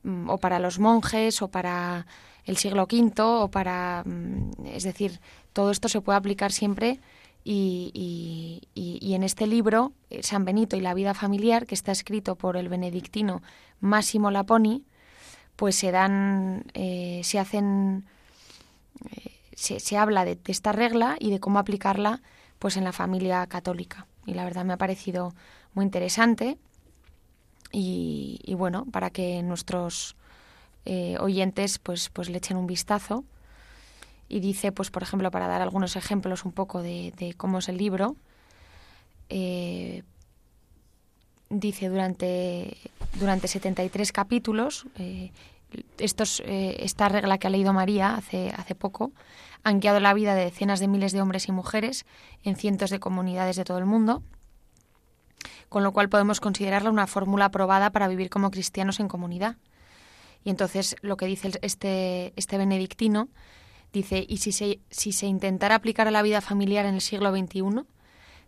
mm, 0.04 0.30
o 0.30 0.38
para 0.38 0.60
los 0.60 0.80
monjes 0.80 1.42
o 1.42 1.48
para 1.48 2.06
el 2.46 2.58
siglo 2.58 2.84
V 2.84 3.14
o 3.22 3.48
para, 3.50 4.04
mm, 4.06 4.66
es 4.66 4.84
decir, 4.84 5.20
todo 5.56 5.72
esto 5.72 5.88
se 5.88 6.02
puede 6.02 6.18
aplicar 6.18 6.52
siempre 6.52 7.00
y, 7.46 8.62
en 8.76 9.24
este 9.24 9.48
libro, 9.48 9.94
eh, 10.10 10.22
San 10.22 10.44
Benito 10.44 10.76
y 10.76 10.82
la 10.82 10.94
vida 10.94 11.14
familiar, 11.14 11.66
que 11.66 11.76
está 11.76 11.94
escrito 11.94 12.36
por 12.36 12.58
el 12.58 12.68
benedictino 12.68 13.42
Massimo 13.80 14.32
Laponi, 14.32 14.84
pues 15.56 15.78
se 15.78 15.92
dan, 15.92 16.66
eh, 16.74 17.22
se 17.24 17.40
hacen, 17.40 18.04
eh, 19.12 19.32
se, 19.56 19.98
habla 19.98 20.26
de, 20.26 20.38
esta 20.48 20.74
regla 20.74 21.16
y 21.20 21.32
de 21.32 21.40
cómo 21.40 21.60
aplicarla 21.60 22.22
pues 22.60 22.76
en 22.76 22.84
la 22.84 22.92
familia 22.92 23.48
católica. 23.48 24.08
Y 24.26 24.34
la 24.34 24.44
verdad 24.44 24.66
me 24.66 24.74
ha 24.74 24.78
parecido 24.78 25.34
muy 25.74 25.86
interesante 25.86 26.58
y, 27.72 28.42
y 28.44 28.56
bueno, 28.56 28.86
para 28.92 29.10
que 29.10 29.42
nuestros 29.42 30.18
eh, 30.86 31.18
oyentes 31.20 31.80
pues, 31.80 32.10
pues 32.10 32.30
le 32.30 32.40
echen 32.40 32.58
un 32.58 32.68
vistazo. 32.68 33.24
Y 34.28 34.40
dice, 34.40 34.72
pues 34.72 34.92
por 34.92 35.04
ejemplo, 35.04 35.30
para 35.32 35.48
dar 35.48 35.62
algunos 35.62 35.96
ejemplos 35.96 36.46
un 36.46 36.52
poco 36.52 36.82
de, 36.82 37.34
cómo 37.38 37.60
es 37.60 37.70
el 37.70 37.78
libro, 37.78 38.16
eh, 39.30 40.04
dice 41.50 41.90
durante, 41.90 42.78
durante 43.20 43.48
73 43.48 44.12
capítulos, 44.12 44.88
eh, 44.98 45.32
estos, 45.98 46.42
esta 46.46 47.10
regla 47.10 47.38
que 47.38 47.48
ha 47.48 47.50
leído 47.50 47.74
María 47.74 48.16
hace, 48.16 48.52
hace 48.52 48.76
poco, 48.76 49.12
han 49.66 49.80
guiado 49.80 50.00
la 50.00 50.14
vida 50.14 50.36
de 50.36 50.46
decenas 50.46 50.80
de 50.80 50.88
miles 50.88 51.12
de 51.12 51.22
hombres 51.22 51.48
y 51.48 51.52
mujeres 51.52 52.06
en 52.44 52.56
cientos 52.56 52.92
de 52.92 53.00
comunidades 53.00 53.56
de 53.56 53.64
todo 53.64 53.80
el 53.80 53.86
mundo, 53.86 54.22
con 55.70 55.84
lo 55.84 55.92
cual 55.92 56.08
podemos 56.08 56.40
considerarla 56.40 56.92
una 56.92 57.08
fórmula 57.08 57.46
aprobada 57.46 57.90
para 57.90 58.08
vivir 58.08 58.30
como 58.30 58.52
cristianos 58.52 59.00
en 59.00 59.08
comunidad. 59.08 59.58
Y 60.44 60.52
entonces 60.52 60.96
lo 61.02 61.18
que 61.18 61.26
dice 61.26 61.52
este, 61.64 62.32
este 62.36 62.58
benedictino, 62.60 63.28
dice, 63.96 64.26
y 64.28 64.38
si 64.38 64.52
se, 64.52 64.80
si 64.90 65.12
se 65.12 65.26
intentara 65.26 65.76
aplicar 65.76 66.08
a 66.08 66.12
la 66.12 66.22
vida 66.22 66.42
familiar 66.42 66.86
en 66.86 66.96
el 66.96 67.02
siglo 67.02 67.32
XXI, 67.32 67.86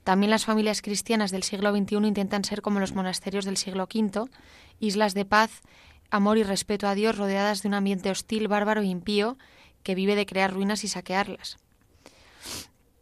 también 0.04 0.30
las 0.30 0.46
familias 0.46 0.82
cristianas 0.82 1.32
del 1.32 1.44
siglo 1.44 1.76
XXI 1.76 1.96
intentan 2.08 2.44
ser 2.44 2.62
como 2.62 2.80
los 2.80 2.94
monasterios 2.94 3.46
del 3.46 3.58
siglo 3.58 3.88
V, 3.94 4.30
islas 4.80 5.14
de 5.14 5.26
paz, 5.26 5.62
amor 6.12 6.38
y 6.38 6.44
respeto 6.44 6.88
a 6.88 6.96
Dios 6.96 7.18
rodeadas 7.18 7.62
de 7.62 7.70
un 7.70 7.74
ambiente 7.74 8.12
hostil, 8.12 8.48
bárbaro 8.48 8.82
e 8.82 8.86
impío 8.86 9.38
que 9.84 9.96
vive 9.96 10.16
de 10.16 10.26
crear 10.26 10.54
ruinas 10.54 10.84
y 10.84 10.88
saquearlas. 10.88 11.58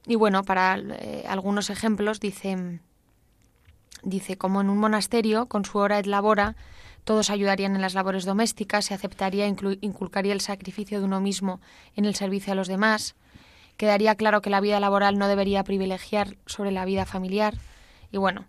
Y 0.07 0.15
bueno, 0.15 0.43
para 0.43 0.77
eh, 0.77 1.25
algunos 1.27 1.69
ejemplos 1.69 2.19
dice, 2.19 2.79
dice 4.03 4.37
como 4.37 4.61
en 4.61 4.69
un 4.69 4.77
monasterio, 4.77 5.47
con 5.47 5.65
su 5.65 5.79
hora 5.79 5.99
et 5.99 6.05
labora, 6.05 6.55
todos 7.05 7.29
ayudarían 7.29 7.75
en 7.75 7.81
las 7.81 7.93
labores 7.93 8.25
domésticas, 8.25 8.85
se 8.85 8.93
aceptaría, 8.93 9.47
inculcaría 9.47 10.33
el 10.33 10.41
sacrificio 10.41 10.99
de 10.99 11.05
uno 11.05 11.21
mismo 11.21 11.61
en 11.95 12.05
el 12.05 12.15
servicio 12.15 12.51
a 12.51 12.55
los 12.55 12.67
demás, 12.67 13.15
quedaría 13.77 14.15
claro 14.15 14.41
que 14.41 14.49
la 14.49 14.59
vida 14.59 14.79
laboral 14.79 15.17
no 15.17 15.27
debería 15.27 15.63
privilegiar 15.63 16.35
sobre 16.47 16.71
la 16.71 16.83
vida 16.83 17.05
familiar, 17.05 17.53
y 18.11 18.17
bueno, 18.17 18.45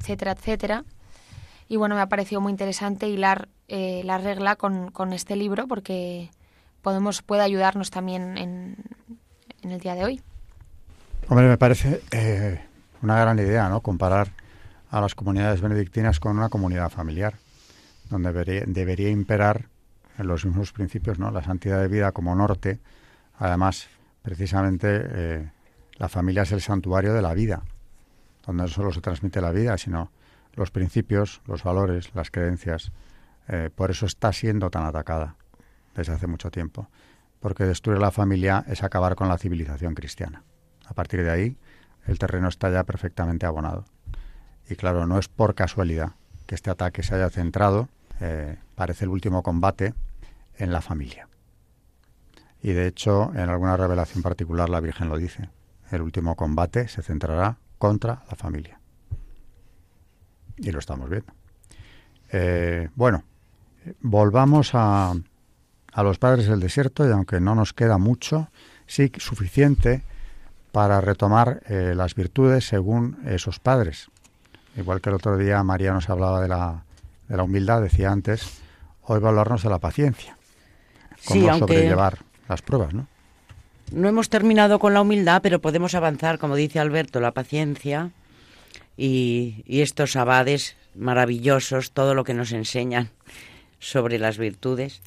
etcétera, 0.00 0.32
etcétera. 0.32 0.84
Y 1.68 1.76
bueno, 1.76 1.94
me 1.94 2.00
ha 2.00 2.06
parecido 2.06 2.40
muy 2.40 2.50
interesante 2.50 3.08
hilar 3.08 3.48
eh, 3.68 4.00
la 4.04 4.16
regla 4.16 4.56
con, 4.56 5.12
este 5.12 5.36
libro 5.36 5.68
porque 5.68 6.30
podemos, 6.80 7.20
puede 7.20 7.42
ayudarnos 7.42 7.90
también 7.90 8.38
en, 8.38 8.76
en 9.62 9.70
el 9.70 9.80
día 9.80 9.94
de 9.94 10.04
hoy. 10.04 10.22
Hombre, 11.28 11.46
me 11.46 11.58
parece 11.58 12.00
eh, 12.10 12.58
una 13.02 13.20
gran 13.20 13.38
idea, 13.38 13.68
¿no? 13.68 13.82
Comparar 13.82 14.28
a 14.90 15.02
las 15.02 15.14
comunidades 15.14 15.60
benedictinas 15.60 16.20
con 16.20 16.38
una 16.38 16.48
comunidad 16.48 16.88
familiar 16.88 17.34
donde 18.08 18.32
debería, 18.66 19.10
imperar 19.10 19.68
en 20.18 20.26
los 20.26 20.44
mismos 20.44 20.72
principios, 20.72 21.18
¿no? 21.18 21.30
La 21.30 21.42
santidad 21.42 21.80
de 21.80 21.88
vida 21.88 22.12
como 22.12 22.34
norte. 22.34 22.80
Además, 23.38 23.88
precisamente 24.22 24.88
eh, 24.90 25.50
la 25.96 26.08
familia 26.08 26.42
es 26.42 26.52
el 26.52 26.60
santuario 26.60 27.14
de 27.14 27.22
la 27.22 27.34
vida, 27.34 27.62
donde 28.46 28.64
no 28.64 28.68
solo 28.68 28.92
se 28.92 29.00
transmite 29.00 29.40
la 29.40 29.52
vida, 29.52 29.78
sino 29.78 30.10
los 30.54 30.70
principios, 30.70 31.40
los 31.46 31.62
valores, 31.62 32.14
las 32.14 32.30
creencias. 32.30 32.92
Eh, 33.48 33.70
por 33.74 33.90
eso 33.90 34.06
está 34.06 34.32
siendo 34.32 34.70
tan 34.70 34.84
atacada. 34.84 35.36
desde 35.94 36.12
hace 36.12 36.28
mucho 36.28 36.52
tiempo, 36.52 36.88
porque 37.40 37.64
destruir 37.64 37.98
la 37.98 38.12
familia 38.12 38.64
es 38.68 38.84
acabar 38.84 39.16
con 39.16 39.28
la 39.28 39.36
civilización 39.36 39.94
cristiana. 39.94 40.44
A 40.86 40.94
partir 40.94 41.24
de 41.24 41.30
ahí, 41.30 41.56
el 42.06 42.20
terreno 42.20 42.48
está 42.48 42.70
ya 42.70 42.84
perfectamente 42.84 43.46
abonado. 43.46 43.84
Y 44.68 44.76
claro, 44.76 45.06
no 45.06 45.18
es 45.18 45.28
por 45.28 45.56
casualidad 45.56 46.12
que 46.46 46.54
este 46.54 46.70
ataque 46.70 47.02
se 47.02 47.14
haya 47.14 47.30
centrado, 47.30 47.88
eh, 48.20 48.56
parece 48.74 49.04
el 49.04 49.10
último 49.10 49.42
combate, 49.42 49.94
en 50.58 50.72
la 50.72 50.80
familia. 50.80 51.28
Y 52.62 52.72
de 52.72 52.86
hecho, 52.88 53.32
en 53.34 53.48
alguna 53.48 53.76
revelación 53.76 54.22
particular 54.22 54.68
la 54.68 54.80
Virgen 54.80 55.08
lo 55.08 55.16
dice. 55.16 55.48
El 55.90 56.02
último 56.02 56.34
combate 56.34 56.88
se 56.88 57.02
centrará 57.02 57.58
contra 57.78 58.24
la 58.28 58.36
familia. 58.36 58.80
Y 60.56 60.70
lo 60.72 60.80
estamos 60.80 61.08
viendo. 61.08 61.32
Eh, 62.30 62.88
bueno, 62.96 63.22
volvamos 64.00 64.74
a, 64.74 65.14
a 65.92 66.02
los 66.02 66.18
padres 66.18 66.48
del 66.48 66.60
desierto 66.60 67.08
y 67.08 67.12
aunque 67.12 67.40
no 67.40 67.54
nos 67.54 67.72
queda 67.72 67.96
mucho, 67.96 68.50
sí 68.86 69.12
suficiente 69.16 70.02
para 70.72 71.00
retomar 71.00 71.62
eh, 71.66 71.94
las 71.96 72.14
virtudes 72.14 72.66
según 72.66 73.18
esos 73.26 73.60
padres. 73.60 74.10
Igual 74.76 75.00
que 75.00 75.08
el 75.08 75.16
otro 75.16 75.36
día 75.36 75.62
María 75.62 75.92
nos 75.92 76.10
hablaba 76.10 76.40
de 76.40 76.48
la, 76.48 76.84
de 77.28 77.36
la 77.36 77.42
humildad, 77.42 77.82
decía 77.82 78.10
antes, 78.10 78.60
hoy 79.02 79.20
va 79.20 79.28
a 79.28 79.30
hablarnos 79.30 79.62
de 79.62 79.70
la 79.70 79.78
paciencia. 79.78 80.36
Cómo 81.26 81.58
sobrellevar 81.58 82.18
las 82.48 82.62
pruebas, 82.62 82.94
¿no? 82.94 83.06
No 83.92 84.08
hemos 84.08 84.28
terminado 84.28 84.78
con 84.78 84.92
la 84.92 85.00
humildad, 85.00 85.40
pero 85.42 85.60
podemos 85.60 85.94
avanzar, 85.94 86.38
como 86.38 86.56
dice 86.56 86.78
Alberto, 86.78 87.20
la 87.20 87.32
paciencia 87.32 88.10
y, 88.96 89.62
y 89.66 89.80
estos 89.80 90.14
abades 90.16 90.76
maravillosos, 90.94 91.92
todo 91.92 92.14
lo 92.14 92.24
que 92.24 92.34
nos 92.34 92.52
enseñan 92.52 93.10
sobre 93.78 94.18
las 94.18 94.36
virtudes. 94.36 95.00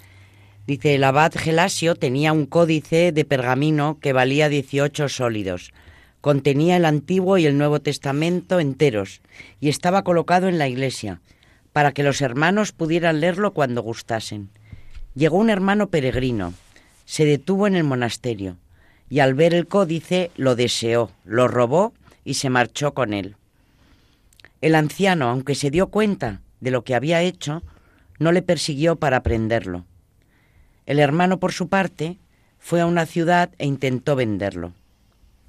Dice, 0.66 0.96
el 0.96 1.04
abad 1.04 1.34
Gelasio 1.36 1.96
tenía 1.96 2.34
un 2.34 2.46
códice 2.46 3.12
de 3.12 3.26
pergamino 3.26 3.98
que 4.00 4.14
valía 4.14 4.50
18 4.50 5.10
sólidos. 5.10 5.74
Contenía 6.22 6.78
el 6.78 6.86
Antiguo 6.86 7.38
y 7.38 7.46
el 7.46 7.58
Nuevo 7.58 7.82
Testamento 7.82 8.60
enteros 8.60 9.22
y 9.60 9.70
estaba 9.70 10.04
colocado 10.04 10.48
en 10.48 10.58
la 10.58 10.68
iglesia 10.68 11.20
para 11.74 11.92
que 11.92 12.04
los 12.04 12.22
hermanos 12.22 12.72
pudieran 12.72 13.20
leerlo 13.20 13.54
cuando 13.54 13.82
gustasen. 13.82 14.50
Llegó 15.16 15.38
un 15.38 15.50
hermano 15.50 15.88
peregrino, 15.88 16.54
se 17.06 17.26
detuvo 17.26 17.68
en 17.68 17.76
el 17.76 17.84
monasterio 17.84 18.58
y 19.10 19.20
al 19.20 19.34
ver 19.34 19.54
el 19.54 19.68
códice 19.68 20.32
lo 20.38 20.56
deseó, 20.56 21.12
lo 21.26 21.48
robó 21.48 21.94
y 22.24 22.36
se 22.36 22.50
marchó 22.50 22.94
con 22.94 23.14
él. 23.14 23.36
El 24.62 24.76
anciano, 24.76 25.30
aunque 25.30 25.56
se 25.56 25.70
dio 25.70 25.88
cuenta 25.88 26.42
de 26.62 26.72
lo 26.72 26.84
que 26.84 26.96
había 26.96 27.22
hecho, 27.22 27.64
no 28.20 28.32
le 28.32 28.42
persiguió 28.42 28.96
para 28.96 29.18
aprenderlo. 29.18 29.86
El 30.86 31.00
hermano, 31.00 31.40
por 31.40 31.52
su 31.52 31.68
parte, 31.68 32.20
fue 32.60 32.80
a 32.80 32.86
una 32.86 33.06
ciudad 33.06 33.50
e 33.58 33.66
intentó 33.66 34.16
venderlo. 34.16 34.74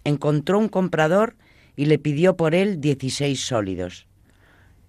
Encontró 0.05 0.59
un 0.59 0.69
comprador 0.69 1.37
y 1.77 1.85
le 1.85 1.99
pidió 1.99 2.37
por 2.37 2.55
él 2.55 2.81
dieciséis 2.81 3.45
sólidos. 3.45 4.07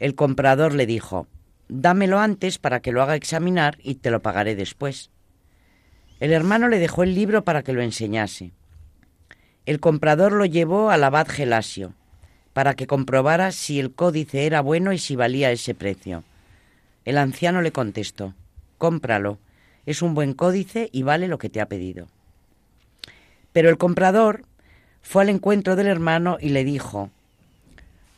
El 0.04 0.16
comprador 0.16 0.76
le 0.76 0.86
dijo, 0.86 1.28
dámelo 1.70 2.20
antes 2.20 2.58
para 2.58 2.82
que 2.82 2.91
lo 2.91 3.01
haga 3.01 3.16
examinar 3.16 3.78
y 3.82 3.95
te 3.95 4.12
lo 4.12 4.22
pagaré 4.22 4.54
después. 4.54 5.12
El 6.20 6.34
hermano 6.34 6.68
le 6.68 6.78
dejó 6.78 7.04
el 7.04 7.16
libro 7.16 7.45
para 7.45 7.64
que 7.64 7.72
lo 7.72 7.82
enseñase. 7.82 8.51
El 9.66 9.80
comprador 9.80 10.34
lo 10.34 10.43
llevó 10.43 10.89
al 10.89 11.06
abad 11.06 11.30
Gelasio, 11.30 11.93
para 12.51 12.74
que 12.74 12.86
comprobara 12.86 13.54
si 13.54 13.80
el 13.80 13.93
códice 13.93 14.45
era 14.45 14.60
bueno 14.60 14.91
y 14.91 14.97
si 14.97 15.16
valía 15.16 15.54
ese 15.54 15.74
precio. 15.74 16.26
El 17.06 17.18
anciano 17.18 17.62
le 17.62 17.72
contestó, 17.72 18.34
cómpralo, 18.78 19.38
es 19.86 20.01
un 20.01 20.16
buen 20.16 20.34
códice 20.34 20.89
y 20.91 21.04
vale 21.04 21.30
lo 21.30 21.38
que 21.38 21.47
te 21.47 21.62
ha 21.62 21.70
pedido. 21.70 22.10
Pero 23.54 23.70
el 23.70 23.78
comprador 23.78 24.43
fue 25.01 25.22
al 25.22 25.30
encuentro 25.30 25.78
del 25.78 25.88
hermano 25.88 26.39
y 26.41 26.49
le 26.49 26.66
dijo, 26.66 27.10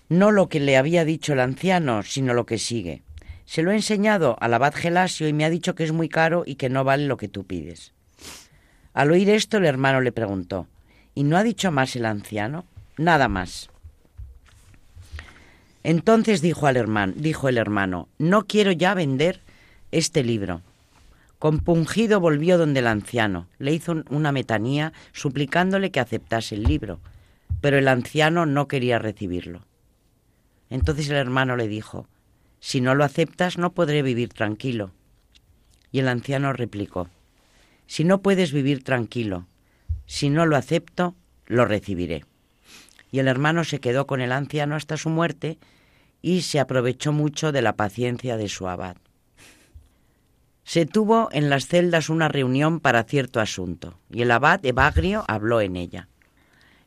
no 0.10 0.32
lo 0.32 0.50
que 0.50 0.60
le 0.60 0.78
había 0.78 1.06
dicho 1.06 1.34
el 1.34 1.40
anciano, 1.40 2.04
sino 2.04 2.34
lo 2.34 2.46
que 2.46 2.58
sigue. 2.58 3.02
Se 3.46 3.62
lo 3.62 3.72
he 3.72 3.76
enseñado 3.76 4.38
al 4.40 4.54
abad 4.54 4.74
Gelasio 4.74 5.28
y 5.28 5.34
me 5.34 5.46
ha 5.46 5.50
dicho 5.50 5.76
que 5.76 5.84
es 5.84 5.92
muy 5.92 6.10
caro 6.10 6.44
y 6.46 6.56
que 6.56 6.70
no 6.70 6.84
vale 6.84 7.08
lo 7.08 7.18
que 7.18 7.28
tú 7.28 7.46
pides. 7.46 7.94
Al 8.94 9.12
oír 9.12 9.30
esto, 9.30 9.58
el 9.58 9.66
hermano 9.66 10.02
le 10.02 10.12
preguntó, 10.12 10.68
¿y 11.14 11.24
no 11.24 11.38
ha 11.38 11.44
dicho 11.44 11.72
más 11.72 11.96
el 11.96 12.06
anciano? 12.06 12.66
Nada 12.98 13.28
más. 13.28 13.70
Entonces 15.84 16.42
dijo, 16.42 16.66
al 16.66 16.78
hermano, 16.78 17.14
dijo 17.16 17.50
el 17.50 17.58
hermano, 17.58 18.08
no 18.18 18.48
quiero 18.48 18.72
ya 18.72 18.94
vender 18.94 19.42
este 19.92 20.24
libro. 20.24 20.62
Compungido 21.38 22.20
volvió 22.20 22.58
donde 22.58 22.80
el 22.80 22.88
anciano, 22.88 23.48
le 23.60 23.74
hizo 23.74 24.04
una 24.10 24.32
metanía 24.32 24.94
suplicándole 25.14 25.92
que 25.92 26.00
aceptase 26.00 26.56
el 26.56 26.64
libro, 26.64 27.00
pero 27.62 27.78
el 27.78 27.88
anciano 27.88 28.46
no 28.46 28.68
quería 28.68 28.98
recibirlo. 28.98 29.62
Entonces 30.70 31.10
el 31.10 31.18
hermano 31.18 31.56
le 31.56 31.68
dijo, 31.68 32.08
Si 32.60 32.82
no 32.82 32.96
lo 32.96 33.04
aceptas 33.04 33.58
no 33.58 33.74
podré 33.74 34.02
vivir 34.02 34.30
tranquilo. 34.30 34.92
Y 35.92 36.00
el 36.00 36.08
anciano 36.08 36.54
replicó, 36.54 37.10
Si 37.88 38.04
no 38.04 38.22
puedes 38.22 38.52
vivir 38.52 38.84
tranquilo, 38.84 39.48
si 40.06 40.30
no 40.30 40.46
lo 40.46 40.56
acepto, 40.56 41.16
lo 41.48 41.66
recibiré. 41.66 42.26
Y 43.12 43.20
el 43.20 43.28
hermano 43.28 43.64
se 43.64 43.80
quedó 43.80 44.08
con 44.08 44.22
el 44.22 44.32
anciano 44.32 44.76
hasta 44.76 44.98
su 44.98 45.10
muerte 45.10 45.58
y 46.22 46.42
se 46.42 46.60
aprovechó 46.60 47.12
mucho 47.12 47.52
de 47.52 47.62
la 47.62 47.76
paciencia 47.76 48.38
de 48.38 48.50
su 48.50 48.68
abad. 48.68 48.98
Se 50.64 50.88
tuvo 50.88 51.30
en 51.32 51.52
las 51.52 51.68
celdas 51.68 52.10
una 52.10 52.28
reunión 52.28 52.80
para 52.80 53.04
cierto 53.04 53.40
asunto, 53.40 54.00
y 54.10 54.24
el 54.24 54.32
abad 54.32 54.66
Evagrio 54.66 55.24
habló 55.28 55.62
en 55.62 55.76
ella. 55.76 56.10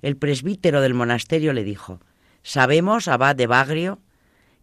El 0.02 0.16
presbítero 0.16 0.80
del 0.80 0.94
monasterio 0.94 1.52
le 1.52 1.62
dijo, 1.62 2.00
Sabemos, 2.42 3.08
abad 3.08 3.40
Evagrio, 3.40 3.98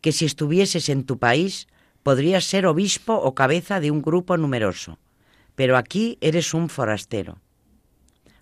que 0.02 0.12
si 0.12 0.26
estuvieses 0.26 0.90
en 0.90 1.04
tu 1.04 1.18
país 1.18 1.68
podrías 2.04 2.44
ser 2.44 2.68
obispo 2.68 3.16
o 3.16 3.34
cabeza 3.34 3.80
de 3.80 3.90
un 3.90 4.02
grupo 4.02 4.38
numeroso, 4.38 5.00
pero 5.56 5.78
aquí 5.78 6.18
eres 6.22 6.54
un 6.54 6.70
forastero. 6.70 7.40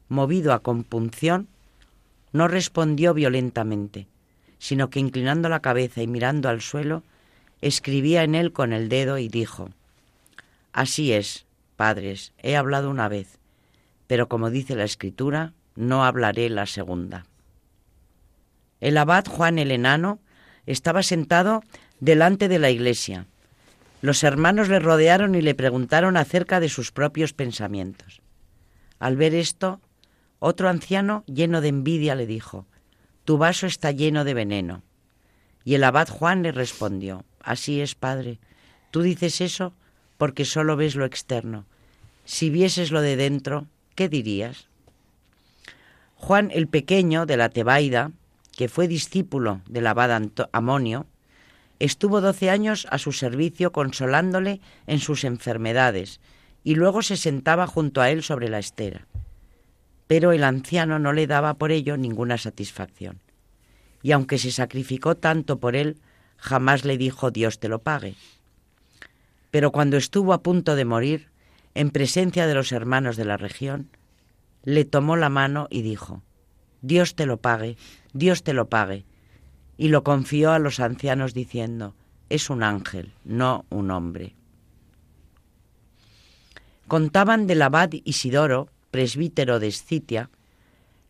Movido 0.10 0.52
a 0.52 0.60
compunción, 0.60 1.48
no 2.34 2.48
respondió 2.48 3.14
violentamente, 3.14 4.08
sino 4.60 4.90
que 4.90 5.00
inclinando 5.00 5.48
la 5.48 5.62
cabeza 5.62 6.02
y 6.02 6.08
mirando 6.08 6.50
al 6.50 6.62
suelo, 6.62 7.04
escribía 7.62 8.24
en 8.24 8.36
él 8.36 8.52
con 8.52 8.74
el 8.74 8.90
dedo 8.90 9.18
y 9.18 9.30
dijo, 9.30 9.70
Así 10.74 11.14
es, 11.14 11.46
padres, 11.78 12.34
he 12.40 12.58
hablado 12.58 12.90
una 12.90 13.08
vez, 13.08 13.40
pero 14.08 14.28
como 14.28 14.50
dice 14.50 14.76
la 14.76 14.84
escritura, 14.84 15.54
no 15.76 16.04
hablaré 16.04 16.50
la 16.50 16.66
segunda. 16.66 17.26
El 18.84 18.98
abad 18.98 19.26
Juan 19.28 19.60
el 19.60 19.72
Enano 19.72 20.20
estaba 20.66 21.04
sentado 21.04 21.64
delante 22.02 22.50
de 22.50 22.60
la 22.60 22.70
iglesia. 22.70 23.28
Los 24.02 24.26
hermanos 24.26 24.68
le 24.68 24.80
rodearon 24.80 25.36
y 25.36 25.42
le 25.42 25.56
preguntaron 25.56 26.18
acerca 26.18 26.60
de 26.60 26.68
sus 26.68 26.92
propios 26.92 27.32
pensamientos. 27.32 28.20
Al 29.00 29.16
ver 29.16 29.36
esto, 29.36 29.80
otro 30.40 30.68
anciano, 30.68 31.24
lleno 31.28 31.62
de 31.62 31.70
envidia, 31.70 32.14
le 32.14 32.28
dijo, 32.28 32.66
Tu 33.24 33.38
vaso 33.38 33.68
está 33.68 33.92
lleno 33.92 34.26
de 34.26 34.34
veneno. 34.34 34.84
Y 35.64 35.76
el 35.76 35.86
abad 35.86 36.10
Juan 36.10 36.44
le 36.44 36.52
respondió, 36.52 37.24
Así 37.40 37.80
es, 37.80 37.96
padre, 37.96 38.38
tú 38.92 39.02
dices 39.02 39.40
eso 39.40 39.72
porque 40.18 40.44
solo 40.44 40.76
ves 40.76 40.96
lo 40.96 41.06
externo. 41.06 41.64
Si 42.26 42.50
vieses 42.50 42.92
lo 42.92 43.00
de 43.00 43.16
dentro, 43.16 43.66
¿qué 43.96 44.10
dirías? 44.10 44.68
Juan 46.18 46.52
el 46.54 46.68
Pequeño 46.68 47.26
de 47.26 47.38
la 47.38 47.48
Tebaida, 47.48 48.12
que 48.56 48.70
fue 48.70 48.88
discípulo 48.88 49.62
del 49.68 49.88
abad 49.88 50.30
Amonio, 50.52 51.08
estuvo 51.80 52.22
doce 52.22 52.50
años 52.50 52.88
a 52.90 52.98
su 52.98 53.12
servicio 53.12 53.72
consolándole 53.72 54.62
en 54.88 55.00
sus 55.00 55.24
enfermedades 55.24 56.20
y 56.64 56.76
luego 56.76 57.02
se 57.02 57.18
sentaba 57.18 57.68
junto 57.68 58.02
a 58.02 58.10
él 58.10 58.24
sobre 58.24 58.50
la 58.50 58.60
estera. 58.60 59.08
Pero 60.08 60.32
el 60.32 60.44
anciano 60.44 61.00
no 61.00 61.14
le 61.14 61.28
daba 61.28 61.56
por 61.56 61.72
ello 61.72 61.98
ninguna 61.98 62.38
satisfacción. 62.38 63.20
Y 64.02 64.12
aunque 64.12 64.38
se 64.38 64.52
sacrificó 64.52 65.16
tanto 65.16 65.60
por 65.60 65.76
él, 65.76 65.98
jamás 66.38 66.86
le 66.86 66.98
dijo 66.98 67.32
Dios 67.32 67.60
te 67.60 67.70
lo 67.70 67.80
pague. 67.80 68.16
Pero 69.50 69.72
cuando 69.72 69.98
estuvo 69.98 70.34
a 70.34 70.44
punto 70.44 70.76
de 70.76 70.86
morir, 70.86 71.30
en 71.74 71.90
presencia 71.90 72.48
de 72.48 72.54
los 72.54 72.72
hermanos 72.72 73.18
de 73.18 73.26
la 73.26 73.38
región, 73.38 73.90
le 74.64 74.86
tomó 74.86 75.16
la 75.16 75.30
mano 75.30 75.68
y 75.70 75.82
dijo, 75.82 76.22
Dios 76.84 77.16
te 77.16 77.26
lo 77.26 77.38
pague, 77.38 77.78
Dios 78.14 78.44
te 78.44 78.54
lo 78.54 78.70
pague. 78.70 79.06
Y 79.76 79.88
lo 79.88 80.04
confió 80.04 80.52
a 80.52 80.60
los 80.60 80.80
ancianos 80.80 81.34
diciendo, 81.34 81.96
es 82.30 82.52
un 82.52 82.62
ángel, 82.62 83.12
no 83.26 83.66
un 83.72 83.90
hombre. 83.90 84.36
Contaban 86.88 87.48
del 87.48 87.64
abad 87.64 87.90
Isidoro, 88.04 88.70
presbítero 88.92 89.60
de 89.60 89.70
Escitia, 89.70 90.30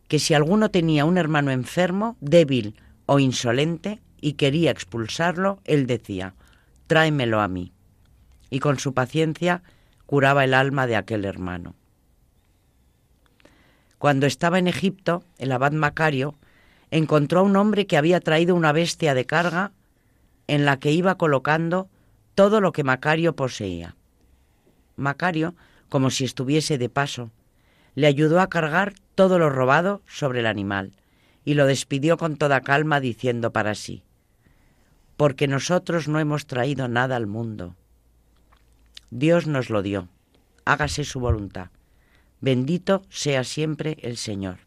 que 0.08 0.18
si 0.18 0.32
alguno 0.32 0.70
tenía 0.70 1.04
un 1.04 1.18
hermano 1.18 1.50
enfermo, 1.50 2.16
débil 2.22 2.76
o 3.04 3.18
insolente, 3.18 4.00
y 4.22 4.32
quería 4.34 4.70
expulsarlo, 4.70 5.60
él 5.64 5.86
decía, 5.86 6.34
tráemelo 6.86 7.42
a 7.42 7.48
mí 7.48 7.74
y 8.54 8.60
con 8.60 8.78
su 8.78 8.94
paciencia 8.94 9.64
curaba 10.06 10.44
el 10.44 10.54
alma 10.54 10.86
de 10.86 10.94
aquel 10.94 11.24
hermano. 11.24 11.74
Cuando 14.04 14.26
estaba 14.26 14.58
en 14.58 14.66
Egipto, 14.66 15.24
el 15.38 15.50
abad 15.50 15.72
Macario 15.72 16.34
encontró 16.90 17.40
a 17.40 17.42
un 17.42 17.56
hombre 17.56 17.86
que 17.86 17.96
había 17.96 18.20
traído 18.20 18.54
una 18.54 18.70
bestia 18.70 19.14
de 19.14 19.24
carga 19.24 19.72
en 20.46 20.66
la 20.66 20.78
que 20.78 20.92
iba 20.92 21.14
colocando 21.14 21.88
todo 22.34 22.60
lo 22.60 22.72
que 22.72 22.84
Macario 22.84 23.34
poseía. 23.34 23.96
Macario, 24.96 25.54
como 25.88 26.10
si 26.10 26.26
estuviese 26.26 26.76
de 26.76 26.90
paso, 26.90 27.30
le 27.94 28.06
ayudó 28.06 28.40
a 28.40 28.50
cargar 28.50 28.92
todo 29.14 29.38
lo 29.38 29.48
robado 29.48 30.02
sobre 30.06 30.40
el 30.40 30.46
animal 30.48 30.92
y 31.46 31.54
lo 31.54 31.64
despidió 31.64 32.18
con 32.18 32.36
toda 32.36 32.60
calma 32.60 33.00
diciendo 33.00 33.54
para 33.54 33.74
sí, 33.74 34.02
porque 35.16 35.48
nosotros 35.48 36.08
no 36.08 36.20
hemos 36.20 36.44
traído 36.44 36.88
nada 36.88 37.16
al 37.16 37.26
mundo. 37.26 37.74
Dios 39.10 39.46
nos 39.46 39.70
lo 39.70 39.80
dio, 39.80 40.08
hágase 40.66 41.04
su 41.04 41.20
voluntad. 41.20 41.70
Bendito 42.40 43.02
sea 43.08 43.44
siempre 43.44 43.96
el 44.02 44.16
Señor. 44.16 44.58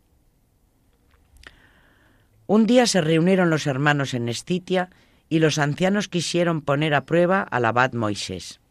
Un 2.48 2.66
día 2.66 2.88
se 2.88 3.02
reunieron 3.02 3.50
los 3.50 3.68
hermanos 3.68 4.14
en 4.14 4.30
Estitia 4.30 4.90
y 5.30 5.40
los 5.40 5.58
ancianos 5.58 6.08
quisieron 6.08 6.62
poner 6.62 6.94
a 6.94 7.06
prueba 7.06 7.42
al 7.42 7.66
abad 7.66 7.94
Moisés. 7.94 8.62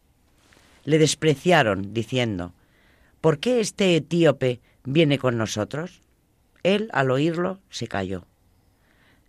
Le 0.83 0.97
despreciaron, 0.97 1.93
diciendo, 1.93 2.53
¿Por 3.21 3.39
qué 3.39 3.59
este 3.59 3.95
etíope 3.95 4.61
viene 4.83 5.19
con 5.19 5.37
nosotros? 5.37 6.01
Él, 6.63 6.89
al 6.91 7.11
oírlo, 7.11 7.59
se 7.69 7.87
calló. 7.87 8.25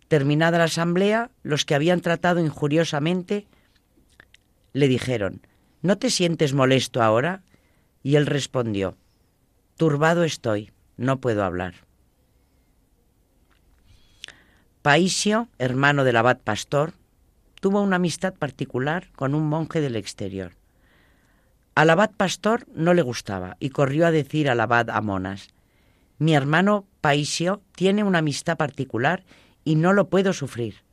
Terminada 0.07 0.57
la 0.57 0.63
asamblea, 0.63 1.29
los 1.43 1.65
que 1.65 1.75
habían 1.75 2.01
tratado 2.01 2.39
injuriosamente 2.39 3.45
le 4.73 4.87
dijeron, 4.87 5.41
¿No 5.81 5.97
te 5.97 6.09
sientes 6.09 6.53
molesto 6.53 7.03
ahora? 7.03 7.43
Y 8.01 8.15
él 8.15 8.25
respondió, 8.25 8.97
Turbado 9.79 10.25
estoy, 10.25 10.73
no 10.97 11.21
puedo 11.21 11.41
hablar. 11.41 11.73
Paisio, 14.81 15.47
hermano 15.57 16.03
del 16.03 16.17
abad 16.17 16.39
pastor, 16.39 16.95
tuvo 17.61 17.81
una 17.81 17.95
amistad 17.95 18.33
particular 18.33 19.07
con 19.15 19.33
un 19.33 19.47
monje 19.47 19.79
del 19.79 19.95
exterior. 19.95 20.51
Al 21.75 21.91
abad 21.91 22.11
pastor 22.11 22.67
no 22.75 22.93
le 22.93 23.03
gustaba 23.03 23.55
y 23.61 23.69
corrió 23.69 24.05
a 24.05 24.11
decir 24.11 24.49
al 24.49 24.59
abad 24.59 24.89
Amonas, 24.89 25.47
mi 26.17 26.35
hermano 26.35 26.85
Paisio 26.99 27.61
tiene 27.73 28.03
una 28.03 28.19
amistad 28.19 28.57
particular 28.57 29.23
y 29.63 29.75
no 29.75 29.93
lo 29.93 30.09
puedo 30.09 30.33
sufrir. 30.33 30.83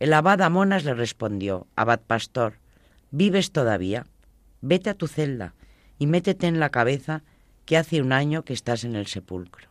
El 0.00 0.12
abad 0.12 0.42
Amonas 0.42 0.84
le 0.84 0.92
respondió, 0.92 1.66
abad 1.76 2.00
pastor, 2.00 2.58
¿vives 3.10 3.52
todavía? 3.52 4.04
Vete 4.60 4.90
a 4.90 4.94
tu 4.98 5.08
celda 5.08 5.54
y 5.98 6.06
métete 6.06 6.46
en 6.46 6.60
la 6.60 6.68
cabeza 6.68 7.22
que 7.64 7.76
hace 7.76 8.00
un 8.00 8.12
año 8.12 8.44
que 8.44 8.52
estás 8.52 8.84
en 8.84 8.96
el 8.96 9.06
sepulcro. 9.06 9.68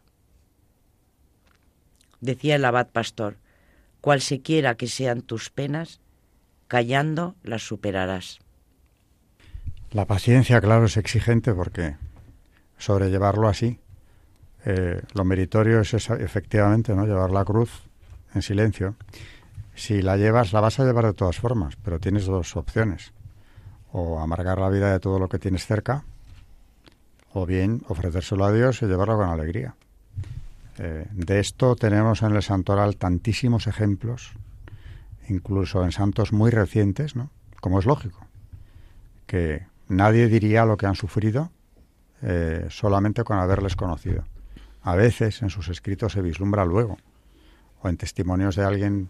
Decía 2.20 2.56
el 2.56 2.66
abad 2.66 2.88
pastor, 2.88 3.38
cual 4.00 4.22
se 4.22 4.42
quiera 4.42 4.76
que 4.76 4.88
sean 4.88 5.22
tus 5.22 5.50
penas, 5.50 6.00
callando 6.68 7.36
las 7.44 7.64
superarás. 7.64 8.39
La 9.92 10.06
paciencia, 10.06 10.62
claro, 10.62 10.86
es 10.86 10.98
exigente 10.98 11.54
porque 11.54 11.96
sobrellevarlo 12.78 13.48
así, 13.48 13.80
eh, 14.66 15.02
lo 15.14 15.26
meritorio 15.26 15.82
es 15.82 15.94
efectivamente 15.94 16.96
no 16.96 17.06
llevar 17.06 17.32
la 17.32 17.44
cruz 17.44 17.84
en 18.34 18.42
silencio. 18.42 18.96
Si 19.76 20.02
la 20.02 20.18
llevas, 20.18 20.54
la 20.54 20.62
vas 20.62 20.80
a 20.80 20.86
llevar 20.86 21.06
de 21.06 21.14
todas 21.14 21.38
formas, 21.38 21.76
pero 21.84 22.00
tienes 22.00 22.26
dos 22.26 22.56
opciones. 22.56 23.14
O 23.92 24.20
amargar 24.20 24.60
la 24.60 24.70
vida 24.70 24.92
de 24.92 25.00
todo 25.00 25.20
lo 25.20 25.28
que 25.28 25.39
tienes 25.39 25.66
cerca, 25.66 26.06
o 27.34 27.46
bien 27.46 27.82
ofrecérselo 27.88 28.46
a 28.46 28.52
Dios 28.52 28.82
y 28.82 28.86
llevarlo 28.86 29.18
con 29.18 29.30
alegría. 29.30 29.76
Eh, 30.78 31.06
de 31.12 31.40
esto 31.40 31.76
tenemos 31.76 32.22
en 32.22 32.36
el 32.36 32.42
santoral 32.42 32.98
tantísimos 32.98 33.68
ejemplos, 33.68 34.32
incluso 35.30 35.84
en 35.84 35.92
santos 35.92 36.34
muy 36.34 36.52
recientes, 36.52 37.16
¿no? 37.16 37.30
como 37.60 37.80
es 37.80 37.86
lógico, 37.86 38.26
que 39.28 39.66
nadie 39.88 40.28
diría 40.28 40.66
lo 40.66 40.78
que 40.78 40.88
han 40.88 40.96
sufrido 40.96 41.52
eh, 42.22 42.68
solamente 42.70 43.24
con 43.24 43.38
haberles 43.38 43.76
conocido. 43.76 44.26
A 44.84 44.96
veces 44.96 45.42
en 45.42 45.50
sus 45.50 45.70
escritos 45.70 46.14
se 46.14 46.22
vislumbra 46.22 46.66
luego, 46.66 46.98
o 47.82 47.90
en 47.90 47.98
testimonios 47.98 48.56
de 48.56 48.64
alguien 48.64 49.10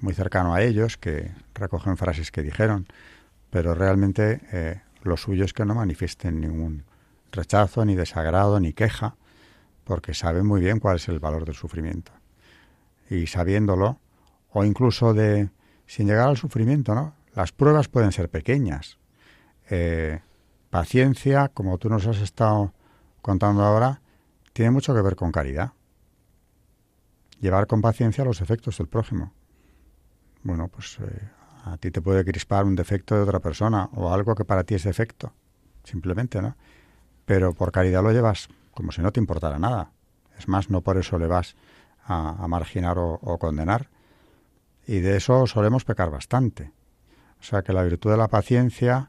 muy 0.00 0.14
cercano 0.14 0.54
a 0.54 0.62
ellos 0.62 0.96
que 0.96 1.30
recogen 1.54 1.96
frases 1.96 2.30
que 2.30 2.42
dijeron, 2.42 2.86
pero 3.50 3.74
realmente 3.74 4.40
eh, 4.52 4.80
lo 5.02 5.16
suyo 5.16 5.44
es 5.44 5.52
que 5.52 5.64
no 5.64 5.74
manifiesten 5.74 6.40
ningún 6.40 6.84
rechazo, 7.32 7.84
ni 7.84 7.94
desagrado, 7.94 8.60
ni 8.60 8.72
queja, 8.72 9.16
porque 9.84 10.14
saben 10.14 10.46
muy 10.46 10.60
bien 10.60 10.78
cuál 10.78 10.96
es 10.96 11.08
el 11.08 11.18
valor 11.18 11.44
del 11.44 11.54
sufrimiento. 11.54 12.12
Y 13.10 13.26
sabiéndolo, 13.26 13.98
o 14.50 14.64
incluso 14.64 15.14
de, 15.14 15.50
sin 15.86 16.06
llegar 16.06 16.28
al 16.28 16.36
sufrimiento, 16.36 16.94
¿no? 16.94 17.14
Las 17.34 17.52
pruebas 17.52 17.88
pueden 17.88 18.12
ser 18.12 18.28
pequeñas, 18.28 18.98
eh, 19.70 20.20
paciencia, 20.70 21.48
como 21.48 21.78
tú 21.78 21.88
nos 21.88 22.06
has 22.06 22.18
estado 22.18 22.72
contando 23.22 23.62
ahora, 23.62 24.00
tiene 24.52 24.70
mucho 24.70 24.94
que 24.94 25.02
ver 25.02 25.16
con 25.16 25.32
caridad. 25.32 25.72
Llevar 27.40 27.66
con 27.66 27.80
paciencia 27.80 28.24
los 28.24 28.38
defectos 28.38 28.78
del 28.78 28.88
prójimo. 28.88 29.32
Bueno, 30.42 30.68
pues 30.68 30.98
eh, 31.00 31.30
a 31.64 31.76
ti 31.78 31.90
te 31.90 32.02
puede 32.02 32.24
crispar 32.24 32.64
un 32.64 32.74
defecto 32.74 33.14
de 33.14 33.22
otra 33.22 33.40
persona 33.40 33.88
o 33.94 34.12
algo 34.12 34.34
que 34.34 34.44
para 34.44 34.64
ti 34.64 34.74
es 34.74 34.84
defecto, 34.84 35.32
simplemente, 35.84 36.40
¿no? 36.42 36.56
Pero 37.32 37.54
por 37.54 37.72
caridad 37.72 38.02
lo 38.02 38.12
llevas 38.12 38.50
como 38.72 38.92
si 38.92 39.00
no 39.00 39.10
te 39.10 39.18
importara 39.18 39.58
nada. 39.58 39.90
Es 40.38 40.48
más, 40.48 40.68
no 40.68 40.82
por 40.82 40.98
eso 40.98 41.18
le 41.18 41.26
vas 41.26 41.56
a, 42.04 42.46
marginar 42.46 42.98
o, 42.98 43.38
condenar. 43.38 43.88
Y 44.86 45.00
de 45.00 45.16
eso 45.16 45.46
solemos 45.46 45.86
pecar 45.86 46.10
bastante. 46.10 46.72
O 47.40 47.42
sea 47.42 47.62
que 47.62 47.72
la 47.72 47.84
virtud 47.84 48.10
de 48.10 48.18
la 48.18 48.28
paciencia 48.28 49.08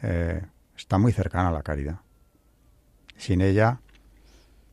eh, 0.00 0.46
está 0.76 0.96
muy 0.98 1.10
cercana 1.10 1.48
a 1.48 1.52
la 1.52 1.64
caridad. 1.64 2.02
Sin 3.16 3.40
ella, 3.40 3.80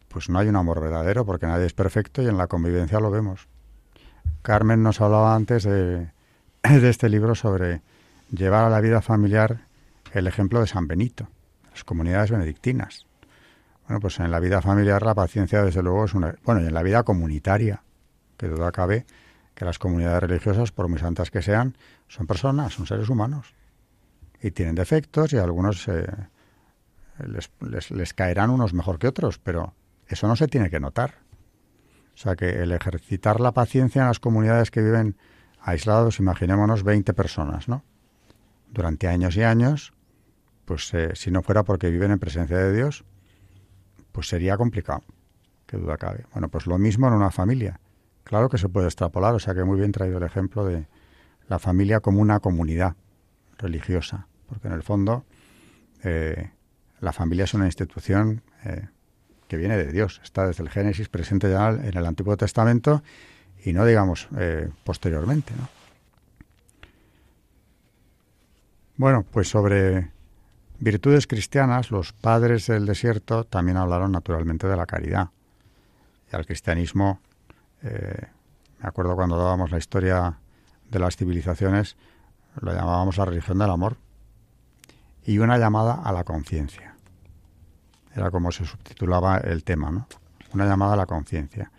pues 0.07 0.29
no 0.29 0.37
hay 0.37 0.47
un 0.47 0.55
amor 0.55 0.79
verdadero, 0.79 1.25
porque 1.25 1.47
nadie 1.47 1.65
es 1.65 1.73
perfecto 1.73 2.21
y 2.21 2.27
en 2.27 2.37
la 2.37 2.45
convivencia 2.45 2.99
lo 2.99 3.09
vemos. 3.09 3.47
Carmen 4.43 4.83
nos 4.83 5.01
hablaba 5.01 5.33
antes 5.33 5.63
de, 5.63 6.11
de 6.61 6.89
este 6.89 7.09
libro 7.09 7.33
sobre 7.33 7.81
llevar 8.29 8.65
a 8.65 8.69
la 8.69 8.81
vida 8.81 9.01
familiar 9.01 9.61
el 10.13 10.27
ejemplo 10.27 10.59
de 10.59 10.67
San 10.67 10.87
Benito, 10.87 11.27
comunidades 11.83 12.31
benedictinas. 12.31 13.05
Bueno, 13.87 13.99
pues 13.99 14.19
en 14.19 14.31
la 14.31 14.39
vida 14.39 14.61
familiar 14.61 15.03
la 15.03 15.15
paciencia, 15.15 15.63
desde 15.63 15.81
luego, 15.81 16.05
es 16.05 16.13
una. 16.13 16.35
Bueno, 16.43 16.61
y 16.61 16.65
en 16.65 16.73
la 16.73 16.83
vida 16.83 17.03
comunitaria, 17.03 17.83
que 18.37 18.47
duda 18.47 18.71
cabe 18.71 19.05
que 19.55 19.65
las 19.65 19.79
comunidades 19.79 20.21
religiosas, 20.21 20.71
por 20.71 20.87
muy 20.87 20.99
santas 20.99 21.31
que 21.31 21.41
sean, 21.41 21.77
son 22.07 22.27
personas, 22.27 22.73
son 22.73 22.85
seres 22.85 23.09
humanos 23.09 23.55
y 24.41 24.51
tienen 24.51 24.75
defectos 24.75 25.33
y 25.33 25.37
algunos 25.37 25.87
eh, 25.87 26.05
les, 27.25 27.91
les, 27.91 28.13
caerán 28.13 28.49
unos 28.49 28.73
mejor 28.73 28.99
que 28.99 29.07
otros, 29.07 29.39
pero 29.39 29.73
eso 30.07 30.27
no 30.27 30.35
se 30.35 30.47
tiene 30.47 30.69
que 30.69 30.79
notar. 30.79 31.15
O 32.13 32.17
sea 32.17 32.35
que 32.35 32.49
el 32.61 32.71
ejercitar 32.71 33.39
la 33.39 33.51
paciencia 33.51 34.01
en 34.01 34.07
las 34.07 34.19
comunidades 34.19 34.71
que 34.71 34.81
viven 34.81 35.17
aislados, 35.61 36.19
imaginémonos 36.19 36.83
20 36.83 37.13
personas, 37.13 37.67
¿no? 37.67 37.83
Durante 38.71 39.07
años 39.07 39.35
y 39.37 39.43
años, 39.43 39.93
pues 40.67 40.93
eh, 40.93 41.11
si 41.15 41.31
no 41.31 41.41
fuera 41.41 41.63
porque 41.63 41.89
viven 41.89 42.11
en 42.11 42.19
presencia 42.19 42.57
de 42.57 42.75
Dios, 42.75 43.05
pues 44.11 44.27
sería 44.27 44.57
complicado, 44.57 45.01
que 45.65 45.77
duda 45.77 45.95
cabe. 45.95 46.25
Bueno, 46.33 46.49
pues 46.49 46.67
lo 46.67 46.77
mismo 46.77 47.07
en 47.07 47.13
una 47.13 47.31
familia. 47.31 47.79
Claro 48.25 48.49
que 48.49 48.57
se 48.57 48.67
puede 48.67 48.87
extrapolar, 48.87 49.33
o 49.33 49.39
sea 49.39 49.55
que 49.55 49.63
muy 49.63 49.79
bien 49.79 49.93
traído 49.93 50.17
el 50.17 50.23
ejemplo 50.23 50.65
de 50.65 50.85
la 51.47 51.57
familia 51.57 52.01
como 52.01 52.21
una 52.21 52.41
comunidad 52.41 52.97
religiosa, 53.57 54.27
porque 54.49 54.67
en 54.67 54.73
el 54.73 54.83
fondo 54.83 55.23
eh, 56.03 56.51
la 56.99 57.13
familia 57.13 57.45
es 57.45 57.53
una 57.53 57.65
institución 57.65 58.41
eh, 58.65 58.89
que 59.47 59.55
viene 59.55 59.77
de 59.77 59.89
Dios, 59.93 60.19
está 60.21 60.45
desde 60.45 60.63
el 60.63 60.69
Génesis 60.69 61.07
presente 61.07 61.49
ya 61.49 61.69
en 61.69 61.97
el 61.97 62.05
Antiguo 62.05 62.35
Testamento 62.35 63.03
y 63.63 63.71
no 63.71 63.85
digamos 63.85 64.27
posteriormente. 64.83 65.53
¿no? 65.57 65.69
Bueno, 68.97 69.25
pues 69.31 69.47
sobre 69.47 70.16
virtudes 70.79 71.27
cristianas, 71.27 71.91
los 71.91 72.13
padres 72.13 72.67
del 72.67 72.85
desierto 72.85 73.43
también 73.43 73.77
hablaron 73.77 74.11
naturalmente 74.11 74.67
de 74.67 74.75
la 74.75 74.85
caridad. 74.85 75.29
Y 76.31 76.35
al 76.35 76.45
cristianismo, 76.45 77.19
me 77.81 78.87
acuerdo 78.87 79.15
cuando 79.15 79.37
dábamos 79.37 79.71
la 79.71 79.77
historia 79.77 80.39
de 80.89 80.99
las 80.99 81.15
civilizaciones, 81.15 81.95
lo 82.59 82.73
llamábamos 82.73 83.17
la 83.17 83.25
religión 83.25 83.57
del 83.59 83.69
amor, 83.69 83.97
y 85.23 85.39
una 85.39 85.57
llamada 85.57 86.01
a 86.03 86.11
la 86.11 86.23
conciencia. 86.23 86.95
Era 88.15 88.31
como 88.31 88.51
se 88.51 88.65
subtitulaba 88.65 89.37
el 89.37 89.63
tema, 89.63 89.91
¿no? 89.91 90.07
Una 90.53 90.65
llamada 90.65 90.93
a 90.93 90.97
la 90.97 91.05
conciencia. 91.05 91.71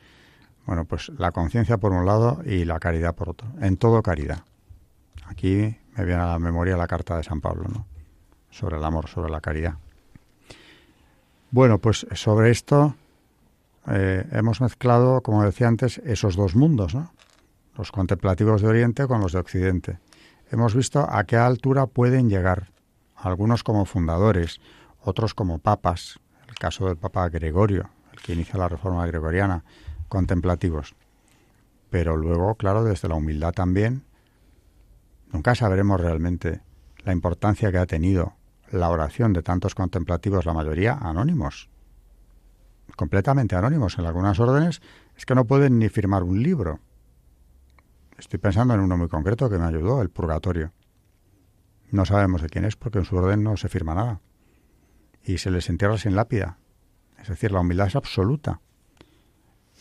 Bueno, 0.66 0.84
pues 0.84 1.08
la 1.16 1.32
conciencia 1.32 1.78
por 1.78 1.92
un 1.92 2.04
lado 2.04 2.42
y 2.44 2.66
la 2.66 2.78
caridad 2.78 3.14
por 3.14 3.30
otro. 3.30 3.48
En 3.60 3.78
todo 3.78 4.02
caridad. 4.02 4.42
Aquí 5.26 5.78
me 5.96 6.04
viene 6.04 6.22
a 6.22 6.26
la 6.26 6.38
memoria 6.38 6.76
la 6.76 6.86
carta 6.86 7.16
de 7.16 7.24
San 7.24 7.40
Pablo, 7.40 7.64
¿no? 7.68 7.86
Sobre 8.50 8.76
el 8.76 8.84
amor, 8.84 9.08
sobre 9.08 9.30
la 9.30 9.40
caridad. 9.40 9.74
Bueno, 11.50 11.78
pues 11.78 12.06
sobre 12.12 12.50
esto 12.50 12.94
eh, 13.86 14.26
hemos 14.32 14.60
mezclado, 14.60 15.22
como 15.22 15.44
decía 15.44 15.68
antes, 15.68 15.98
esos 15.98 16.36
dos 16.36 16.54
mundos, 16.54 16.94
¿no? 16.94 17.12
los 17.76 17.92
contemplativos 17.92 18.60
de 18.60 18.68
Oriente 18.68 19.06
con 19.06 19.20
los 19.20 19.32
de 19.32 19.38
Occidente. 19.38 19.98
Hemos 20.50 20.74
visto 20.74 21.06
a 21.08 21.24
qué 21.24 21.36
altura 21.36 21.86
pueden 21.86 22.28
llegar, 22.28 22.70
algunos 23.16 23.62
como 23.62 23.84
fundadores, 23.84 24.60
otros 25.00 25.32
como 25.32 25.58
papas, 25.58 26.18
el 26.48 26.54
caso 26.56 26.86
del 26.86 26.96
Papa 26.96 27.28
Gregorio, 27.28 27.88
el 28.12 28.20
que 28.20 28.32
inicia 28.32 28.58
la 28.58 28.68
reforma 28.68 29.06
gregoriana, 29.06 29.64
contemplativos. 30.08 30.94
Pero 31.88 32.16
luego, 32.16 32.56
claro, 32.56 32.84
desde 32.84 33.08
la 33.08 33.14
humildad 33.14 33.52
también, 33.52 34.04
nunca 35.32 35.54
sabremos 35.54 36.00
realmente 36.00 36.60
la 37.04 37.12
importancia 37.12 37.70
que 37.70 37.78
ha 37.78 37.86
tenido 37.86 38.34
la 38.70 38.90
oración 38.90 39.32
de 39.32 39.42
tantos 39.42 39.74
contemplativos, 39.74 40.46
la 40.46 40.54
mayoría 40.54 40.94
anónimos, 40.94 41.68
completamente 42.96 43.56
anónimos 43.56 43.98
en 43.98 44.06
algunas 44.06 44.38
órdenes, 44.40 44.80
es 45.16 45.26
que 45.26 45.34
no 45.34 45.44
pueden 45.44 45.78
ni 45.78 45.88
firmar 45.88 46.22
un 46.22 46.42
libro. 46.42 46.80
Estoy 48.18 48.38
pensando 48.38 48.74
en 48.74 48.80
uno 48.80 48.96
muy 48.96 49.08
concreto 49.08 49.48
que 49.48 49.58
me 49.58 49.64
ayudó, 49.64 50.02
el 50.02 50.10
Purgatorio. 50.10 50.72
No 51.90 52.04
sabemos 52.04 52.42
de 52.42 52.48
quién 52.48 52.64
es 52.64 52.76
porque 52.76 52.98
en 52.98 53.04
su 53.04 53.16
orden 53.16 53.42
no 53.42 53.56
se 53.56 53.68
firma 53.68 53.94
nada. 53.94 54.20
Y 55.22 55.38
se 55.38 55.50
les 55.50 55.68
entierra 55.68 55.98
sin 55.98 56.16
lápida. 56.16 56.58
Es 57.20 57.28
decir, 57.28 57.52
la 57.52 57.60
humildad 57.60 57.86
es 57.86 57.96
absoluta. 57.96 58.60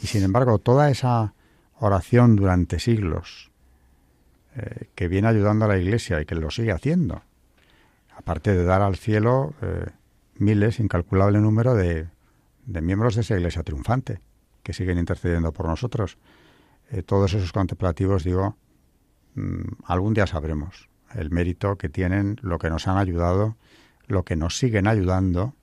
Y 0.02 0.08
sin 0.08 0.24
embargo, 0.24 0.60
toda 0.60 0.90
esa 0.90 1.34
oración 1.80 2.36
durante 2.36 2.80
siglos 2.80 3.52
eh, 4.56 4.90
que 4.96 5.08
viene 5.08 5.28
ayudando 5.28 5.66
a 5.66 5.68
la 5.68 5.78
Iglesia 5.78 6.22
y 6.22 6.26
que 6.26 6.36
lo 6.36 6.52
sigue 6.52 6.72
haciendo, 6.72 7.24
aparte 8.18 8.56
de 8.56 8.64
dar 8.64 8.82
al 8.82 8.96
cielo 8.96 9.54
eh, 9.62 9.86
miles, 10.36 10.80
incalculable 10.80 11.40
número 11.40 11.76
de, 11.76 12.08
de, 12.66 12.82
miembros 12.82 13.16
de 13.16 13.22
esa 13.22 13.36
iglesia 13.36 13.64
triunfante, 13.64 14.20
que 14.64 14.74
siguen 14.74 14.98
intercediendo 14.98 15.54
por 15.54 15.68
nosotros. 15.68 16.18
Eh, 16.90 17.04
todos 17.04 17.34
esos 17.34 17.54
contemplativos, 17.54 18.24
digo, 18.24 18.58
mm, 19.36 19.84
algún 19.86 20.16
día 20.16 20.26
sabremos 20.26 20.90
el 21.14 21.30
mérito 21.30 21.78
que 21.78 21.90
tienen, 21.90 22.38
lo 22.42 22.58
que 22.58 22.70
nos 22.70 22.88
han 22.88 22.98
ayudado, 22.98 23.56
lo 24.08 24.26
que 24.26 24.36
nos 24.36 24.58
siguen 24.58 24.88
ayudando 24.88 25.54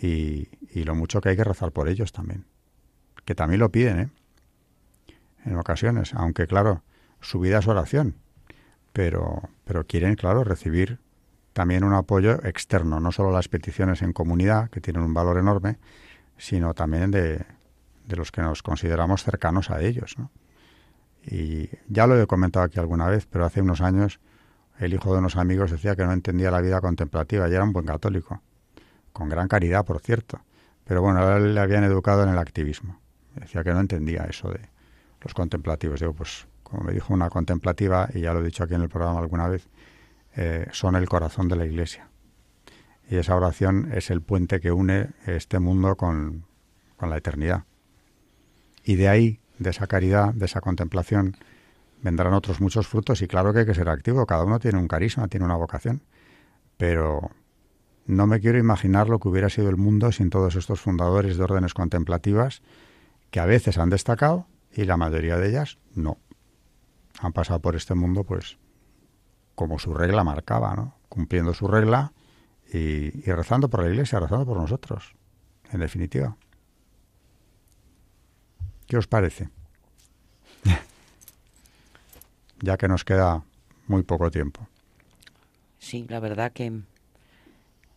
y, 0.00 0.48
y 0.74 0.84
lo 0.84 0.94
mucho 0.94 1.20
que 1.20 1.30
hay 1.30 1.36
que 1.36 1.44
rezar 1.44 1.70
por 1.70 1.88
ellos 1.88 2.12
también. 2.12 2.44
Que 3.24 3.34
también 3.34 3.60
lo 3.60 3.70
piden, 3.70 3.98
¿eh? 4.00 4.08
En 5.44 5.56
ocasiones, 5.56 6.12
aunque 6.14 6.46
claro, 6.46 6.82
su 7.20 7.38
vida 7.38 7.58
es 7.58 7.68
oración, 7.68 8.16
pero, 8.92 9.48
pero 9.64 9.86
quieren, 9.86 10.16
claro, 10.16 10.44
recibir 10.44 10.98
también 11.58 11.82
un 11.82 11.92
apoyo 11.92 12.34
externo, 12.44 13.00
no 13.00 13.10
solo 13.10 13.32
las 13.32 13.48
peticiones 13.48 14.00
en 14.02 14.12
comunidad, 14.12 14.70
que 14.70 14.80
tienen 14.80 15.02
un 15.02 15.12
valor 15.12 15.38
enorme, 15.38 15.80
sino 16.36 16.72
también 16.72 17.10
de, 17.10 17.44
de 18.06 18.16
los 18.16 18.30
que 18.30 18.42
nos 18.42 18.62
consideramos 18.62 19.24
cercanos 19.24 19.68
a 19.68 19.82
ellos. 19.82 20.14
¿no? 20.18 20.30
Y 21.26 21.68
ya 21.88 22.06
lo 22.06 22.16
he 22.22 22.28
comentado 22.28 22.64
aquí 22.64 22.78
alguna 22.78 23.08
vez, 23.08 23.26
pero 23.26 23.44
hace 23.44 23.60
unos 23.60 23.80
años 23.80 24.20
el 24.78 24.94
hijo 24.94 25.12
de 25.12 25.18
unos 25.18 25.34
amigos 25.34 25.72
decía 25.72 25.96
que 25.96 26.04
no 26.04 26.12
entendía 26.12 26.52
la 26.52 26.60
vida 26.60 26.80
contemplativa 26.80 27.48
y 27.48 27.54
era 27.54 27.64
un 27.64 27.72
buen 27.72 27.86
católico, 27.86 28.40
con 29.12 29.28
gran 29.28 29.48
caridad, 29.48 29.84
por 29.84 29.98
cierto. 29.98 30.40
Pero 30.84 31.02
bueno, 31.02 31.40
le 31.40 31.58
habían 31.58 31.82
educado 31.82 32.22
en 32.22 32.28
el 32.28 32.38
activismo. 32.38 33.00
Decía 33.34 33.64
que 33.64 33.72
no 33.72 33.80
entendía 33.80 34.26
eso 34.30 34.48
de 34.48 34.60
los 35.22 35.34
contemplativos. 35.34 35.98
Digo, 35.98 36.12
pues 36.12 36.46
como 36.62 36.84
me 36.84 36.92
dijo 36.92 37.12
una 37.12 37.28
contemplativa, 37.30 38.08
y 38.14 38.20
ya 38.20 38.32
lo 38.32 38.42
he 38.42 38.44
dicho 38.44 38.62
aquí 38.62 38.74
en 38.74 38.82
el 38.82 38.88
programa 38.88 39.18
alguna 39.18 39.48
vez, 39.48 39.68
eh, 40.36 40.66
son 40.72 40.96
el 40.96 41.08
corazón 41.08 41.48
de 41.48 41.56
la 41.56 41.66
Iglesia. 41.66 42.08
Y 43.10 43.16
esa 43.16 43.34
oración 43.34 43.90
es 43.92 44.10
el 44.10 44.20
puente 44.20 44.60
que 44.60 44.70
une 44.70 45.10
este 45.26 45.58
mundo 45.58 45.96
con, 45.96 46.44
con 46.96 47.10
la 47.10 47.16
eternidad. 47.16 47.64
Y 48.84 48.96
de 48.96 49.08
ahí, 49.08 49.40
de 49.58 49.70
esa 49.70 49.86
caridad, 49.86 50.34
de 50.34 50.44
esa 50.44 50.60
contemplación, 50.60 51.36
vendrán 52.02 52.34
otros 52.34 52.60
muchos 52.60 52.86
frutos 52.86 53.22
y 53.22 53.28
claro 53.28 53.52
que 53.52 53.60
hay 53.60 53.66
que 53.66 53.74
ser 53.74 53.88
activo, 53.88 54.26
cada 54.26 54.44
uno 54.44 54.58
tiene 54.58 54.78
un 54.78 54.88
carisma, 54.88 55.28
tiene 55.28 55.46
una 55.46 55.56
vocación, 55.56 56.02
pero 56.76 57.30
no 58.06 58.26
me 58.26 58.40
quiero 58.40 58.58
imaginar 58.58 59.08
lo 59.08 59.18
que 59.18 59.28
hubiera 59.28 59.50
sido 59.50 59.68
el 59.68 59.76
mundo 59.76 60.12
sin 60.12 60.30
todos 60.30 60.56
estos 60.56 60.80
fundadores 60.80 61.36
de 61.36 61.44
órdenes 61.44 61.74
contemplativas 61.74 62.62
que 63.30 63.40
a 63.40 63.46
veces 63.46 63.78
han 63.78 63.90
destacado 63.90 64.46
y 64.72 64.84
la 64.84 64.96
mayoría 64.96 65.36
de 65.36 65.48
ellas 65.48 65.78
no. 65.94 66.18
Han 67.20 67.32
pasado 67.32 67.60
por 67.60 67.76
este 67.76 67.94
mundo 67.94 68.24
pues 68.24 68.58
como 69.58 69.80
su 69.80 69.92
regla 69.92 70.22
marcaba, 70.22 70.76
¿no? 70.76 70.94
Cumpliendo 71.08 71.52
su 71.52 71.66
regla 71.66 72.12
y, 72.72 73.10
rezando 73.22 73.68
por 73.68 73.82
la 73.82 73.90
iglesia, 73.90 74.20
rezando 74.20 74.46
por 74.46 74.56
nosotros, 74.56 75.16
en 75.72 75.80
definitiva. 75.80 76.36
¿Qué 78.86 78.96
os 78.96 79.08
parece? 79.08 79.48
ya 82.60 82.76
que 82.76 82.86
nos 82.86 83.04
queda 83.04 83.42
muy 83.88 84.04
poco 84.04 84.30
tiempo. 84.30 84.68
Sí, 85.80 86.06
la 86.08 86.20
verdad 86.20 86.52
que 86.52 86.82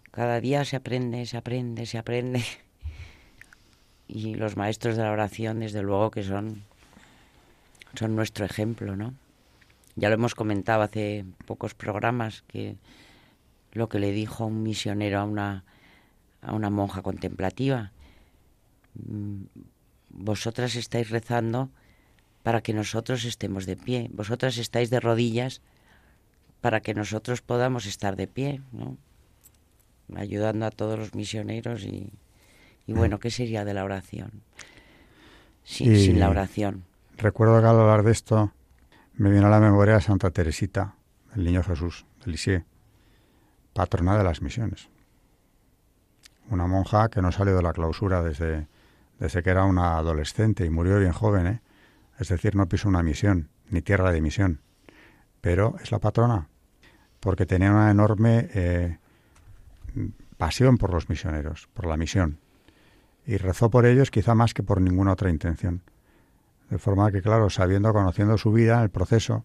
cada 0.10 0.42
día 0.42 0.66
se 0.66 0.78
aprende, 0.78 1.28
se 1.28 1.38
aprende, 1.38 1.86
se 1.86 2.00
aprende. 2.00 2.44
Y 4.08 4.34
los 4.34 4.58
maestros 4.58 4.98
de 4.98 5.04
la 5.04 5.12
oración, 5.12 5.60
desde 5.60 5.84
luego 5.84 6.12
que 6.12 6.24
son, 6.24 6.64
son 7.94 8.14
nuestro 8.14 8.44
ejemplo, 8.46 8.98
¿no? 8.98 9.14
Ya 9.96 10.10
lo 10.10 10.16
hemos 10.16 10.36
comentado 10.36 10.84
hace 10.84 11.26
pocos 11.46 11.74
programas 11.74 12.44
que 12.48 12.78
lo 13.74 13.90
que 13.90 14.00
le 14.00 14.12
dijo 14.12 14.46
un 14.46 14.64
misionero 14.64 15.20
a 15.20 15.24
una, 15.24 15.64
a 16.42 16.54
una 16.54 16.70
monja 16.70 17.02
contemplativa, 17.02 17.92
mm, 18.96 19.44
vosotras 20.10 20.76
estáis 20.76 21.10
rezando 21.10 21.70
para 22.44 22.62
que 22.62 22.74
nosotros 22.74 23.26
estemos 23.26 23.66
de 23.66 23.78
pie, 23.78 24.10
vosotras 24.12 24.58
estáis 24.58 24.90
de 24.90 25.00
rodillas 25.00 25.62
para 26.60 26.82
que 26.82 26.94
nosotros 26.94 27.42
podamos 27.42 27.86
estar 27.86 28.16
de 28.16 28.28
pie, 28.28 28.62
¿no? 28.72 28.98
ayudando 30.16 30.66
a 30.66 30.72
todos 30.72 31.00
los 31.00 31.16
misioneros 31.16 31.84
y, 31.84 32.12
y 32.86 32.94
bueno, 32.94 33.20
¿qué 33.20 33.32
sería 33.32 33.64
de 33.64 33.74
la 33.74 33.84
oración? 33.84 34.44
sin 35.64 36.20
la 36.20 36.30
oración. 36.30 36.84
Recuerdo 37.18 37.62
que 37.62 37.68
al 37.68 37.80
hablar 37.80 38.04
de 38.04 38.12
esto 38.12 38.52
me 39.22 39.30
viene 39.30 39.46
a 39.46 39.50
la 39.52 39.60
memoria 39.60 40.02
Santa 40.02 40.32
Teresita, 40.32 40.96
el 41.36 41.44
Niño 41.44 41.62
Jesús, 41.62 42.08
de 42.26 42.32
Lisieux, 42.32 42.66
patrona 43.72 44.18
de 44.18 44.24
las 44.24 44.42
misiones. 44.42 44.90
Una 46.50 46.66
monja 46.66 47.08
que 47.10 47.22
no 47.22 47.32
salió 47.32 47.56
de 47.56 47.62
la 47.62 47.72
clausura 47.72 48.24
desde, 48.24 48.68
desde 49.20 49.44
que 49.44 49.52
era 49.52 49.66
una 49.66 49.98
adolescente 49.98 50.66
y 50.66 50.72
murió 50.72 50.98
bien 50.98 51.12
joven, 51.12 51.46
¿eh? 51.46 51.62
es 52.18 52.30
decir, 52.30 52.56
no 52.56 52.68
pisó 52.68 52.90
una 52.90 53.04
misión, 53.04 53.50
ni 53.70 53.84
tierra 53.84 54.12
de 54.12 54.22
misión, 54.22 54.60
pero 55.40 55.76
es 55.84 55.92
la 55.92 56.00
patrona, 56.00 56.48
porque 57.20 57.46
tenía 57.46 57.70
una 57.70 57.92
enorme 57.92 58.50
eh, 58.56 58.98
pasión 60.38 60.80
por 60.80 60.92
los 60.92 61.10
misioneros, 61.10 61.70
por 61.76 61.86
la 61.86 61.96
misión, 61.96 62.40
y 63.28 63.38
rezó 63.38 63.70
por 63.70 63.86
ellos 63.86 64.10
quizá 64.10 64.34
más 64.34 64.56
que 64.56 64.64
por 64.64 64.82
ninguna 64.82 65.12
otra 65.12 65.30
intención. 65.30 65.84
De 66.72 66.78
forma 66.78 67.12
que, 67.12 67.22
claro, 67.22 67.50
sabiendo, 67.50 67.92
conociendo 67.92 68.38
su 68.38 68.54
vida, 68.54 68.82
el 68.82 68.90
proceso, 68.90 69.44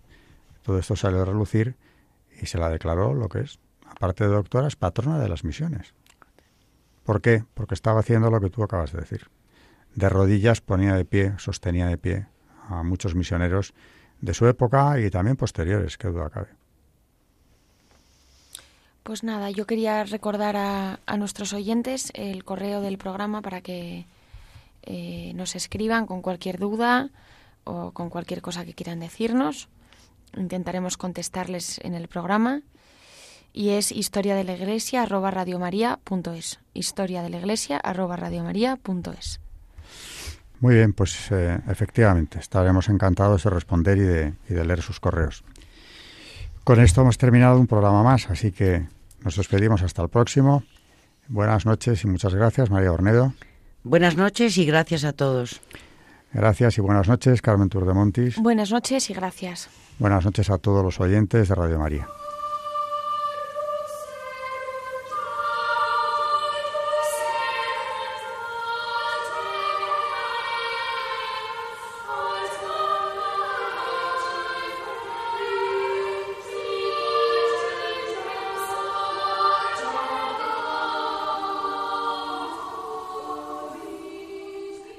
todo 0.63 0.79
esto 0.79 0.95
salió 0.95 1.23
a 1.23 1.25
relucir 1.25 1.75
y 2.41 2.47
se 2.47 2.57
la 2.57 2.71
declaró 2.71 3.15
lo 3.15 3.29
que 3.29 3.41
es. 3.41 3.59
Aparte 3.85 4.23
de 4.23 4.31
doctora, 4.31 4.69
es 4.69 4.77
patrona 4.77 5.19
de 5.19 5.29
las 5.29 5.43
misiones. 5.43 5.93
¿Por 7.03 7.21
qué? 7.21 7.45
Porque 7.55 7.75
estaba 7.75 7.99
haciendo 7.99 8.31
lo 8.31 8.41
que 8.41 8.49
tú 8.49 8.63
acabas 8.63 8.93
de 8.93 9.01
decir. 9.01 9.29
De 9.97 10.09
rodillas 10.09 10.61
ponía 10.61 10.95
de 10.95 11.05
pie, 11.05 11.35
sostenía 11.39 11.89
de 11.89 11.99
pie 11.99 12.27
a 12.69 12.85
muchos 12.85 13.17
misioneros 13.17 13.75
de 14.21 14.33
su 14.33 14.47
época 14.47 15.01
y 15.01 15.11
también 15.11 15.37
posteriores, 15.37 15.99
que 15.99 16.07
duda 16.07 16.31
cabe. 16.31 16.51
Pues 19.03 19.25
nada, 19.25 19.51
yo 19.51 19.67
quería 19.67 20.05
recordar 20.05 20.57
a, 20.57 21.01
a 21.05 21.17
nuestros 21.17 21.53
oyentes 21.53 22.13
el 22.15 22.45
correo 22.45 22.81
del 22.81 22.99
programa 22.99 23.43
para 23.43 23.63
que 23.63 24.07
eh, 24.87 25.33
nos 25.35 25.57
escriban 25.57 26.07
con 26.07 26.23
cualquier 26.23 26.59
duda 26.59 27.11
o 27.65 27.93
con 27.93 28.09
cualquier 28.09 28.41
cosa 28.41 28.65
que 28.65 28.75
quieran 28.75 29.01
decirnos. 29.01 29.69
Intentaremos 30.37 30.97
contestarles 30.97 31.81
en 31.83 31.95
el 31.95 32.09
programa. 32.09 32.63
Y 33.53 33.71
es 33.71 33.91
historia 33.91 34.37
de 34.37 34.45
la 34.45 34.53
iglesia 34.53 35.03
arroba. 35.03 35.33
Historia 36.75 37.23
de 37.23 37.31
la 37.31 37.39
iglesia. 37.39 37.81
Muy 40.61 40.75
bien, 40.75 40.93
pues 40.93 41.31
eh, 41.33 41.59
efectivamente, 41.69 42.39
estaremos 42.39 42.89
encantados 42.89 43.45
de 43.45 43.51
responder 43.51 43.99
y 43.99 44.03
de, 44.03 44.35
y 44.49 44.55
de 44.55 44.65
leer 44.65 44.83
sus 44.83 45.01
correos. 45.01 45.43
Con 46.65 46.81
esto 46.81 47.03
hemos 47.03 47.19
terminado 47.19 47.59
un 47.59 47.67
programa 47.67 48.03
más, 48.03 48.31
así 48.31 48.53
que 48.53 48.87
nos 49.23 49.37
despedimos 49.37 49.83
hasta 49.83 50.03
el 50.03 50.09
próximo. 50.09 50.65
Buenas 51.29 51.67
noches 51.67 52.05
y 52.05 52.07
muchas 52.07 52.35
gracias, 52.35 52.71
María 52.71 52.93
Ornedo. 52.93 53.33
Buenas 53.87 54.17
noches 54.17 54.59
y 54.59 54.67
gracias 54.67 55.05
a 55.05 55.13
todos. 55.13 55.61
Gracias 56.33 56.77
y 56.77 56.81
buenas 56.81 57.07
noches, 57.07 57.41
Carmen 57.41 57.69
Turdemontis. 57.69 58.37
Buenas 58.37 58.73
noches 58.73 59.09
y 59.11 59.15
gracias. 59.15 59.69
Buenas 60.01 60.25
noches 60.25 60.51
a 60.51 60.59
todos 60.59 60.85
los 60.85 60.99
oyentes 60.99 61.49
de 61.49 61.55
Radio 61.55 61.79
María. 61.79 62.09